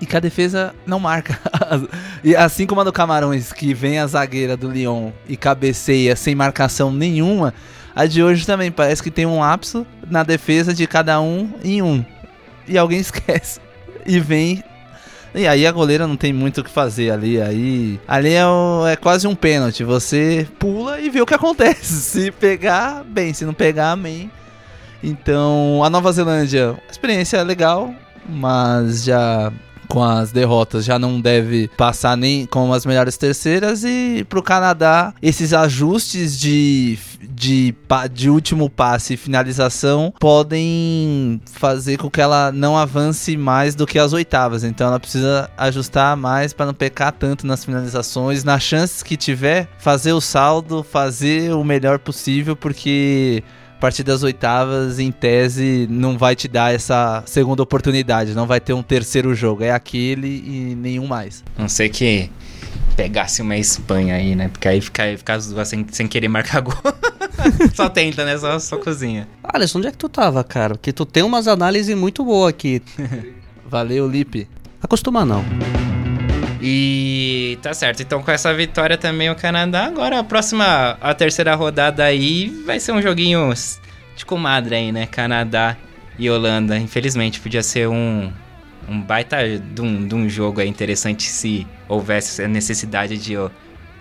e 0.00 0.06
que 0.06 0.16
a 0.16 0.20
defesa 0.20 0.72
não 0.86 1.00
marca. 1.00 1.36
e 2.22 2.36
assim 2.36 2.64
como 2.64 2.80
a 2.80 2.84
do 2.84 2.92
Camarões, 2.92 3.52
que 3.52 3.74
vem 3.74 3.98
a 3.98 4.06
zagueira 4.06 4.56
do 4.56 4.70
Lyon 4.70 5.10
e 5.28 5.36
cabeceia 5.36 6.14
sem 6.14 6.32
marcação 6.32 6.92
nenhuma, 6.92 7.52
a 7.92 8.06
de 8.06 8.22
hoje 8.22 8.46
também 8.46 8.70
parece 8.70 9.02
que 9.02 9.10
tem 9.10 9.26
um 9.26 9.40
lapso 9.40 9.84
na 10.08 10.22
defesa 10.22 10.72
de 10.72 10.86
cada 10.86 11.20
um 11.20 11.52
em 11.64 11.82
um. 11.82 12.04
E 12.68 12.78
alguém 12.78 13.00
esquece. 13.02 13.58
E 14.08 14.18
vem 14.18 14.64
e 15.34 15.46
aí 15.46 15.66
a 15.66 15.72
goleira 15.72 16.06
não 16.06 16.16
tem 16.16 16.32
muito 16.32 16.60
o 16.60 16.64
que 16.64 16.70
fazer 16.70 17.10
ali. 17.10 17.40
Aí, 17.40 18.00
ali 18.08 18.32
é, 18.34 18.42
é 18.92 18.96
quase 18.96 19.26
um 19.26 19.34
pênalti. 19.34 19.84
Você 19.84 20.48
pula 20.58 21.00
e 21.00 21.10
vê 21.10 21.20
o 21.20 21.26
que 21.26 21.34
acontece. 21.34 21.94
Se 21.94 22.30
pegar, 22.30 23.04
bem. 23.04 23.32
Se 23.32 23.44
não 23.44 23.54
pegar, 23.54 23.92
amém. 23.92 24.30
Então, 25.02 25.82
a 25.84 25.90
Nova 25.90 26.10
Zelândia, 26.10 26.76
experiência 26.90 27.40
legal, 27.42 27.94
mas 28.28 29.04
já 29.04 29.52
com 29.88 30.02
as 30.02 30.30
derrotas 30.30 30.84
já 30.84 30.98
não 30.98 31.20
deve 31.20 31.68
passar 31.76 32.16
nem 32.16 32.46
com 32.46 32.72
as 32.72 32.84
melhores 32.84 33.16
terceiras 33.16 33.84
e 33.84 34.24
pro 34.28 34.42
Canadá 34.42 35.14
esses 35.22 35.52
ajustes 35.52 36.38
de 36.38 36.98
de, 37.38 37.74
de 38.12 38.30
último 38.30 38.68
passe 38.68 39.14
e 39.14 39.16
finalização 39.16 40.12
podem 40.18 41.40
fazer 41.52 41.96
com 41.96 42.10
que 42.10 42.20
ela 42.20 42.50
não 42.52 42.76
avance 42.76 43.36
mais 43.36 43.74
do 43.74 43.86
que 43.86 43.98
as 43.98 44.12
oitavas. 44.12 44.64
Então 44.64 44.88
ela 44.88 45.00
precisa 45.00 45.50
ajustar 45.56 46.16
mais 46.16 46.52
para 46.52 46.66
não 46.66 46.74
pecar 46.74 47.12
tanto 47.12 47.46
nas 47.46 47.64
finalizações, 47.64 48.44
nas 48.44 48.62
chances 48.62 49.02
que 49.02 49.16
tiver, 49.16 49.68
fazer 49.78 50.12
o 50.12 50.20
saldo, 50.20 50.82
fazer 50.82 51.52
o 51.52 51.64
melhor 51.64 51.98
possível, 51.98 52.56
porque 52.56 53.42
a 53.78 53.80
partir 53.80 54.02
das 54.02 54.24
oitavas, 54.24 54.98
em 54.98 55.12
tese, 55.12 55.86
não 55.88 56.18
vai 56.18 56.34
te 56.34 56.48
dar 56.48 56.74
essa 56.74 57.22
segunda 57.26 57.62
oportunidade, 57.62 58.34
não 58.34 58.44
vai 58.44 58.58
ter 58.58 58.72
um 58.72 58.82
terceiro 58.82 59.32
jogo, 59.36 59.62
é 59.62 59.70
aquele 59.70 60.26
e 60.26 60.74
nenhum 60.74 61.06
mais. 61.06 61.44
não 61.56 61.68
sei 61.68 61.88
que 61.88 62.28
pegasse 62.96 63.40
uma 63.40 63.56
Espanha 63.56 64.16
aí, 64.16 64.34
né? 64.34 64.48
Porque 64.48 64.66
aí 64.66 64.80
fica, 64.80 65.04
fica 65.16 65.34
as 65.34 65.46
duas 65.46 65.68
sem, 65.68 65.86
sem 65.92 66.08
querer 66.08 66.26
marcar 66.26 66.60
gol. 66.60 66.74
só 67.72 67.88
tenta, 67.88 68.24
né? 68.24 68.36
Só, 68.36 68.58
só 68.58 68.78
cozinha. 68.78 69.28
Alisson, 69.44 69.78
onde 69.78 69.86
é 69.86 69.92
que 69.92 69.98
tu 69.98 70.08
tava, 70.08 70.42
cara? 70.42 70.74
Porque 70.74 70.92
tu 70.92 71.06
tem 71.06 71.22
umas 71.22 71.46
análises 71.46 71.96
muito 71.96 72.24
boas 72.24 72.50
aqui. 72.50 72.82
Valeu, 73.64 74.08
Lipe. 74.08 74.48
Acostuma 74.82 75.24
não. 75.24 75.44
E 76.60 77.58
tá 77.62 77.72
certo. 77.72 78.02
Então, 78.02 78.22
com 78.22 78.30
essa 78.30 78.52
vitória 78.52 78.98
também 78.98 79.30
o 79.30 79.34
Canadá. 79.34 79.86
Agora, 79.86 80.18
a 80.18 80.24
próxima, 80.24 80.96
a 81.00 81.14
terceira 81.14 81.54
rodada 81.54 82.04
aí 82.04 82.48
vai 82.66 82.80
ser 82.80 82.92
um 82.92 83.00
joguinho 83.00 83.52
de 84.16 84.26
comadre 84.26 84.74
aí, 84.74 84.92
né? 84.92 85.06
Canadá 85.06 85.76
e 86.18 86.28
Holanda. 86.28 86.76
Infelizmente, 86.76 87.38
podia 87.40 87.62
ser 87.62 87.88
um, 87.88 88.32
um 88.88 89.00
baita 89.00 89.36
de 89.58 89.80
um, 89.80 90.06
de 90.06 90.14
um 90.14 90.28
jogo 90.28 90.60
aí 90.60 90.68
interessante 90.68 91.24
se 91.24 91.66
houvesse 91.88 92.42
a 92.42 92.48
necessidade 92.48 93.16
de, 93.16 93.34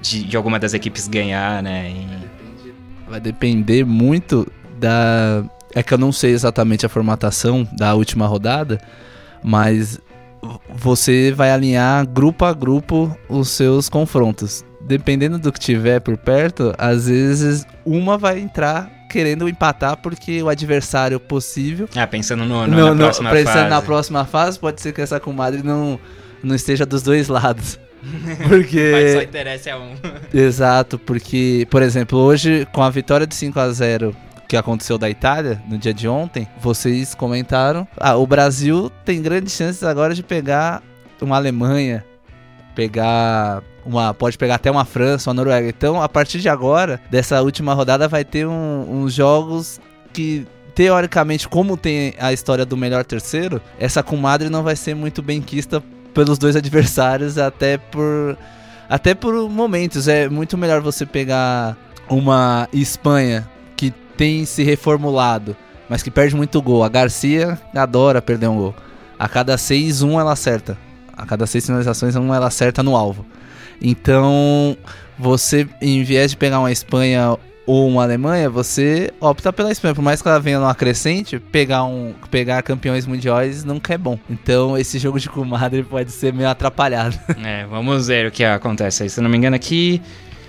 de, 0.01 0.23
de 0.23 0.37
alguma 0.37 0.57
das 0.57 0.73
equipes 0.73 1.07
ganhar, 1.07 1.61
né? 1.61 1.91
E... 1.91 3.09
Vai 3.09 3.19
depender 3.19 3.85
muito 3.85 4.51
da. 4.79 5.43
É 5.75 5.83
que 5.83 5.93
eu 5.93 5.97
não 5.97 6.11
sei 6.11 6.31
exatamente 6.31 6.85
a 6.85 6.89
formatação 6.89 7.67
da 7.71 7.93
última 7.93 8.25
rodada, 8.25 8.81
mas 9.43 9.99
você 10.75 11.31
vai 11.31 11.51
alinhar 11.51 12.07
grupo 12.07 12.45
a 12.45 12.53
grupo 12.53 13.17
os 13.27 13.49
seus 13.49 13.89
confrontos. 13.89 14.63
Dependendo 14.81 15.37
do 15.37 15.51
que 15.51 15.59
tiver 15.59 15.99
por 15.99 16.17
perto, 16.17 16.73
às 16.77 17.07
vezes 17.07 17.65
uma 17.85 18.17
vai 18.17 18.39
entrar 18.39 18.89
querendo 19.09 19.47
empatar 19.49 19.97
porque 19.97 20.41
o 20.41 20.49
adversário 20.49 21.19
possível. 21.19 21.89
Ah, 21.95 22.07
pensando 22.07 22.45
no, 22.45 22.67
no, 22.67 22.75
no 22.75 22.95
na 22.95 23.03
próxima 23.05 23.31
pensando 23.31 23.53
fase. 23.53 23.69
na 23.69 23.81
próxima 23.81 24.25
fase, 24.25 24.59
pode 24.59 24.81
ser 24.81 24.93
que 24.93 25.01
essa 25.01 25.19
comadre 25.19 25.63
não, 25.63 25.99
não 26.43 26.55
esteja 26.55 26.85
dos 26.85 27.01
dois 27.01 27.27
lados. 27.27 27.79
Porque. 28.47 28.91
Mas 28.93 29.13
só 29.13 29.21
interessa 29.21 29.73
a 29.73 29.79
um. 29.79 29.95
Exato, 30.33 30.99
porque, 30.99 31.67
por 31.69 31.81
exemplo, 31.81 32.19
hoje, 32.19 32.67
com 32.71 32.83
a 32.83 32.89
vitória 32.89 33.25
de 33.25 33.35
5 33.35 33.59
a 33.59 33.69
0 33.71 34.15
que 34.47 34.55
aconteceu 34.55 34.97
da 34.97 35.09
Itália 35.09 35.61
no 35.67 35.77
dia 35.77 35.93
de 35.93 36.07
ontem, 36.07 36.47
vocês 36.59 37.13
comentaram. 37.13 37.87
Ah, 37.97 38.15
o 38.15 38.25
Brasil 38.25 38.89
tem 39.03 39.21
grandes 39.21 39.53
chances 39.53 39.83
agora 39.83 40.15
de 40.15 40.23
pegar 40.23 40.81
uma 41.21 41.35
Alemanha, 41.35 42.05
pegar 42.73 43.61
uma, 43.85 44.13
pode 44.13 44.37
pegar 44.37 44.55
até 44.55 44.69
uma 44.71 44.85
França, 44.85 45.29
uma 45.29 45.33
Noruega. 45.33 45.67
Então, 45.67 46.01
a 46.01 46.07
partir 46.07 46.39
de 46.39 46.49
agora, 46.49 47.01
dessa 47.09 47.41
última 47.41 47.73
rodada, 47.73 48.07
vai 48.07 48.23
ter 48.23 48.47
um, 48.47 49.03
uns 49.03 49.13
jogos 49.13 49.79
que 50.13 50.47
teoricamente, 50.75 51.47
como 51.47 51.75
tem 51.75 52.13
a 52.19 52.31
história 52.31 52.63
do 52.63 52.77
melhor 52.77 53.03
terceiro, 53.03 53.59
essa 53.79 54.03
comadre 54.03 54.47
não 54.47 54.61
vai 54.61 54.75
ser 54.75 54.93
muito 54.93 55.23
bem 55.23 55.41
quista 55.41 55.83
pelos 56.13 56.37
dois 56.37 56.55
adversários, 56.55 57.37
até 57.37 57.77
por 57.77 58.37
até 58.87 59.13
por 59.15 59.49
momentos. 59.49 60.07
É 60.07 60.29
muito 60.29 60.57
melhor 60.57 60.81
você 60.81 61.05
pegar 61.05 61.75
uma 62.07 62.69
Espanha 62.71 63.49
tem 64.17 64.43
se 64.45 64.63
reformulado, 64.63 65.55
mas 65.87 66.01
que 66.01 66.11
perde 66.11 66.35
muito 66.35 66.61
gol. 66.61 66.83
A 66.83 66.89
Garcia 66.89 67.57
adora 67.73 68.21
perder 68.21 68.47
um 68.47 68.57
gol. 68.57 68.75
A 69.17 69.29
cada 69.29 69.57
seis, 69.57 70.01
um 70.01 70.19
ela 70.19 70.33
acerta. 70.33 70.77
A 71.15 71.25
cada 71.25 71.47
seis 71.47 71.65
finalizações, 71.65 72.15
um 72.15 72.33
ela 72.33 72.47
acerta 72.47 72.83
no 72.83 72.95
alvo. 72.95 73.25
Então, 73.81 74.75
você, 75.17 75.67
em 75.81 76.03
vez 76.03 76.31
de 76.31 76.37
pegar 76.37 76.59
uma 76.59 76.71
Espanha 76.71 77.37
ou 77.65 77.87
uma 77.87 78.03
Alemanha, 78.03 78.49
você 78.49 79.11
opta 79.19 79.51
pela 79.51 79.71
Espanha. 79.71 79.93
Por 79.93 80.01
mais 80.01 80.21
que 80.21 80.27
ela 80.27 80.39
venha 80.39 80.59
numa 80.59 80.73
crescente, 80.73 81.39
pegar, 81.39 81.83
um, 81.83 82.13
pegar 82.31 82.61
campeões 82.63 83.05
mundiais 83.05 83.63
nunca 83.63 83.93
é 83.93 83.97
bom. 83.97 84.17
Então, 84.29 84.77
esse 84.77 84.97
jogo 84.99 85.19
de 85.19 85.29
comadre 85.29 85.83
pode 85.83 86.11
ser 86.11 86.33
meio 86.33 86.49
atrapalhado. 86.49 87.19
É, 87.43 87.65
vamos 87.65 88.07
ver 88.07 88.27
o 88.27 88.31
que 88.31 88.43
acontece 88.43 89.03
aí. 89.03 89.09
Se 89.09 89.19
não 89.19 89.29
me 89.29 89.37
engano, 89.37 89.55
aqui 89.55 90.01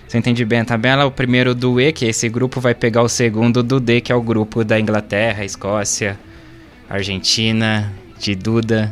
se 0.08 0.16
eu 0.16 0.18
entendi 0.18 0.42
bem 0.44 0.60
a 0.60 0.64
tabela, 0.64 1.04
o 1.04 1.10
primeiro 1.10 1.54
do 1.54 1.78
E, 1.78 1.92
que 1.92 2.06
é 2.06 2.08
esse 2.08 2.28
grupo, 2.30 2.60
vai 2.60 2.74
pegar 2.74 3.02
o 3.02 3.08
segundo 3.08 3.62
do 3.62 3.78
D, 3.78 4.00
que 4.00 4.10
é 4.10 4.14
o 4.14 4.22
grupo 4.22 4.64
da 4.64 4.80
Inglaterra, 4.80 5.44
Escócia, 5.44 6.18
Argentina, 6.88 7.92
de 8.18 8.34
Duda 8.34 8.90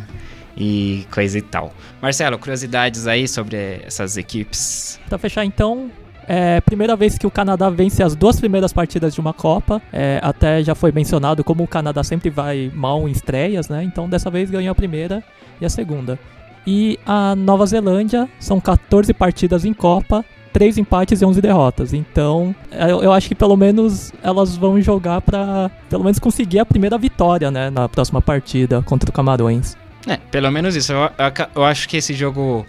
e 0.55 1.07
coisa 1.11 1.39
e 1.39 1.43
tal. 1.43 1.73
Marcelo, 2.03 2.39
curiosidades 2.39 3.07
aí 3.07 3.27
sobre 3.27 3.81
essas 3.87 4.19
equipes? 4.19 5.01
Pra 5.09 5.17
fechar 5.17 5.45
então, 5.45 5.91
é 6.29 6.59
a 6.59 6.63
primeira 6.63 6.95
vez 6.95 7.17
que 7.17 7.27
o 7.27 7.31
Canadá 7.31 7.71
vence 7.71 8.03
as 8.03 8.15
duas 8.15 8.39
primeiras 8.39 8.73
partidas 8.73 9.15
de 9.15 9.21
uma 9.21 9.33
Copa. 9.33 9.81
É, 9.91 10.21
até 10.23 10.63
já 10.63 10.75
foi 10.75 10.93
mencionado 10.93 11.43
como 11.43 11.63
o 11.65 11.69
Canadá 11.69 12.05
sempre 12.05 12.29
vai 12.29 12.71
mal 12.75 13.09
em 13.09 13.13
estreias, 13.13 13.71
né? 13.71 13.83
Então 13.83 14.07
dessa 14.07 14.29
vez 14.29 14.51
ganhou 14.51 14.73
a 14.73 14.75
primeira 14.75 15.25
e 15.61 15.65
a 15.65 15.71
segunda. 15.71 16.19
E 16.67 16.99
a 17.07 17.37
Nova 17.37 17.65
Zelândia 17.65 18.29
são 18.41 18.61
14 18.61 19.15
partidas 19.15 19.65
em 19.65 19.73
Copa, 19.73 20.25
3 20.57 20.79
empates 20.79 21.21
e 21.21 21.25
11 21.25 21.39
derrotas. 21.43 21.93
Então, 21.93 22.57
eu, 22.73 23.03
eu 23.03 23.13
acho 23.13 23.29
que 23.29 23.35
pelo 23.35 23.55
menos 23.59 24.11
elas 24.23 24.57
vão 24.57 24.81
jogar 24.81 25.21
pra 25.21 25.71
pelo 25.91 26.03
menos 26.03 26.19
conseguir 26.19 26.61
a 26.61 26.65
primeira 26.65 26.97
vitória, 26.97 27.51
né, 27.51 27.69
na 27.69 27.87
próxima 27.91 28.23
partida 28.23 28.81
contra 28.81 29.11
o 29.11 29.13
Camarões. 29.13 29.77
É, 30.09 30.17
pelo 30.17 30.51
menos 30.51 30.75
isso. 30.75 30.95
Eu, 30.95 31.01
eu, 31.01 31.47
eu 31.57 31.63
acho 31.63 31.87
que 31.87 31.99
esse 31.99 32.15
jogo 32.15 32.65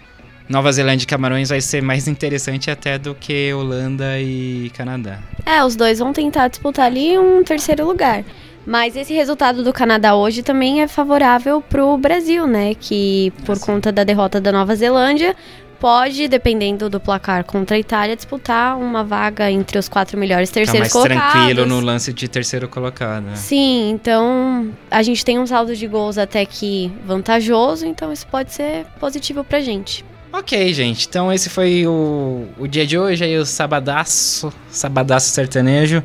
Nova 0.50 0.70
Zelândia 0.70 1.04
e 1.04 1.06
Camarões 1.06 1.48
vai 1.48 1.62
ser 1.62 1.82
mais 1.82 2.06
interessante 2.06 2.70
até 2.70 2.98
do 2.98 3.14
que 3.14 3.54
Holanda 3.54 4.20
e 4.20 4.70
Canadá. 4.76 5.20
É, 5.46 5.64
os 5.64 5.74
dois 5.74 5.98
vão 5.98 6.12
tentar 6.12 6.48
disputar 6.48 6.84
ali 6.84 7.18
um 7.18 7.42
terceiro 7.42 7.86
lugar. 7.86 8.22
Mas 8.66 8.96
esse 8.96 9.14
resultado 9.14 9.64
do 9.64 9.72
Canadá 9.72 10.14
hoje 10.14 10.42
também 10.42 10.82
é 10.82 10.86
favorável 10.86 11.62
pro 11.62 11.96
Brasil, 11.96 12.46
né? 12.46 12.74
Que 12.74 13.32
por 13.46 13.58
conta 13.58 13.90
da 13.90 14.04
derrota 14.04 14.42
da 14.42 14.52
Nova 14.52 14.76
Zelândia, 14.76 15.34
pode, 15.80 16.28
dependendo 16.28 16.88
do 16.90 16.98
placar 17.00 17.44
contra 17.44 17.76
a 17.76 17.78
Itália, 17.78 18.16
disputar 18.16 18.76
uma 18.76 19.04
vaga 19.04 19.50
entre 19.50 19.78
os 19.78 19.88
quatro 19.88 20.18
melhores 20.18 20.50
terceiros 20.50 20.88
Ficar 20.88 20.98
mais 21.00 21.10
colocados. 21.10 21.32
tranquilo 21.42 21.66
no 21.66 21.80
lance 21.80 22.12
de 22.12 22.28
terceiro 22.28 22.68
colocado. 22.68 23.24
né? 23.24 23.36
Sim, 23.36 23.90
então 23.90 24.70
a 24.90 25.02
gente 25.02 25.24
tem 25.24 25.38
um 25.38 25.46
saldo 25.46 25.74
de 25.74 25.86
gols 25.86 26.18
até 26.18 26.44
que 26.44 26.92
vantajoso, 27.06 27.86
então 27.86 28.12
isso 28.12 28.26
pode 28.26 28.52
ser 28.52 28.86
positivo 29.00 29.42
pra 29.44 29.60
gente. 29.60 30.04
Ok, 30.32 30.72
gente. 30.74 31.06
Então 31.08 31.32
esse 31.32 31.48
foi 31.48 31.86
o, 31.86 32.46
o 32.58 32.66
dia 32.66 32.86
de 32.86 32.98
hoje, 32.98 33.24
aí 33.24 33.36
o 33.38 33.46
sabadaço, 33.46 34.52
sabadaço 34.70 35.30
sertanejo, 35.30 36.02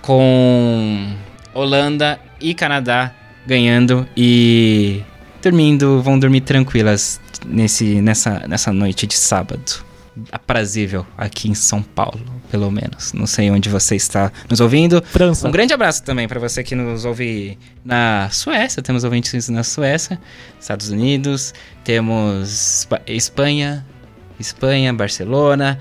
com 0.00 1.12
Holanda 1.52 2.18
e 2.40 2.54
Canadá 2.54 3.12
ganhando 3.46 4.08
e 4.16 5.02
dormindo, 5.44 6.02
vão 6.02 6.18
dormir 6.18 6.40
tranquilas 6.40 7.20
nesse, 7.46 8.00
nessa, 8.00 8.44
nessa 8.48 8.72
noite 8.72 9.06
de 9.06 9.14
sábado. 9.14 9.84
Aprazível 10.30 11.04
aqui 11.18 11.50
em 11.50 11.54
São 11.54 11.82
Paulo, 11.82 12.20
pelo 12.50 12.70
menos. 12.70 13.12
Não 13.12 13.26
sei 13.26 13.50
onde 13.50 13.68
você 13.68 13.96
está 13.96 14.30
nos 14.48 14.60
ouvindo. 14.60 15.02
França. 15.06 15.46
Um 15.48 15.50
grande 15.50 15.74
abraço 15.74 16.02
também 16.04 16.26
para 16.28 16.38
você 16.40 16.62
que 16.62 16.74
nos 16.74 17.04
ouve 17.04 17.58
na 17.84 18.28
Suécia. 18.30 18.80
Temos 18.82 19.02
ouvintes 19.04 19.48
na 19.48 19.62
Suécia, 19.64 20.20
Estados 20.60 20.88
Unidos, 20.88 21.52
temos 21.82 22.78
Espa- 22.78 23.02
Espanha, 23.06 23.84
Espanha, 24.38 24.92
Barcelona. 24.94 25.78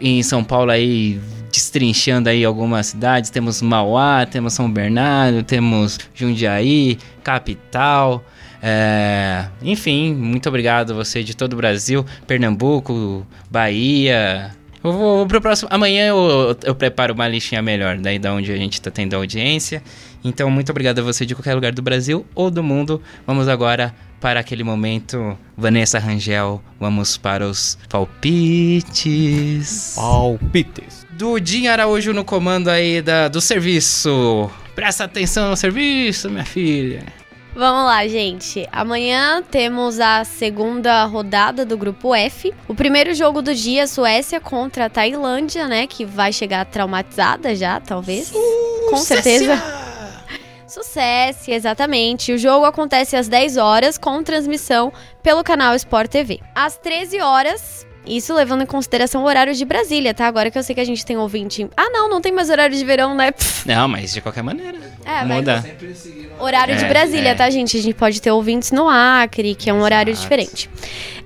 Em 0.00 0.22
São 0.22 0.42
Paulo 0.42 0.70
aí 0.70 1.20
destrinchando 1.52 2.28
aí 2.28 2.44
algumas 2.44 2.86
cidades, 2.86 3.28
temos 3.30 3.60
Mauá, 3.60 4.24
temos 4.24 4.54
São 4.54 4.70
Bernardo, 4.70 5.42
temos 5.42 5.98
Jundiaí, 6.14 6.96
capital. 7.22 8.24
É, 8.66 9.46
enfim, 9.60 10.14
muito 10.14 10.48
obrigado 10.48 10.92
a 10.92 10.94
você 10.94 11.22
de 11.22 11.36
todo 11.36 11.52
o 11.52 11.56
Brasil, 11.56 12.02
Pernambuco, 12.26 13.26
Bahia. 13.50 14.56
Eu 14.82 14.90
vou 14.90 15.26
pro 15.26 15.38
próximo. 15.38 15.68
Amanhã 15.70 16.06
eu, 16.06 16.56
eu 16.64 16.74
preparo 16.74 17.12
uma 17.12 17.28
listinha 17.28 17.60
melhor, 17.60 17.98
daí 17.98 18.18
da 18.18 18.32
onde 18.32 18.50
a 18.50 18.56
gente 18.56 18.80
tá 18.80 18.90
tendo 18.90 19.16
audiência. 19.16 19.82
Então, 20.24 20.50
muito 20.50 20.70
obrigado 20.70 21.00
a 21.00 21.02
você 21.02 21.26
de 21.26 21.34
qualquer 21.34 21.54
lugar 21.54 21.72
do 21.72 21.82
Brasil 21.82 22.24
ou 22.34 22.50
do 22.50 22.62
mundo. 22.62 23.02
Vamos 23.26 23.48
agora 23.48 23.94
para 24.18 24.40
aquele 24.40 24.64
momento. 24.64 25.36
Vanessa 25.54 25.98
Rangel, 25.98 26.62
vamos 26.80 27.18
para 27.18 27.46
os 27.46 27.76
palpites. 27.90 29.92
Palpites. 29.94 31.06
Dudinho 31.10 31.70
Araújo 31.70 32.14
no 32.14 32.24
comando 32.24 32.70
aí 32.70 33.02
da, 33.02 33.28
do 33.28 33.42
serviço. 33.42 34.50
Presta 34.74 35.04
atenção 35.04 35.50
no 35.50 35.56
serviço, 35.56 36.30
minha 36.30 36.46
filha. 36.46 37.04
Vamos 37.56 37.84
lá, 37.84 38.06
gente. 38.08 38.68
Amanhã 38.72 39.40
temos 39.48 40.00
a 40.00 40.24
segunda 40.24 41.04
rodada 41.04 41.64
do 41.64 41.78
grupo 41.78 42.12
F. 42.12 42.52
O 42.66 42.74
primeiro 42.74 43.14
jogo 43.14 43.40
do 43.40 43.54
dia, 43.54 43.86
Suécia 43.86 44.40
contra 44.40 44.86
a 44.86 44.90
Tailândia, 44.90 45.68
né? 45.68 45.86
Que 45.86 46.04
vai 46.04 46.32
chegar 46.32 46.64
traumatizada 46.66 47.54
já, 47.54 47.78
talvez. 47.78 48.32
Com 48.90 48.96
certeza. 48.96 49.62
Sucesso, 50.66 51.52
exatamente. 51.52 52.32
O 52.32 52.38
jogo 52.38 52.66
acontece 52.66 53.14
às 53.14 53.28
10 53.28 53.56
horas 53.56 53.96
com 53.96 54.24
transmissão 54.24 54.92
pelo 55.22 55.44
canal 55.44 55.76
Sport 55.76 56.10
TV. 56.10 56.40
Às 56.52 56.76
13 56.76 57.20
horas, 57.20 57.86
isso 58.04 58.34
levando 58.34 58.62
em 58.62 58.66
consideração 58.66 59.22
o 59.22 59.26
horário 59.26 59.54
de 59.54 59.64
Brasília, 59.64 60.12
tá? 60.12 60.26
Agora 60.26 60.50
que 60.50 60.58
eu 60.58 60.62
sei 60.64 60.74
que 60.74 60.80
a 60.80 60.84
gente 60.84 61.06
tem 61.06 61.16
ouvinte. 61.16 61.68
Ah, 61.76 61.88
não, 61.90 62.08
não 62.08 62.20
tem 62.20 62.32
mais 62.32 62.50
horário 62.50 62.76
de 62.76 62.84
verão, 62.84 63.14
né? 63.14 63.30
Pff, 63.30 63.68
Não, 63.68 63.86
mas 63.86 64.12
de 64.12 64.20
qualquer 64.20 64.42
maneira. 64.42 64.83
É, 65.04 65.24
vai 65.24 65.36
muda. 65.38 65.64
Horário 66.38 66.76
de 66.76 66.84
É, 66.84 66.88
Brasília, 66.88 67.28
é. 67.30 67.34
tá, 67.34 67.48
gente? 67.50 67.76
A 67.76 67.82
gente 67.82 67.94
pode 67.94 68.20
ter 68.20 68.30
ouvintes 68.30 68.70
no 68.72 68.88
Acre, 68.88 69.54
que 69.54 69.68
é 69.68 69.74
um 69.74 69.80
horário 69.82 70.10
Exato. 70.10 70.22
diferente. 70.22 70.70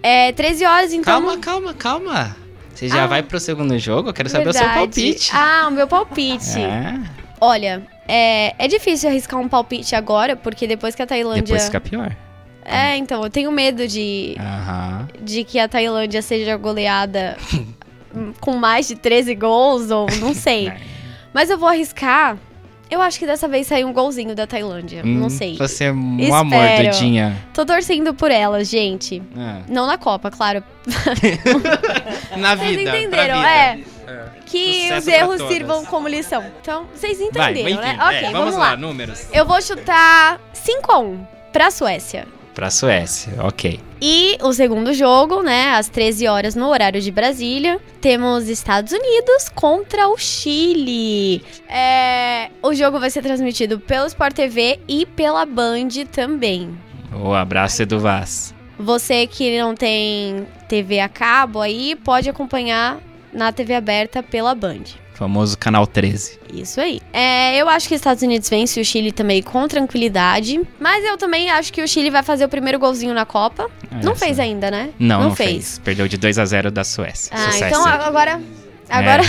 É, 0.02 0.32
13 0.32 0.64
horas, 0.64 0.92
então. 0.92 1.04
Calma, 1.22 1.38
calma, 1.38 1.74
calma. 1.74 2.36
Você 2.74 2.88
já 2.88 3.04
Ah. 3.04 3.06
vai 3.06 3.22
pro 3.22 3.40
segundo 3.40 3.76
jogo? 3.78 4.10
Eu 4.10 4.14
quero 4.14 4.28
saber 4.28 4.48
o 4.48 4.52
seu 4.52 4.62
Verdade. 4.62 4.78
palpite. 4.80 5.30
Ah, 5.34 5.66
o 5.68 5.70
meu 5.72 5.86
palpite. 5.88 6.58
É, 6.60 7.00
Olha, 7.40 7.82
é, 8.08 8.54
é 8.58 8.68
difícil 8.68 9.08
arriscar 9.08 9.38
um 9.40 9.48
palpite 9.48 9.94
agora, 9.94 10.34
porque 10.36 10.66
depois 10.66 10.94
que 10.94 11.02
a 11.02 11.06
Tailândia. 11.06 11.42
depois 11.42 11.64
fica 11.66 11.80
pior. 11.80 12.14
É, 12.64 12.96
então, 12.96 13.22
eu 13.24 13.30
tenho 13.30 13.50
medo 13.50 13.86
de, 13.88 14.36
Aham. 14.38 15.08
de 15.20 15.42
que 15.44 15.58
a 15.58 15.66
Tailândia 15.68 16.20
seja 16.20 16.56
goleada 16.56 17.36
com 18.40 18.56
mais 18.56 18.86
de 18.88 18.94
13 18.96 19.34
gols, 19.34 19.90
ou 19.90 20.06
não 20.20 20.34
sei. 20.34 20.70
Mas 21.32 21.48
eu 21.50 21.56
vou 21.58 21.68
arriscar. 21.68 22.36
Eu 22.90 23.02
acho 23.02 23.18
que 23.18 23.26
dessa 23.26 23.46
vez 23.46 23.66
saiu 23.66 23.86
um 23.86 23.92
golzinho 23.92 24.34
da 24.34 24.46
Tailândia. 24.46 25.02
não 25.04 25.26
Hum, 25.26 25.30
sei. 25.30 25.56
Você 25.56 25.84
é 25.84 25.92
um 25.92 26.16
Espero. 26.18 26.34
amor, 26.36 26.60
Dudinha. 26.84 27.36
Tô 27.52 27.66
torcendo 27.66 28.14
por 28.14 28.30
elas, 28.30 28.68
gente. 28.68 29.22
Ah. 29.36 29.60
Não 29.68 29.86
na 29.86 29.98
Copa, 29.98 30.30
claro. 30.30 30.62
Na 32.36 32.56
Vocês 32.56 32.70
vida. 32.76 32.90
pra 32.90 32.98
entenderam, 33.00 33.36
vida. 33.36 33.48
é. 33.48 33.78
Que 34.46 34.82
Sucesso 34.88 34.98
os 35.00 35.08
erros 35.08 35.42
sirvam 35.48 35.84
como 35.84 36.08
lição. 36.08 36.42
Então, 36.62 36.86
vocês 36.94 37.18
Vai, 37.34 37.52
entenderam, 37.52 37.70
enfim, 37.70 37.80
né? 37.80 37.98
é, 38.00 38.04
Ok, 38.04 38.20
vamos, 38.22 38.38
vamos 38.38 38.54
lá. 38.54 38.70
lá. 38.70 38.76
números. 38.76 39.26
Eu 39.32 39.44
vou 39.44 39.60
chutar 39.60 40.40
5x1 40.54 41.18
pra 41.52 41.70
Suécia. 41.70 42.26
Pra 42.58 42.70
Suécia, 42.70 43.34
ok. 43.38 43.78
E 44.02 44.36
o 44.42 44.52
segundo 44.52 44.92
jogo, 44.92 45.44
né, 45.44 45.76
às 45.76 45.88
13 45.88 46.26
horas 46.26 46.56
no 46.56 46.66
horário 46.66 47.00
de 47.00 47.08
Brasília, 47.12 47.78
temos 48.00 48.48
Estados 48.48 48.92
Unidos 48.92 49.48
contra 49.54 50.08
o 50.08 50.18
Chile. 50.18 51.40
É, 51.68 52.50
o 52.60 52.74
jogo 52.74 52.98
vai 52.98 53.10
ser 53.10 53.22
transmitido 53.22 53.78
pelo 53.78 54.08
Sport 54.08 54.34
TV 54.34 54.80
e 54.88 55.06
pela 55.06 55.46
Band 55.46 56.04
também. 56.10 56.76
O 57.14 57.32
abraço 57.32 57.86
do 57.86 58.00
Vaz. 58.00 58.52
Você 58.76 59.28
que 59.28 59.56
não 59.56 59.76
tem 59.76 60.44
TV 60.66 60.98
a 60.98 61.08
cabo 61.08 61.60
aí, 61.60 61.94
pode 61.94 62.28
acompanhar 62.28 62.98
na 63.32 63.52
TV 63.52 63.76
aberta 63.76 64.20
pela 64.20 64.52
Band. 64.52 64.82
Famoso 65.18 65.58
Canal 65.58 65.84
13. 65.84 66.38
Isso 66.54 66.80
aí. 66.80 67.00
É, 67.12 67.56
eu 67.56 67.68
acho 67.68 67.88
que 67.88 67.94
os 67.94 67.98
Estados 68.00 68.22
Unidos 68.22 68.48
vence 68.48 68.80
o 68.80 68.84
Chile 68.84 69.10
também 69.10 69.42
com 69.42 69.66
tranquilidade. 69.66 70.60
Mas 70.78 71.04
eu 71.04 71.18
também 71.18 71.50
acho 71.50 71.72
que 71.72 71.82
o 71.82 71.88
Chile 71.88 72.08
vai 72.08 72.22
fazer 72.22 72.44
o 72.44 72.48
primeiro 72.48 72.78
golzinho 72.78 73.12
na 73.12 73.26
Copa. 73.26 73.68
não 74.02 74.12
Essa. 74.12 74.24
fez 74.26 74.38
ainda, 74.38 74.70
né? 74.70 74.90
Não, 74.96 75.22
não, 75.24 75.34
fez. 75.34 75.50
fez. 75.50 75.78
Perdeu 75.80 76.06
de 76.06 76.16
2 76.16 76.38
a 76.38 76.44
0 76.44 76.70
da 76.70 76.84
Suécia. 76.84 77.32
Ah, 77.34 77.50
Sucesso. 77.50 77.64
então 77.64 77.84
agora. 77.84 78.40
Agora, 78.88 79.22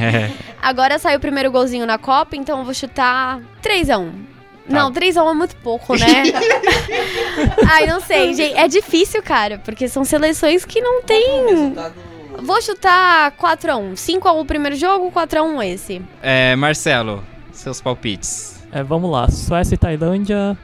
É. 0.00 0.30
agora 0.62 0.98
saiu 0.98 1.18
o 1.18 1.20
primeiro 1.20 1.50
golzinho 1.52 1.84
na 1.84 1.98
Copa, 1.98 2.34
então 2.36 2.60
eu 2.60 2.64
vou 2.64 2.72
chutar 2.72 3.38
3x1. 3.62 4.10
Não, 4.66 4.90
3x1 4.90 5.30
é 5.30 5.34
muito 5.34 5.56
pouco, 5.56 5.94
né? 5.94 6.06
Ai, 7.70 7.86
não 7.86 8.00
sei, 8.00 8.32
gente. 8.32 8.56
É 8.56 8.66
difícil, 8.66 9.22
cara, 9.22 9.60
porque 9.62 9.88
são 9.88 10.06
seleções 10.06 10.64
que 10.64 10.80
não 10.80 11.02
tem. 11.02 11.74
Vou 12.42 12.60
chutar 12.60 13.32
4x1. 13.32 13.94
5x1 13.94 14.40
o 14.40 14.44
primeiro 14.44 14.76
jogo, 14.76 15.10
4x1 15.10 15.64
esse. 15.64 16.02
É, 16.22 16.54
Marcelo, 16.56 17.22
seus 17.52 17.80
palpites. 17.80 18.62
É, 18.72 18.82
vamos 18.82 19.10
lá. 19.10 19.30
Suécia 19.30 19.74
e 19.74 19.78
Tailândia. 19.78 20.56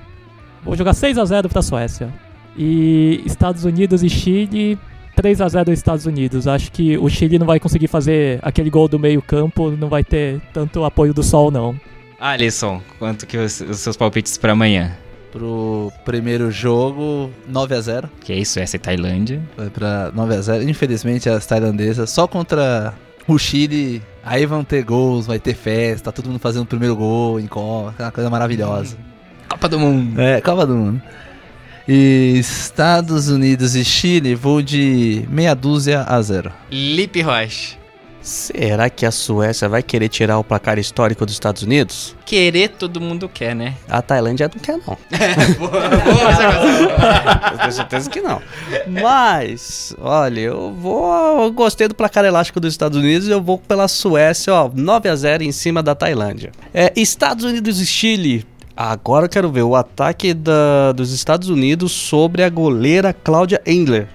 Vou 0.62 0.76
jogar 0.76 0.92
6x0 0.92 1.48
pra 1.48 1.62
Suécia. 1.62 2.12
E 2.56 3.22
Estados 3.24 3.64
Unidos 3.64 4.02
e 4.02 4.09
Chile. 4.09 4.78
3x0 5.16 5.72
Estados 5.72 6.06
Unidos. 6.06 6.46
Acho 6.46 6.72
que 6.72 6.98
o 6.98 7.09
Chile 7.09 7.38
não 7.38 7.46
vai 7.46 7.61
conseguir 7.61 7.88
fazer 7.88 8.38
aquele 8.42 8.70
gol 8.70 8.88
do 8.88 8.98
meio-campo. 8.98 9.70
Não 9.70 9.88
vai 9.88 10.02
ter 10.02 10.40
tanto 10.52 10.85
apoio 10.85 11.14
do 11.14 11.22
sol, 11.22 11.50
não. 11.50 11.78
Alisson, 12.18 12.83
quanto 12.98 13.26
que 13.26 13.38
os, 13.38 13.61
os 13.61 13.78
seus 13.78 13.96
palpites 13.96 14.37
pra 14.37 14.52
amanhã? 14.52 14.96
Pro 15.33 15.93
primeiro 16.05 16.51
jogo, 16.51 17.31
9x0. 17.51 18.09
Que 18.21 18.33
é 18.33 18.37
isso, 18.37 18.59
essa 18.59 18.77
é 18.77 18.79
Tailândia. 18.79 19.40
Vai 19.57 19.71
pra 19.71 20.11
9x0. 20.12 20.69
Infelizmente, 20.69 21.29
as 21.29 21.47
tailandesas 21.47 22.11
só 22.11 22.27
contra 22.27 22.95
o 23.27 23.38
Chile. 23.38 24.03
Aí 24.25 24.45
vão 24.45 24.64
ter 24.64 24.85
gols, 24.85 25.27
vai 25.27 25.38
ter 25.38 25.55
festa, 25.55 26.12
todo 26.12 26.27
mundo 26.27 26.38
fazendo 26.38 26.62
o 26.62 26.66
primeiro 26.66 26.95
gol 26.95 27.40
em 27.40 27.47
Copa, 27.47 27.90
aquela 27.90 28.11
coisa 28.11 28.29
maravilhosa. 28.29 28.97
Copa 29.49 29.69
do 29.69 29.81
Mundo. 29.81 30.21
É, 30.21 30.40
Copa 30.40 30.66
do 30.66 30.77
Mundo. 30.77 31.03
E 31.88 32.35
Estados 32.38 33.29
Unidos 33.29 33.75
e 33.75 33.85
Chile, 33.85 34.35
vou 34.35 34.62
de 34.62 35.25
meia 35.29 35.55
dúzia 35.55 36.03
a 36.03 36.21
zero. 36.23 36.53
Lipe 36.71 37.21
Rocha. 37.23 37.80
Será 38.22 38.90
que 38.90 39.06
a 39.06 39.11
Suécia 39.11 39.66
vai 39.68 39.83
querer 39.83 40.09
tirar 40.11 40.38
o 40.38 40.44
placar 40.44 40.78
histórico 40.78 41.24
dos 41.24 41.35
Estados 41.35 41.62
Unidos? 41.62 42.14
Querer 42.26 42.68
todo 42.68 43.00
mundo 43.00 43.28
quer, 43.28 43.56
né? 43.56 43.74
A 43.88 44.02
Tailândia 44.02 44.50
não 44.54 44.61
quer, 44.62 44.76
não. 44.76 44.96
boa, 45.59 45.70
boa. 45.70 47.52
Eu 47.52 47.59
tenho 47.59 47.72
certeza 47.72 48.11
que 48.11 48.20
não. 48.20 48.42
Mas, 48.87 49.94
olha, 50.00 50.40
eu 50.40 50.72
vou. 50.72 51.42
Eu 51.44 51.50
gostei 51.52 51.88
do 51.88 51.94
placar 51.94 52.24
elástico 52.24 52.61
dos 52.61 52.74
Estados 52.74 52.98
Unidos 52.98 53.26
e 53.26 53.30
eu 53.30 53.40
vou 53.40 53.56
pela 53.59 53.88
Suécia, 53.88 54.52
ó, 54.54 54.70
9 54.74 55.09
a 55.09 55.16
0 55.16 55.42
em 55.42 55.52
cima 55.52 55.83
da 55.83 55.94
Tailândia. 55.94 56.52
É, 56.74 56.92
Estados 56.94 57.44
Unidos 57.44 57.80
e 57.80 57.87
Chile. 57.87 58.44
Agora 58.76 59.26
eu 59.26 59.30
quero 59.30 59.50
ver 59.50 59.62
o 59.62 59.74
ataque 59.74 60.33
da- 60.33 60.92
dos 60.92 61.12
Estados 61.12 61.48
Unidos 61.48 61.92
sobre 61.92 62.42
a 62.42 62.48
goleira 62.48 63.12
Cláudia 63.12 63.61
Endler. 63.66 64.09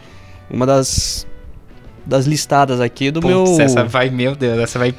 Uma 0.50 0.66
das 0.66 1.26
das 2.06 2.26
listadas 2.26 2.80
aqui 2.80 3.10
do 3.12 3.20
Putz, 3.20 3.34
meu. 3.58 3.62
essa 3.62 3.84
vai, 3.84 4.10
meu 4.10 4.36
Deus, 4.36 4.60
essa 4.60 4.78
vai 4.78 4.94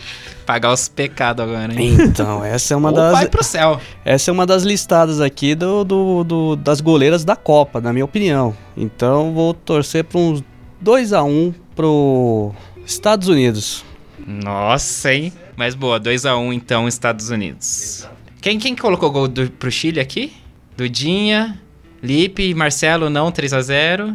pagar 0.45 0.73
os 0.73 0.89
pecados 0.89 1.45
agora, 1.45 1.73
hein? 1.73 1.97
Então, 2.01 2.45
essa 2.45 2.75
é 2.75 2.77
uma 2.77 2.93
das. 2.93 3.13
vai 3.13 3.29
pro 3.29 3.43
céu. 3.45 3.81
Essa 4.05 4.31
é 4.31 4.33
uma 4.33 4.45
das 4.47 4.63
listadas 4.63 5.21
aqui 5.21 5.55
do, 5.55 5.85
do, 5.85 6.25
do- 6.25 6.57
das 6.57 6.81
goleiras 6.81 7.25
da 7.25 7.37
Copa, 7.37 7.81
na 7.81 7.93
minha 7.93 8.05
opinião. 8.05 8.55
Então 8.77 9.33
vou 9.33 9.55
torcer 9.55 10.05
para 10.05 10.19
uns 10.21 10.43
2 10.81 11.13
a 11.13 11.23
1 11.23 11.55
pro 11.75 12.53
Estados 12.85 13.29
Unidos. 13.29 13.85
Nossa, 14.27 15.13
hein? 15.15 15.33
Mas 15.57 15.75
boa, 15.75 16.01
2x1 16.01 16.53
então, 16.53 16.87
Estados 16.89 17.31
Unidos. 17.31 18.09
Quem, 18.41 18.59
quem 18.59 18.75
colocou 18.77 19.11
gol 19.11 19.29
do, 19.29 19.51
pro 19.51 19.71
Chile 19.71 20.01
aqui? 20.01 20.33
Dudinha, 20.77 21.59
Lipe, 22.03 22.55
Marcelo, 22.55 23.09
não, 23.09 23.33
3x0. 23.33 24.15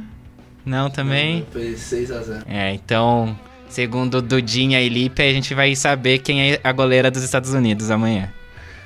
Não 0.65 0.89
também. 0.89 1.45
Foi 1.51 1.73
6x0. 1.73 2.43
É, 2.47 2.73
então, 2.73 3.37
segundo 3.69 4.21
Dudinha 4.21 4.81
e 4.81 4.89
Lipe, 4.89 5.21
a 5.21 5.33
gente 5.33 5.53
vai 5.53 5.75
saber 5.75 6.19
quem 6.19 6.53
é 6.53 6.59
a 6.63 6.71
goleira 6.71 7.09
dos 7.09 7.23
Estados 7.23 7.53
Unidos 7.53 7.89
amanhã. 7.89 8.31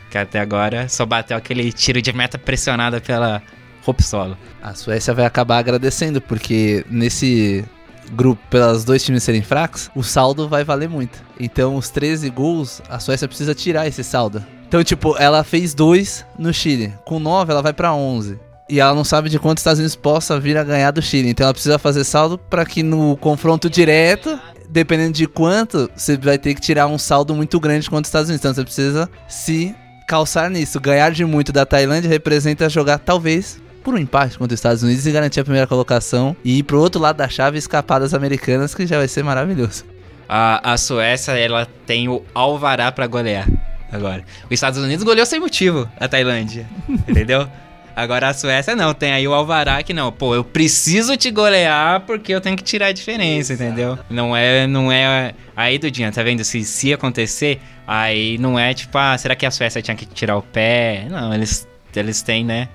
Que 0.09 0.17
até 0.17 0.39
agora 0.39 0.87
só 0.87 1.05
bateu 1.05 1.35
aquele 1.35 1.71
tiro 1.73 2.01
de 2.01 2.13
meta 2.13 2.37
pressionada 2.37 3.01
pela 3.01 3.41
Hope 3.85 4.03
Solo. 4.03 4.37
A 4.61 4.73
Suécia 4.73 5.13
vai 5.13 5.25
acabar 5.25 5.57
agradecendo, 5.57 6.21
porque 6.21 6.85
nesse 6.89 7.65
grupo, 8.11 8.41
pelas 8.49 8.83
dois 8.83 9.03
times 9.03 9.23
serem 9.23 9.41
fracos, 9.41 9.89
o 9.95 10.03
saldo 10.03 10.47
vai 10.47 10.63
valer 10.63 10.89
muito. 10.89 11.21
Então, 11.39 11.75
os 11.75 11.89
13 11.89 12.29
gols, 12.29 12.81
a 12.89 12.99
Suécia 12.99 13.27
precisa 13.27 13.53
tirar 13.53 13.87
esse 13.87 14.03
saldo. 14.03 14.43
Então, 14.67 14.83
tipo, 14.83 15.15
ela 15.17 15.43
fez 15.43 15.73
dois 15.73 16.25
no 16.37 16.53
Chile. 16.53 16.93
Com 17.05 17.19
9, 17.19 17.51
ela 17.51 17.61
vai 17.61 17.73
pra 17.73 17.93
11. 17.93 18.39
E 18.69 18.79
ela 18.79 18.95
não 18.95 19.03
sabe 19.03 19.29
de 19.29 19.37
quanto 19.37 19.57
os 19.57 19.61
Estados 19.61 19.79
Unidos 19.79 19.95
possa 19.95 20.39
vir 20.39 20.57
a 20.57 20.63
ganhar 20.63 20.91
do 20.91 21.01
Chile. 21.01 21.29
Então, 21.29 21.45
ela 21.45 21.53
precisa 21.53 21.77
fazer 21.77 22.03
saldo 22.03 22.37
pra 22.37 22.65
que 22.65 22.81
no 22.81 23.15
confronto 23.17 23.69
direto, 23.69 24.39
dependendo 24.67 25.13
de 25.13 25.27
quanto, 25.27 25.89
você 25.95 26.17
vai 26.17 26.37
ter 26.37 26.55
que 26.55 26.61
tirar 26.61 26.87
um 26.87 26.97
saldo 26.97 27.35
muito 27.35 27.59
grande 27.59 27.87
contra 27.89 28.03
os 28.03 28.07
Estados 28.07 28.29
Unidos. 28.29 28.41
Então, 28.41 28.53
você 28.53 28.63
precisa 28.63 29.09
se 29.27 29.75
calçar 30.07 30.49
nisso. 30.49 30.79
Ganhar 30.79 31.11
de 31.11 31.23
muito 31.25 31.51
da 31.51 31.65
Tailândia 31.65 32.09
representa 32.09 32.67
jogar, 32.67 32.97
talvez, 32.97 33.61
por 33.83 33.93
um 33.93 33.97
empate 33.99 34.35
contra 34.35 34.53
os 34.55 34.59
Estados 34.59 34.81
Unidos 34.81 35.05
e 35.05 35.11
garantir 35.11 35.39
a 35.39 35.43
primeira 35.43 35.67
colocação 35.67 36.35
e 36.43 36.57
ir 36.57 36.63
pro 36.63 36.79
outro 36.79 36.99
lado 36.99 37.17
da 37.17 37.29
chave 37.29 37.59
escapar 37.59 37.99
das 37.99 38.15
americanas, 38.15 38.73
que 38.73 38.87
já 38.87 38.97
vai 38.97 39.07
ser 39.07 39.23
maravilhoso. 39.23 39.85
A, 40.27 40.73
a 40.73 40.75
Suécia, 40.75 41.33
ela 41.33 41.67
tem 41.85 42.09
o 42.09 42.23
alvará 42.33 42.91
pra 42.91 43.05
golear 43.05 43.47
agora. 43.91 44.23
Os 44.45 44.51
Estados 44.51 44.79
Unidos 44.79 45.03
goleou 45.03 45.25
sem 45.25 45.39
motivo 45.39 45.87
a 45.99 46.07
Tailândia, 46.07 46.67
entendeu? 47.07 47.47
Agora 47.95 48.27
a 48.27 48.33
Suécia 48.33 48.75
não, 48.75 48.93
tem 48.93 49.13
aí 49.13 49.25
o 49.25 49.33
alvará 49.33 49.81
que 49.81 49.93
não, 49.93 50.11
pô, 50.11 50.35
eu 50.35 50.43
preciso 50.43 51.15
te 51.15 51.31
golear 51.31 52.01
porque 52.01 52.33
eu 52.33 52.41
tenho 52.41 52.57
que 52.57 52.63
tirar 52.63 52.87
a 52.87 52.91
diferença, 52.91 53.53
entendeu? 53.53 53.97
Não 54.09 54.35
é, 54.35 54.67
não 54.67 54.91
é... 54.91 55.33
Aí, 55.55 55.77
Dudinha, 55.77 56.11
tá 56.11 56.21
vendo? 56.21 56.43
Se, 56.43 56.63
se 56.65 56.91
acontecer, 56.91 57.61
aí 57.87 58.37
não 58.37 58.59
é 58.59 58.73
tipo, 58.73 58.97
ah, 58.97 59.17
será 59.17 59.33
que 59.33 59.45
a 59.45 59.51
Suécia 59.51 59.81
tinha 59.81 59.95
que 59.95 60.05
tirar 60.05 60.35
o 60.35 60.41
pé? 60.41 61.07
Não, 61.09 61.33
eles, 61.33 61.65
eles 61.95 62.21
têm, 62.21 62.43
né? 62.43 62.67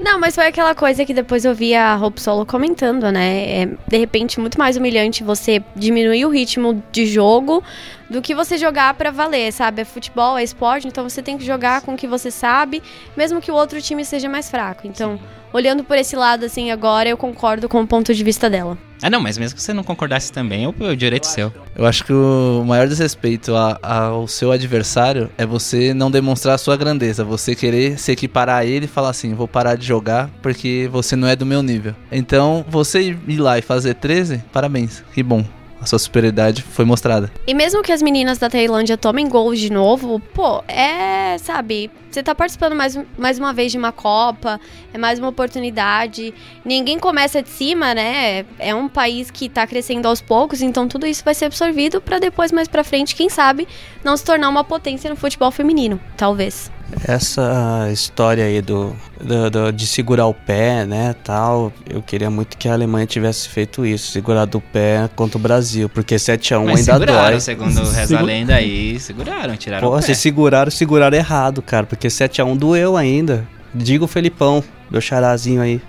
Não, 0.00 0.18
mas 0.18 0.34
foi 0.34 0.46
aquela 0.46 0.74
coisa 0.74 1.04
que 1.04 1.14
depois 1.14 1.44
eu 1.44 1.54
vi 1.54 1.74
a 1.74 1.96
Hope 1.96 2.20
Solo 2.20 2.44
comentando, 2.44 3.12
né? 3.12 3.62
É, 3.62 3.66
de 3.86 3.96
repente, 3.96 4.40
muito 4.40 4.58
mais 4.58 4.76
humilhante 4.76 5.22
você 5.22 5.62
diminuir 5.76 6.24
o 6.24 6.30
ritmo 6.30 6.82
de 6.90 7.06
jogo 7.06 7.62
do 8.14 8.22
que 8.22 8.34
você 8.34 8.56
jogar 8.56 8.94
pra 8.94 9.10
valer, 9.10 9.52
sabe? 9.52 9.82
É 9.82 9.84
futebol, 9.84 10.38
é 10.38 10.44
esporte, 10.44 10.86
então 10.86 11.02
você 11.08 11.20
tem 11.20 11.36
que 11.36 11.44
jogar 11.44 11.80
com 11.82 11.94
o 11.94 11.96
que 11.96 12.06
você 12.06 12.30
sabe, 12.30 12.80
mesmo 13.16 13.40
que 13.40 13.50
o 13.50 13.54
outro 13.54 13.82
time 13.82 14.04
seja 14.04 14.28
mais 14.28 14.48
fraco. 14.48 14.86
Então, 14.86 15.18
olhando 15.52 15.82
por 15.82 15.96
esse 15.98 16.14
lado, 16.14 16.44
assim, 16.44 16.70
agora, 16.70 17.08
eu 17.08 17.16
concordo 17.16 17.68
com 17.68 17.80
o 17.82 17.86
ponto 17.86 18.14
de 18.14 18.22
vista 18.22 18.48
dela. 18.48 18.78
Ah, 19.02 19.10
não, 19.10 19.20
mas 19.20 19.36
mesmo 19.36 19.56
que 19.56 19.62
você 19.62 19.72
não 19.72 19.82
concordasse 19.82 20.32
também, 20.32 20.64
é 20.64 20.68
o, 20.68 20.74
o 20.92 20.96
direito 20.96 21.26
seu. 21.26 21.52
Eu 21.76 21.84
acho 21.84 22.04
que 22.04 22.12
o 22.12 22.62
maior 22.64 22.86
desrespeito 22.86 23.54
a- 23.54 23.78
ao 23.82 24.28
seu 24.28 24.52
adversário 24.52 25.28
é 25.36 25.44
você 25.44 25.92
não 25.92 26.08
demonstrar 26.10 26.54
a 26.54 26.58
sua 26.58 26.76
grandeza, 26.76 27.24
você 27.24 27.54
querer 27.56 27.98
se 27.98 28.12
equiparar 28.12 28.58
a 28.60 28.64
ele 28.64 28.84
e 28.84 28.88
falar 28.88 29.10
assim, 29.10 29.34
vou 29.34 29.48
parar 29.48 29.74
de 29.76 29.84
jogar 29.84 30.30
porque 30.40 30.88
você 30.90 31.16
não 31.16 31.26
é 31.26 31.34
do 31.34 31.44
meu 31.44 31.62
nível. 31.64 31.94
Então, 32.12 32.64
você 32.68 33.16
ir 33.26 33.38
lá 33.38 33.58
e 33.58 33.62
fazer 33.62 33.94
13, 33.94 34.42
parabéns, 34.52 35.02
que 35.12 35.22
bom. 35.22 35.44
A 35.84 35.86
sua 35.86 35.98
superioridade 35.98 36.62
foi 36.62 36.84
mostrada. 36.84 37.30
E 37.46 37.54
mesmo 37.54 37.82
que 37.82 37.92
as 37.92 38.02
meninas 38.02 38.38
da 38.38 38.48
Tailândia 38.48 38.96
tomem 38.96 39.28
gols 39.28 39.58
de 39.58 39.70
novo, 39.70 40.18
pô, 40.32 40.64
é, 40.66 41.36
sabe, 41.38 41.90
você 42.10 42.22
tá 42.22 42.34
participando 42.34 42.74
mais, 42.74 42.98
mais 43.18 43.38
uma 43.38 43.52
vez 43.52 43.70
de 43.70 43.78
uma 43.78 43.92
Copa, 43.92 44.58
é 44.92 44.98
mais 44.98 45.18
uma 45.18 45.28
oportunidade. 45.28 46.32
Ninguém 46.64 46.98
começa 46.98 47.42
de 47.42 47.50
cima, 47.50 47.94
né? 47.94 48.46
É 48.58 48.74
um 48.74 48.88
país 48.88 49.30
que 49.30 49.48
tá 49.48 49.66
crescendo 49.66 50.08
aos 50.08 50.22
poucos, 50.22 50.62
então 50.62 50.88
tudo 50.88 51.06
isso 51.06 51.22
vai 51.22 51.34
ser 51.34 51.44
absorvido 51.44 52.00
para 52.00 52.18
depois, 52.18 52.50
mais 52.50 52.66
pra 52.66 52.82
frente, 52.82 53.14
quem 53.14 53.28
sabe, 53.28 53.68
não 54.02 54.16
se 54.16 54.24
tornar 54.24 54.48
uma 54.48 54.64
potência 54.64 55.10
no 55.10 55.16
futebol 55.16 55.50
feminino, 55.50 56.00
talvez. 56.16 56.72
Essa 57.06 57.88
história 57.92 58.44
aí 58.44 58.60
do, 58.62 58.94
do, 59.20 59.50
do- 59.50 59.72
de 59.72 59.86
segurar 59.86 60.26
o 60.26 60.34
pé, 60.34 60.84
né, 60.84 61.14
tal, 61.24 61.72
eu 61.88 62.00
queria 62.02 62.30
muito 62.30 62.56
que 62.56 62.68
a 62.68 62.72
Alemanha 62.72 63.06
tivesse 63.06 63.48
feito 63.48 63.84
isso, 63.84 64.12
segurado 64.12 64.58
o 64.58 64.60
pé 64.60 65.08
contra 65.16 65.38
o 65.38 65.40
Brasil, 65.40 65.88
porque 65.88 66.16
7x1 66.16 66.64
Mas 66.64 66.80
ainda 66.88 66.92
seguraram, 67.06 67.30
dói. 67.30 67.40
segundo 67.40 67.78
reza 67.80 68.00
a 68.02 68.06
Segu- 68.06 68.24
lenda 68.24 68.54
aí, 68.54 68.98
seguraram, 69.00 69.56
tiraram 69.56 69.88
Pô, 69.88 69.94
o 69.94 69.98
pé. 69.98 70.02
vocês 70.06 70.18
seguraram, 70.18 70.70
seguraram 70.70 71.16
errado, 71.16 71.60
cara, 71.62 71.86
porque 71.86 72.08
7x1 72.08 72.56
doeu 72.56 72.96
ainda. 72.96 73.46
Diga 73.74 74.04
o 74.04 74.08
Felipão, 74.08 74.62
meu 74.90 75.00
charazinho 75.00 75.60
aí. 75.60 75.80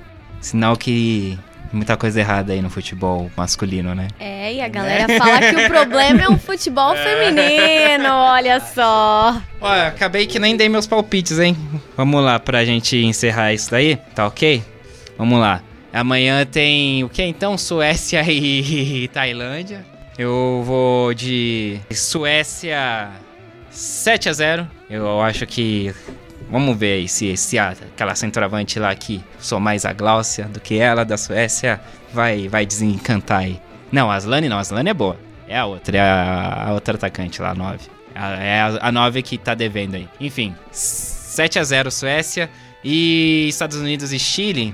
Sinal 0.42 0.76
que 0.76 1.38
muita 1.76 1.98
coisa 1.98 2.20
errada 2.20 2.54
aí 2.54 2.62
no 2.62 2.70
futebol 2.70 3.30
masculino, 3.36 3.94
né? 3.94 4.08
É, 4.20 4.54
e 4.54 4.62
a 4.62 4.68
galera 4.68 5.08
fala 5.18 5.40
que 5.40 5.66
o 5.66 5.68
problema 5.68 6.22
é 6.24 6.30
o 6.30 6.38
futebol 6.38 6.96
feminino, 6.98 8.10
olha 8.10 8.60
só. 8.60 9.42
Olha, 9.62 9.88
acabei 9.88 10.26
que 10.26 10.40
nem 10.40 10.56
dei 10.56 10.70
meus 10.70 10.88
palpites, 10.88 11.40
hein? 11.40 11.56
Vamos 11.96 12.24
lá 12.24 12.40
pra 12.40 12.66
gente 12.66 12.98
encerrar 12.98 13.54
isso 13.54 13.70
daí, 13.72 13.98
tá 14.16 14.26
ok? 14.26 14.64
Vamos 15.18 15.40
lá. 15.40 15.62
Amanhã 15.94 16.46
tem 16.46 17.04
o 17.04 17.10
que 17.10 17.24
então? 17.24 17.58
Suécia 17.58 18.22
e 18.30 19.08
Tailândia. 19.14 19.86
Eu 20.18 20.64
vou 20.66 21.14
de 21.14 21.80
Suécia 21.92 23.10
7 23.70 24.30
a 24.30 24.34
0. 24.34 24.68
Eu 24.90 25.22
acho 25.22 25.46
que 25.46 25.94
vamos 26.50 26.78
ver 26.78 26.94
aí 26.94 27.08
se, 27.08 27.36
se 27.38 27.58
a- 27.60 27.70
aquela 27.70 28.16
centroavante 28.16 28.80
lá 28.80 28.94
que 28.96 29.24
sou 29.40 29.60
mais 29.60 29.86
a 29.86 29.94
Gláucia 29.94 30.46
do 30.46 30.60
que 30.60 30.78
ela 30.80 31.04
da 31.04 31.18
Suécia 31.18 31.80
vai 32.14 32.48
vai 32.48 32.66
desencantar 32.66 33.40
aí. 33.40 33.60
Não, 33.92 34.10
a 34.12 34.16
Aslane 34.16 34.50
não, 34.50 34.58
a 34.58 34.62
Aslane 34.62 34.90
é 34.90 34.94
boa. 34.94 35.18
É 35.48 35.58
a 35.58 35.66
outra, 35.66 35.98
é 35.98 36.02
a, 36.02 36.66
a 36.70 36.74
outra 36.74 36.96
atacante 36.96 37.42
lá, 37.42 37.52
a 37.52 37.56
9. 37.56 37.80
A- 38.16 38.32
É 38.44 38.62
a, 38.62 38.88
a 38.88 38.92
9 38.92 39.22
que 39.22 39.38
tá 39.38 39.54
devendo 39.54 39.96
aí. 39.96 40.08
Enfim, 40.20 40.56
7 40.72 41.60
a 41.60 41.64
0 41.64 41.92
Suécia 41.92 42.50
e 42.84 43.48
Estados 43.50 43.78
Unidos 43.78 44.12
e 44.14 44.20
Chile. 44.20 44.74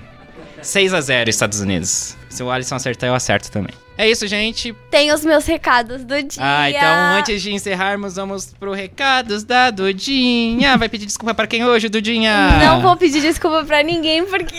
6 0.62 0.94
a 0.94 1.02
0 1.02 1.30
Estados 1.30 1.60
Unidos. 1.60 2.16
Se 2.30 2.42
o 2.44 2.50
Alisson 2.50 2.76
acertar, 2.76 3.10
eu 3.10 3.14
acerto 3.14 3.52
também. 3.52 3.74
É 3.98 4.10
isso, 4.10 4.26
gente. 4.26 4.74
Tem 4.90 5.12
os 5.12 5.24
meus 5.24 5.46
recados 5.46 6.04
do 6.04 6.24
dia. 6.24 6.42
Ah, 6.42 6.70
então 6.70 7.20
antes 7.20 7.42
de 7.42 7.54
encerrarmos, 7.54 8.16
vamos 8.16 8.46
pro 8.60 8.72
recados 8.72 9.44
da 9.44 9.70
Dudinha. 9.70 10.78
Vai 10.78 10.90
pedir 10.90 11.06
desculpa 11.06 11.36
pra 11.36 11.46
quem 11.46 11.64
hoje, 11.66 11.90
Dudinha? 11.90 12.58
Não 12.60 12.82
vou 12.82 12.96
pedir 12.96 13.22
desculpa 13.22 13.64
pra 13.64 13.84
ninguém 13.84 14.26
porque 14.26 14.56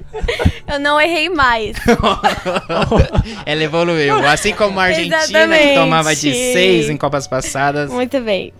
eu 0.72 0.78
não 0.78 1.00
errei 1.00 1.28
mais. 1.28 1.76
Ela 3.44 3.62
evoluiu. 3.64 4.26
Assim 4.26 4.54
como 4.54 4.78
a 4.80 4.84
Argentina, 4.84 5.18
que 5.18 5.24
Exatamente. 5.24 5.74
tomava 5.74 6.14
de 6.14 6.32
6 6.32 6.90
em 6.90 6.96
Copas 6.96 7.26
passadas. 7.26 7.90
Muito 7.90 8.20
bem. 8.20 8.52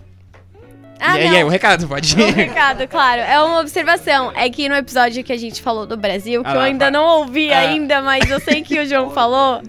Ah, 1.01 1.19
e, 1.19 1.25
não. 1.25 1.33
e 1.33 1.37
aí, 1.37 1.43
o 1.43 1.47
recado, 1.49 1.87
pode 1.87 2.15
Um 2.15 2.19
ir. 2.19 2.31
recado, 2.33 2.87
claro. 2.87 3.21
É 3.21 3.41
uma 3.41 3.59
observação. 3.59 4.31
É 4.35 4.49
que 4.49 4.69
no 4.69 4.75
episódio 4.75 5.23
que 5.23 5.33
a 5.33 5.37
gente 5.37 5.61
falou 5.61 5.85
do 5.87 5.97
Brasil, 5.97 6.43
que 6.43 6.49
Ah 6.49 6.53
eu 6.55 6.59
ainda 6.61 6.85
vai. 6.85 6.91
não 6.91 7.03
ouvi 7.19 7.51
Ah. 7.51 7.59
ainda, 7.59 8.01
mas 8.01 8.29
eu 8.29 8.39
sei 8.39 8.61
que 8.61 8.79
o 8.79 8.85
João 8.85 9.09
falou. 9.11 9.61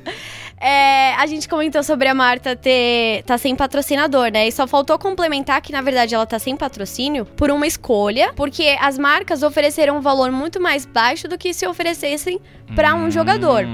é, 0.61 1.14
a 1.14 1.26
gente 1.26 1.49
comentou 1.49 1.83
sobre 1.83 2.07
a 2.07 2.14
Marta 2.14 2.55
ter 2.55 3.22
tá 3.24 3.37
sem 3.39 3.57
patrocinador, 3.57 4.30
né? 4.30 4.47
E 4.47 4.53
só 4.53 4.66
faltou 4.66 4.97
complementar 4.99 5.61
que, 5.61 5.72
na 5.72 5.80
verdade, 5.80 6.14
ela 6.14 6.24
tá 6.26 6.39
sem 6.39 6.57
patrocínio 6.57 7.24
por 7.24 7.51
uma 7.51 7.66
escolha, 7.66 8.33
porque 8.37 8.76
as 8.80 8.97
marcas 8.99 9.43
ofereceram 9.43 9.97
um 9.97 10.01
valor 10.01 10.30
muito 10.30 10.61
mais 10.61 10.85
baixo 10.87 11.26
do 11.26 11.37
que 11.39 11.53
se 11.53 11.66
oferecessem 11.66 12.39
pra 12.76 12.95
um 12.95 13.11
jogador. 13.11 13.64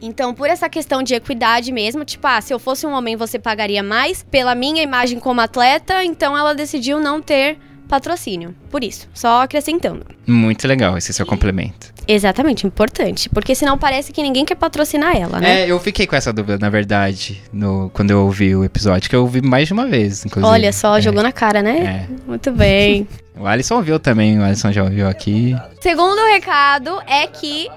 Então, 0.00 0.34
por 0.34 0.48
essa 0.48 0.68
questão 0.68 1.02
de 1.02 1.14
equidade 1.14 1.72
mesmo, 1.72 2.04
tipo, 2.04 2.26
ah, 2.26 2.40
se 2.40 2.52
eu 2.52 2.58
fosse 2.58 2.86
um 2.86 2.92
homem, 2.92 3.16
você 3.16 3.38
pagaria 3.38 3.82
mais 3.82 4.22
pela 4.22 4.54
minha 4.54 4.82
imagem 4.82 5.18
como 5.18 5.40
atleta, 5.40 6.04
então 6.04 6.36
ela 6.36 6.54
decidiu 6.54 7.00
não 7.00 7.20
ter 7.20 7.58
patrocínio. 7.88 8.54
Por 8.70 8.82
isso, 8.82 9.08
só 9.14 9.42
acrescentando. 9.42 10.04
Muito 10.26 10.66
legal 10.66 10.98
esse 10.98 11.12
seu 11.12 11.24
complemento. 11.24 11.94
Exatamente, 12.08 12.66
importante. 12.66 13.28
Porque 13.28 13.54
senão 13.54 13.76
parece 13.76 14.12
que 14.12 14.22
ninguém 14.22 14.44
quer 14.44 14.54
patrocinar 14.54 15.16
ela, 15.16 15.40
né? 15.40 15.62
É, 15.62 15.70
eu 15.70 15.78
fiquei 15.80 16.06
com 16.06 16.14
essa 16.14 16.32
dúvida, 16.32 16.58
na 16.58 16.68
verdade, 16.68 17.42
no, 17.52 17.90
quando 17.92 18.10
eu 18.10 18.24
ouvi 18.24 18.54
o 18.54 18.64
episódio, 18.64 19.08
que 19.10 19.16
eu 19.16 19.22
ouvi 19.22 19.40
mais 19.40 19.66
de 19.68 19.72
uma 19.72 19.86
vez, 19.86 20.24
inclusive. 20.24 20.52
Olha 20.52 20.72
só, 20.72 20.98
É, 20.98 21.00
jogou 21.00 21.22
na 21.22 21.32
cara, 21.32 21.62
né? 21.62 22.06
É. 22.08 22.28
Muito 22.28 22.50
bem. 22.52 23.06
O 23.38 23.46
Alisson 23.46 23.74
ouviu 23.74 24.00
também, 24.00 24.38
o 24.38 24.42
Alisson 24.42 24.72
já 24.72 24.82
ouviu 24.82 25.06
aqui. 25.06 25.54
Segundo 25.82 26.24
recado 26.32 26.98
é 27.06 27.26
que. 27.26 27.68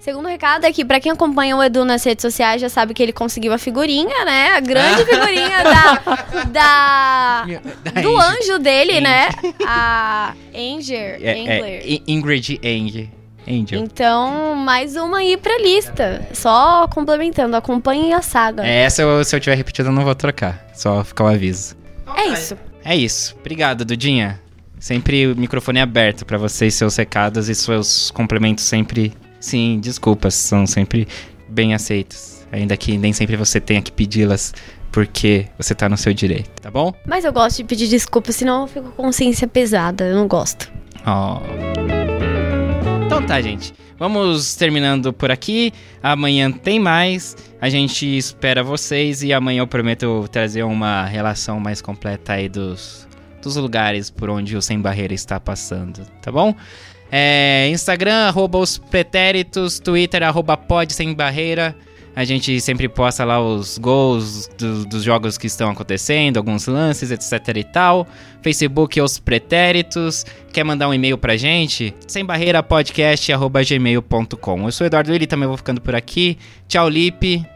Segundo 0.00 0.26
recado 0.28 0.64
é 0.64 0.72
que, 0.72 0.82
pra 0.82 0.98
quem 0.98 1.12
acompanha 1.12 1.54
o 1.54 1.62
Edu 1.62 1.84
nas 1.84 2.02
redes 2.02 2.22
sociais, 2.22 2.58
já 2.58 2.70
sabe 2.70 2.94
que 2.94 3.02
ele 3.02 3.12
conseguiu 3.12 3.52
a 3.52 3.58
figurinha, 3.58 4.24
né? 4.24 4.52
A 4.56 4.60
grande 4.60 5.04
figurinha 5.04 5.62
da. 5.62 6.44
da 6.46 7.44
do 8.00 8.18
anjo 8.18 8.58
dele, 8.58 8.98
né? 9.00 9.28
A 9.66 10.34
Anger. 10.54 11.18
É, 11.22 11.32
Angler. 11.32 11.82
é, 11.84 12.00
Ingrid 12.08 12.58
Eng. 12.62 13.10
Angel. 13.46 13.80
Então, 13.82 14.54
mais 14.54 14.96
uma 14.96 15.18
aí 15.18 15.36
pra 15.36 15.58
lista. 15.58 16.26
Só 16.32 16.88
complementando, 16.88 17.54
acompanhem 17.56 18.14
a 18.14 18.22
saga. 18.22 18.66
É, 18.66 18.82
essa 18.84 19.02
eu, 19.02 19.22
se 19.22 19.36
eu 19.36 19.40
tiver 19.40 19.54
repetido 19.56 19.88
eu 19.88 19.92
não 19.92 20.04
vou 20.04 20.14
trocar, 20.14 20.66
só 20.74 21.04
ficar 21.04 21.24
o 21.24 21.26
aviso. 21.26 21.76
É 22.16 22.26
isso. 22.28 22.56
É 22.84 22.96
isso. 22.96 23.36
Obrigado, 23.38 23.84
Dudinha. 23.84 24.40
Sempre 24.78 25.26
o 25.26 25.36
microfone 25.36 25.78
é 25.78 25.82
aberto 25.82 26.24
pra 26.24 26.38
vocês, 26.38 26.72
seus 26.74 26.96
recados 26.96 27.50
e 27.50 27.54
seus 27.54 28.10
complementos 28.10 28.64
sempre. 28.64 29.12
Sim, 29.40 29.80
desculpas, 29.80 30.34
são 30.34 30.66
sempre 30.66 31.08
bem 31.48 31.74
aceitos. 31.74 32.46
Ainda 32.52 32.76
que 32.76 32.98
nem 32.98 33.12
sempre 33.12 33.36
você 33.36 33.60
tenha 33.60 33.80
que 33.80 33.90
pedi-las 33.90 34.52
porque 34.92 35.46
você 35.56 35.74
tá 35.74 35.88
no 35.88 35.96
seu 35.96 36.12
direito, 36.12 36.50
tá 36.60 36.70
bom? 36.70 36.92
Mas 37.06 37.24
eu 37.24 37.32
gosto 37.32 37.58
de 37.58 37.64
pedir 37.64 37.88
desculpa, 37.88 38.32
senão 38.32 38.62
eu 38.62 38.66
fico 38.66 38.90
com 38.90 39.04
consciência 39.04 39.46
pesada. 39.46 40.04
Eu 40.04 40.16
não 40.16 40.26
gosto. 40.26 40.70
Ó. 41.06 41.40
Então 43.06 43.24
tá, 43.24 43.40
gente. 43.40 43.72
Vamos 43.98 44.54
terminando 44.54 45.12
por 45.12 45.30
aqui. 45.30 45.72
Amanhã 46.02 46.50
tem 46.50 46.80
mais. 46.80 47.36
A 47.60 47.68
gente 47.68 48.06
espera 48.06 48.62
vocês 48.62 49.22
e 49.22 49.32
amanhã 49.32 49.60
eu 49.60 49.66
prometo 49.66 50.26
trazer 50.32 50.62
uma 50.62 51.04
relação 51.04 51.60
mais 51.60 51.82
completa 51.82 52.32
aí 52.32 52.48
dos, 52.48 53.06
dos 53.42 53.56
lugares 53.56 54.10
por 54.10 54.30
onde 54.30 54.56
o 54.56 54.62
Sem 54.62 54.80
Barreira 54.80 55.12
está 55.12 55.38
passando, 55.38 56.06
tá 56.22 56.32
bom? 56.32 56.54
É, 57.10 57.68
Instagram, 57.72 58.28
arroba 58.28 58.58
os 58.58 58.78
pretéritos, 58.78 59.80
Twitter, 59.80 60.22
arroba 60.22 60.56
pod 60.56 60.92
sem 60.92 61.12
barreira. 61.14 61.74
A 62.14 62.24
gente 62.24 62.60
sempre 62.60 62.88
posta 62.88 63.24
lá 63.24 63.40
os 63.40 63.78
gols 63.78 64.48
do- 64.58 64.84
dos 64.84 65.02
jogos 65.04 65.38
que 65.38 65.46
estão 65.46 65.70
acontecendo, 65.70 66.36
alguns 66.38 66.66
lances, 66.66 67.10
etc 67.12 67.56
e 67.56 67.62
tal. 67.64 68.06
Facebook, 68.42 69.00
os 69.00 69.18
pretéritos. 69.18 70.26
Quer 70.52 70.64
mandar 70.64 70.88
um 70.88 70.94
e-mail 70.94 71.16
pra 71.16 71.36
gente? 71.36 71.94
Sem 72.08 72.24
barreira 72.24 72.62
podcast@gmail.com. 72.64 74.64
Eu 74.66 74.72
sou 74.72 74.84
o 74.84 74.88
Eduardo 74.88 75.12
Willi, 75.12 75.26
também 75.26 75.46
vou 75.46 75.56
ficando 75.56 75.80
por 75.80 75.94
aqui. 75.94 76.36
Tchau, 76.68 76.88
Lipe. 76.88 77.46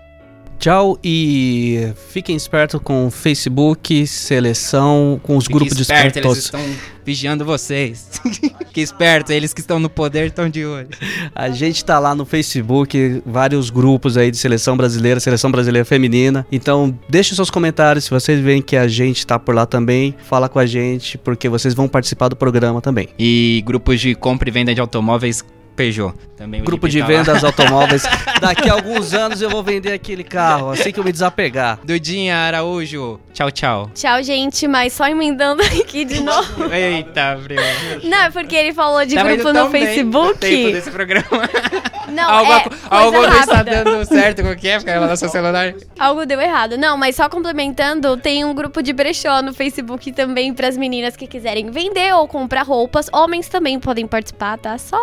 Tchau 0.59 0.99
e 1.03 1.93
fiquem 2.11 2.37
espertos 2.37 2.81
com 2.83 3.07
o 3.07 3.11
Facebook, 3.11 4.07
seleção, 4.07 5.21
com 5.23 5.37
os 5.37 5.45
Fique 5.45 5.55
grupos 5.55 5.77
de 5.77 5.83
esperto, 5.83 6.19
eles 6.19 6.39
espertos. 6.39 6.45
estão 6.45 6.95
vigiando 7.05 7.45
vocês. 7.45 8.21
Fique 8.25 8.81
esperto, 8.81 9.31
eles 9.33 9.53
que 9.53 9.61
estão 9.61 9.79
no 9.79 9.91
poder 9.91 10.27
estão 10.27 10.49
de 10.49 10.65
olho. 10.65 10.89
A 11.35 11.51
gente 11.51 11.85
tá 11.85 11.99
lá 11.99 12.15
no 12.15 12.25
Facebook, 12.25 13.23
vários 13.27 13.71
grupos 13.71 14.17
aí 14.17 14.31
de 14.31 14.37
seleção 14.37 14.77
brasileira, 14.77 15.21
seleção 15.21 15.51
brasileira 15.51 15.85
feminina. 15.85 16.47
Então, 16.51 16.99
deixe 17.09 17.35
seus 17.35 17.51
comentários 17.51 18.05
se 18.05 18.11
vocês 18.11 18.41
veem 18.41 18.63
que 18.63 18.77
a 18.77 18.89
gente 18.89 19.27
tá 19.27 19.39
por 19.39 19.55
lá 19.55 19.67
também. 19.67 20.15
Fala 20.25 20.49
com 20.49 20.59
a 20.59 20.67
gente, 20.67 21.19
porque 21.19 21.49
vocês 21.49 21.75
vão 21.75 21.89
participar 21.89 22.29
do 22.29 22.37
programa 22.37 22.81
também. 22.81 23.09
E 23.19 23.63
grupos 23.67 24.01
de 24.01 24.15
compra 24.15 24.49
e 24.49 24.53
venda 24.53 24.75
de 24.75 24.81
automóveis 24.81 25.45
Peugeot. 25.75 26.15
Também 26.37 26.61
o 26.61 26.65
Grupo 26.65 26.89
de 26.89 26.99
tá 26.99 27.05
lá. 27.05 27.09
vendas 27.09 27.43
automóveis. 27.45 28.03
Daqui 28.41 28.69
a 28.69 28.73
alguns 28.73 29.15
anos 29.15 29.41
eu 29.41 29.49
vou 29.49 29.63
vender 29.63 29.93
aquele 29.93 30.25
carro, 30.25 30.71
assim 30.71 30.91
que 30.93 30.99
eu 30.99 31.05
me 31.05 31.13
desapegar. 31.13 31.79
Dudinha 31.85 32.37
Araújo. 32.37 33.21
Tchau, 33.33 33.51
tchau. 33.51 33.91
Tchau, 33.95 34.23
gente, 34.23 34.67
mas 34.67 34.93
só 34.93 35.07
emendando 35.09 35.63
aqui 35.81 36.05
de 36.05 36.21
novo. 36.21 36.73
Eita, 36.73 37.37
Bril. 37.37 37.61
Não, 38.05 38.19
é 38.25 38.31
porque 38.31 38.55
ele 38.57 38.73
falou 38.73 39.05
de 39.05 39.15
Tava 39.15 39.35
grupo 39.35 39.53
no 39.53 39.69
bem 39.69 39.87
Facebook. 39.87 40.39
tempo 40.39 40.73
desse 40.73 40.91
programa. 40.91 41.25
Não, 42.09 42.31
algo 42.31 42.53
é 42.53 42.69
algo 42.91 43.23
não 43.23 43.41
está 43.41 43.63
dando 43.63 44.05
certo 44.05 44.43
com 44.43 44.51
o 44.51 44.57
que 44.57 44.69
é? 44.69 44.79
Ficar 44.79 45.01
lá 45.01 45.07
no 45.09 45.17
seu 45.17 45.29
celular. 45.29 45.75
Algo 45.99 46.27
deu 46.27 46.39
errado. 46.39 46.77
Não, 46.77 46.99
mas 46.99 47.17
só 47.17 47.29
complementando, 47.31 48.17
tem 48.19 48.45
um 48.45 48.55
grupo 48.55 48.83
de 48.83 48.93
brechó 48.93 49.41
no 49.41 49.55
Facebook 49.55 50.13
também 50.13 50.53
para 50.53 50.69
as 50.69 50.77
meninas 50.77 51.17
que 51.17 51.27
quiserem 51.27 51.71
vender 51.71 52.15
ou 52.15 52.29
comprar 52.29 52.63
roupas. 52.63 53.09
Homens 53.11 53.49
também 53.49 53.81
podem 53.81 54.07
participar, 54.07 54.59
tá? 54.59 54.77
Só 54.77 54.99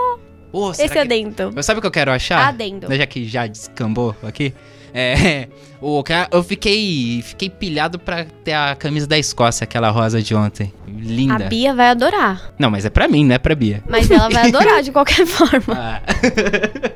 Será 0.73 0.85
Esse 0.85 0.93
que- 0.93 0.99
adendo. 0.99 1.63
Sabe 1.63 1.77
o 1.79 1.81
que 1.81 1.87
eu 1.87 1.91
quero 1.91 2.11
achar? 2.11 2.47
Adendo. 2.47 2.93
Já 2.95 3.05
que 3.05 3.25
já 3.25 3.47
descambou 3.47 4.15
aqui. 4.23 4.53
É, 4.93 5.47
o 5.79 6.03
eu 6.31 6.43
fiquei, 6.43 7.21
fiquei 7.23 7.49
pilhado 7.49 7.97
pra 7.97 8.25
ter 8.43 8.51
a 8.51 8.75
camisa 8.75 9.07
da 9.07 9.17
Escócia, 9.17 9.63
aquela 9.63 9.89
rosa 9.89 10.21
de 10.21 10.35
ontem. 10.35 10.73
Linda. 10.85 11.45
A 11.45 11.47
Bia 11.47 11.73
vai 11.73 11.87
adorar. 11.87 12.51
Não, 12.59 12.69
mas 12.69 12.83
é 12.83 12.89
pra 12.89 13.07
mim, 13.07 13.23
não 13.25 13.35
é 13.35 13.37
pra 13.39 13.55
Bia. 13.55 13.81
Mas 13.87 14.11
ela 14.11 14.27
vai 14.29 14.47
adorar 14.49 14.83
de 14.83 14.91
qualquer 14.91 15.25
forma. 15.25 15.73
Ah. 15.73 16.01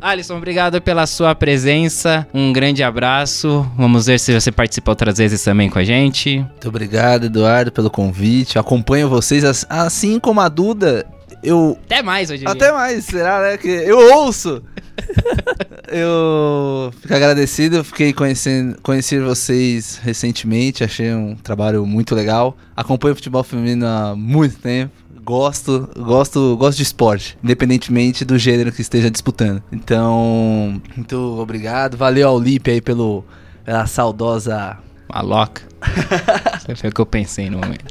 Alisson, 0.00 0.38
obrigado 0.38 0.80
pela 0.80 1.06
sua 1.06 1.34
presença. 1.34 2.26
Um 2.32 2.54
grande 2.54 2.82
abraço. 2.82 3.70
Vamos 3.76 4.06
ver 4.06 4.18
se 4.18 4.32
você 4.32 4.50
participa 4.50 4.90
outras 4.92 5.18
vezes 5.18 5.44
também 5.44 5.68
com 5.68 5.78
a 5.78 5.84
gente. 5.84 6.38
Muito 6.38 6.68
obrigado, 6.68 7.26
Eduardo, 7.26 7.70
pelo 7.70 7.90
convite. 7.90 8.58
Acompanho 8.58 9.10
vocês, 9.10 9.44
as- 9.44 9.66
assim 9.68 10.18
como 10.18 10.40
a 10.40 10.48
Duda. 10.48 11.06
Eu 11.42 11.78
Até 11.86 12.02
mais, 12.02 12.28
diria. 12.28 12.50
Até 12.50 12.72
mais, 12.72 13.04
será, 13.04 13.40
né? 13.40 13.56
Que 13.56 13.68
eu 13.68 13.98
ouço. 14.16 14.62
eu 15.88 16.92
fico 17.00 17.14
agradecido, 17.14 17.82
fiquei 17.82 18.12
conhecendo 18.12 18.78
conheci 18.82 19.18
vocês 19.18 19.98
recentemente, 20.02 20.84
achei 20.84 21.12
um 21.14 21.34
trabalho 21.34 21.86
muito 21.86 22.14
legal. 22.14 22.56
Acompanho 22.76 23.12
o 23.12 23.16
futebol 23.16 23.42
feminino 23.42 23.86
há 23.86 24.14
muito 24.14 24.58
tempo. 24.58 24.92
Gosto, 25.22 25.88
gosto, 25.96 26.56
gosto 26.56 26.76
de 26.78 26.82
esporte, 26.82 27.38
independentemente 27.42 28.24
do 28.24 28.38
gênero 28.38 28.72
que 28.72 28.80
esteja 28.80 29.10
disputando. 29.10 29.62
Então, 29.70 30.80
muito 30.96 31.16
obrigado. 31.38 31.96
Valeu 31.96 32.28
ao 32.28 32.40
Lipe 32.40 32.70
aí 32.70 32.80
pelo 32.80 33.24
pela 33.64 33.86
saudosa 33.86 34.78
Maloca. 35.08 35.62
Foi 36.76 36.90
o 36.90 36.92
que 36.92 37.00
eu 37.00 37.06
pensei 37.06 37.48
no 37.50 37.58
momento. 37.58 37.84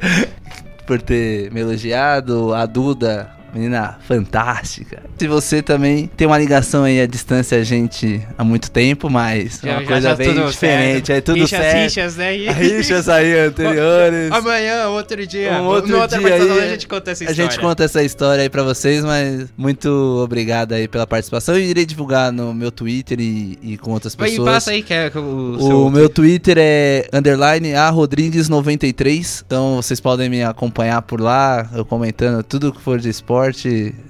por 0.86 1.02
ter 1.02 1.52
me 1.52 1.62
elogiado, 1.62 2.54
a 2.54 2.66
Duda, 2.66 3.32
menina 3.54 3.98
fantástica. 4.08 5.02
Se 5.18 5.28
você 5.28 5.62
também 5.62 6.08
tem 6.08 6.28
uma 6.28 6.38
ligação 6.38 6.84
aí 6.84 7.02
à 7.02 7.06
distância, 7.06 7.58
a 7.58 7.64
gente 7.64 8.22
há 8.38 8.44
muito 8.44 8.70
tempo, 8.72 9.10
mas 9.10 9.64
é 9.64 9.72
uma 9.72 9.84
coisa 9.84 10.16
bem 10.16 10.34
tudo 10.34 10.48
diferente, 10.50 11.08
certo. 11.08 11.18
é 11.18 11.22
tudo 11.22 11.40
Rixas, 11.42 11.60
certo. 11.60 11.84
rixas, 11.84 12.16
né? 12.16 12.32
Rixas 12.54 13.10
aí 13.10 13.40
anteriores. 13.40 14.32
Amanhã, 14.32 14.88
outro 14.90 15.26
dia. 15.26 15.54
Um 15.62 15.66
outro 15.66 15.98
no 16.00 16.08
dia 16.08 16.18
aí, 16.36 16.60
a 16.60 16.68
gente 16.70 16.88
conta 16.88 17.12
essa 17.12 17.24
A 17.24 17.28
história. 17.32 17.52
gente 17.52 17.60
conta 17.60 17.84
essa 17.84 18.04
história 18.04 18.42
aí 18.44 18.50
pra 18.50 18.64
vocês, 18.64 19.04
mas 19.04 19.48
muito 19.58 19.90
obrigado 20.24 20.74
aí 20.74 20.88
pela 20.88 21.06
participação. 21.08 21.56
Eu 21.56 21.62
irei 21.62 21.86
divulgar 21.86 22.32
no 22.32 22.54
meu 22.54 22.72
Twitter 22.72 23.20
e, 23.20 23.58
e 23.62 23.78
com 23.78 23.92
outras 23.92 24.16
pessoas. 24.16 24.50
passa 24.50 24.72
aí 24.72 24.82
que 24.84 24.94
é 24.94 25.12
o, 25.16 25.20
O 25.20 25.60
seu... 25.68 25.90
meu 25.90 26.10
Twitter 26.10 26.58
é 26.60 27.08
underline 27.14 27.74
a 27.76 27.92
Rodrigues93. 27.92 29.44
Então 29.46 29.76
vocês 29.78 30.00
podem 30.00 30.30
me 30.30 30.44
acompanhar 30.44 31.02
por 31.02 31.20
lá, 31.22 31.70
eu 31.74 31.86
comentando 31.86 32.44
tudo 32.44 32.72
que 32.72 32.82
for 32.82 33.00
de 33.00 33.10
esporte, 33.10 33.39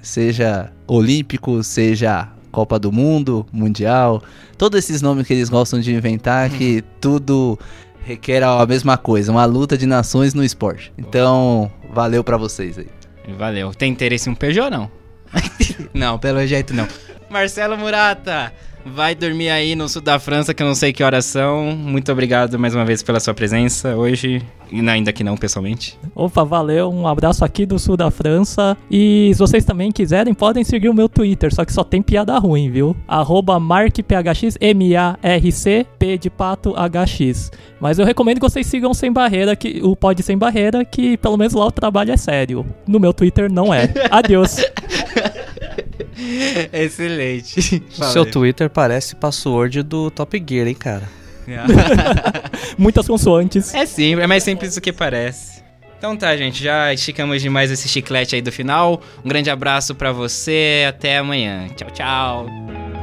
seja 0.02 0.72
olímpico, 0.86 1.62
seja 1.62 2.28
Copa 2.50 2.78
do 2.78 2.90
Mundo, 2.90 3.46
Mundial, 3.52 4.22
todos 4.58 4.78
esses 4.78 5.00
nomes 5.00 5.26
que 5.26 5.32
eles 5.32 5.48
gostam 5.48 5.80
de 5.80 5.94
inventar, 5.94 6.50
que 6.50 6.82
tudo 7.00 7.58
requer 8.04 8.42
a 8.42 8.66
mesma 8.66 8.96
coisa, 8.96 9.30
uma 9.30 9.44
luta 9.44 9.76
de 9.78 9.86
nações 9.86 10.34
no 10.34 10.44
esporte. 10.44 10.92
Então, 10.98 11.70
valeu 11.92 12.24
pra 12.24 12.36
vocês 12.36 12.78
aí. 12.78 12.88
Valeu. 13.36 13.72
Tem 13.72 13.92
interesse 13.92 14.28
em 14.28 14.32
um 14.32 14.34
Peugeot 14.34 14.70
não? 14.70 14.90
não, 15.94 16.18
pelo 16.18 16.44
jeito 16.46 16.74
não. 16.74 16.88
Marcelo 17.28 17.76
Murata, 17.78 18.52
vai 18.84 19.14
dormir 19.14 19.50
aí 19.50 19.74
no 19.74 19.88
sul 19.88 20.02
da 20.02 20.18
França, 20.18 20.54
que 20.54 20.62
eu 20.62 20.66
não 20.66 20.74
sei 20.74 20.92
que 20.92 21.02
horas 21.02 21.24
são. 21.24 21.72
Muito 21.76 22.10
obrigado 22.10 22.58
mais 22.58 22.74
uma 22.74 22.84
vez 22.84 23.02
pela 23.02 23.20
sua 23.20 23.34
presença 23.34 23.96
hoje. 23.96 24.42
E 24.72 24.88
ainda 24.88 25.12
que 25.12 25.24
não, 25.24 25.36
pessoalmente. 25.36 25.98
Opa, 26.14 26.44
valeu, 26.44 26.90
um 26.90 27.06
abraço 27.06 27.44
aqui 27.44 27.66
do 27.66 27.78
sul 27.78 27.96
da 27.96 28.10
França. 28.10 28.76
E 28.90 29.30
se 29.32 29.38
vocês 29.38 29.64
também 29.64 29.90
quiserem, 29.90 30.32
podem 30.32 30.62
seguir 30.62 30.88
o 30.88 30.94
meu 30.94 31.08
Twitter, 31.08 31.52
só 31.52 31.64
que 31.64 31.72
só 31.72 31.82
tem 31.82 32.00
piada 32.00 32.38
ruim, 32.38 32.70
viu? 32.70 32.96
Arroba 33.08 33.58
MarkPHX, 33.58 34.56
M-A-R-C, 34.60 35.86
P 35.98 36.18
de 36.18 36.30
pato, 36.30 36.74
HX. 36.74 37.50
Mas 37.80 37.98
eu 37.98 38.04
recomendo 38.06 38.36
que 38.36 38.48
vocês 38.48 38.66
sigam 38.66 38.94
Sem 38.94 39.12
Barreira, 39.12 39.56
que, 39.56 39.80
o 39.82 39.96
Pod 39.96 40.22
Sem 40.22 40.38
Barreira, 40.38 40.84
que 40.84 41.16
pelo 41.16 41.36
menos 41.36 41.52
lá 41.52 41.66
o 41.66 41.72
trabalho 41.72 42.12
é 42.12 42.16
sério. 42.16 42.64
No 42.86 43.00
meu 43.00 43.12
Twitter 43.12 43.50
não 43.50 43.74
é. 43.74 43.92
Adeus. 44.10 44.58
Excelente. 46.72 47.82
Seu 47.90 48.24
Twitter 48.24 48.68
parece 48.70 49.16
password 49.16 49.82
do 49.82 50.10
Top 50.10 50.44
Gear, 50.48 50.66
hein, 50.66 50.74
cara? 50.74 51.08
Muitas 52.78 53.06
consoantes. 53.06 53.74
É 53.74 53.86
simples, 53.86 54.24
é 54.24 54.26
mais 54.26 54.42
simples 54.42 54.74
do 54.74 54.80
que 54.80 54.92
parece. 54.92 55.60
Então 55.98 56.16
tá, 56.16 56.34
gente, 56.36 56.62
já 56.62 56.94
esticamos 56.94 57.42
demais 57.42 57.70
esse 57.70 57.88
chiclete 57.88 58.34
aí 58.34 58.40
do 58.40 58.50
final. 58.50 59.02
Um 59.24 59.28
grande 59.28 59.50
abraço 59.50 59.94
pra 59.94 60.12
você, 60.12 60.86
até 60.88 61.18
amanhã. 61.18 61.68
Tchau, 61.76 61.90
tchau. 61.90 62.99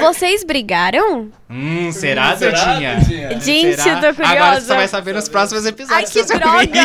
Vocês 0.00 0.44
brigaram? 0.44 1.30
Hum, 1.48 1.92
será, 1.92 2.34
Dudinha? 2.34 3.00
Gente, 3.40 3.80
Será? 3.80 3.96
eu 3.96 4.00
tô 4.00 4.14
curiosa. 4.14 4.32
Agora 4.36 4.60
você 4.60 4.66
só 4.66 4.74
vai 4.76 4.88
saber 4.88 5.14
nos 5.14 5.28
próximos 5.28 5.64
Ai, 5.64 5.70
episódios. 5.70 6.10
que 6.10 6.22
vão 6.22 6.58
ver. 6.58 6.66
droga! 6.66 6.84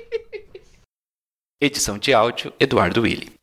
Edição 1.60 1.98
de 1.98 2.12
áudio 2.12 2.52
Eduardo 2.60 3.02
Willi. 3.02 3.34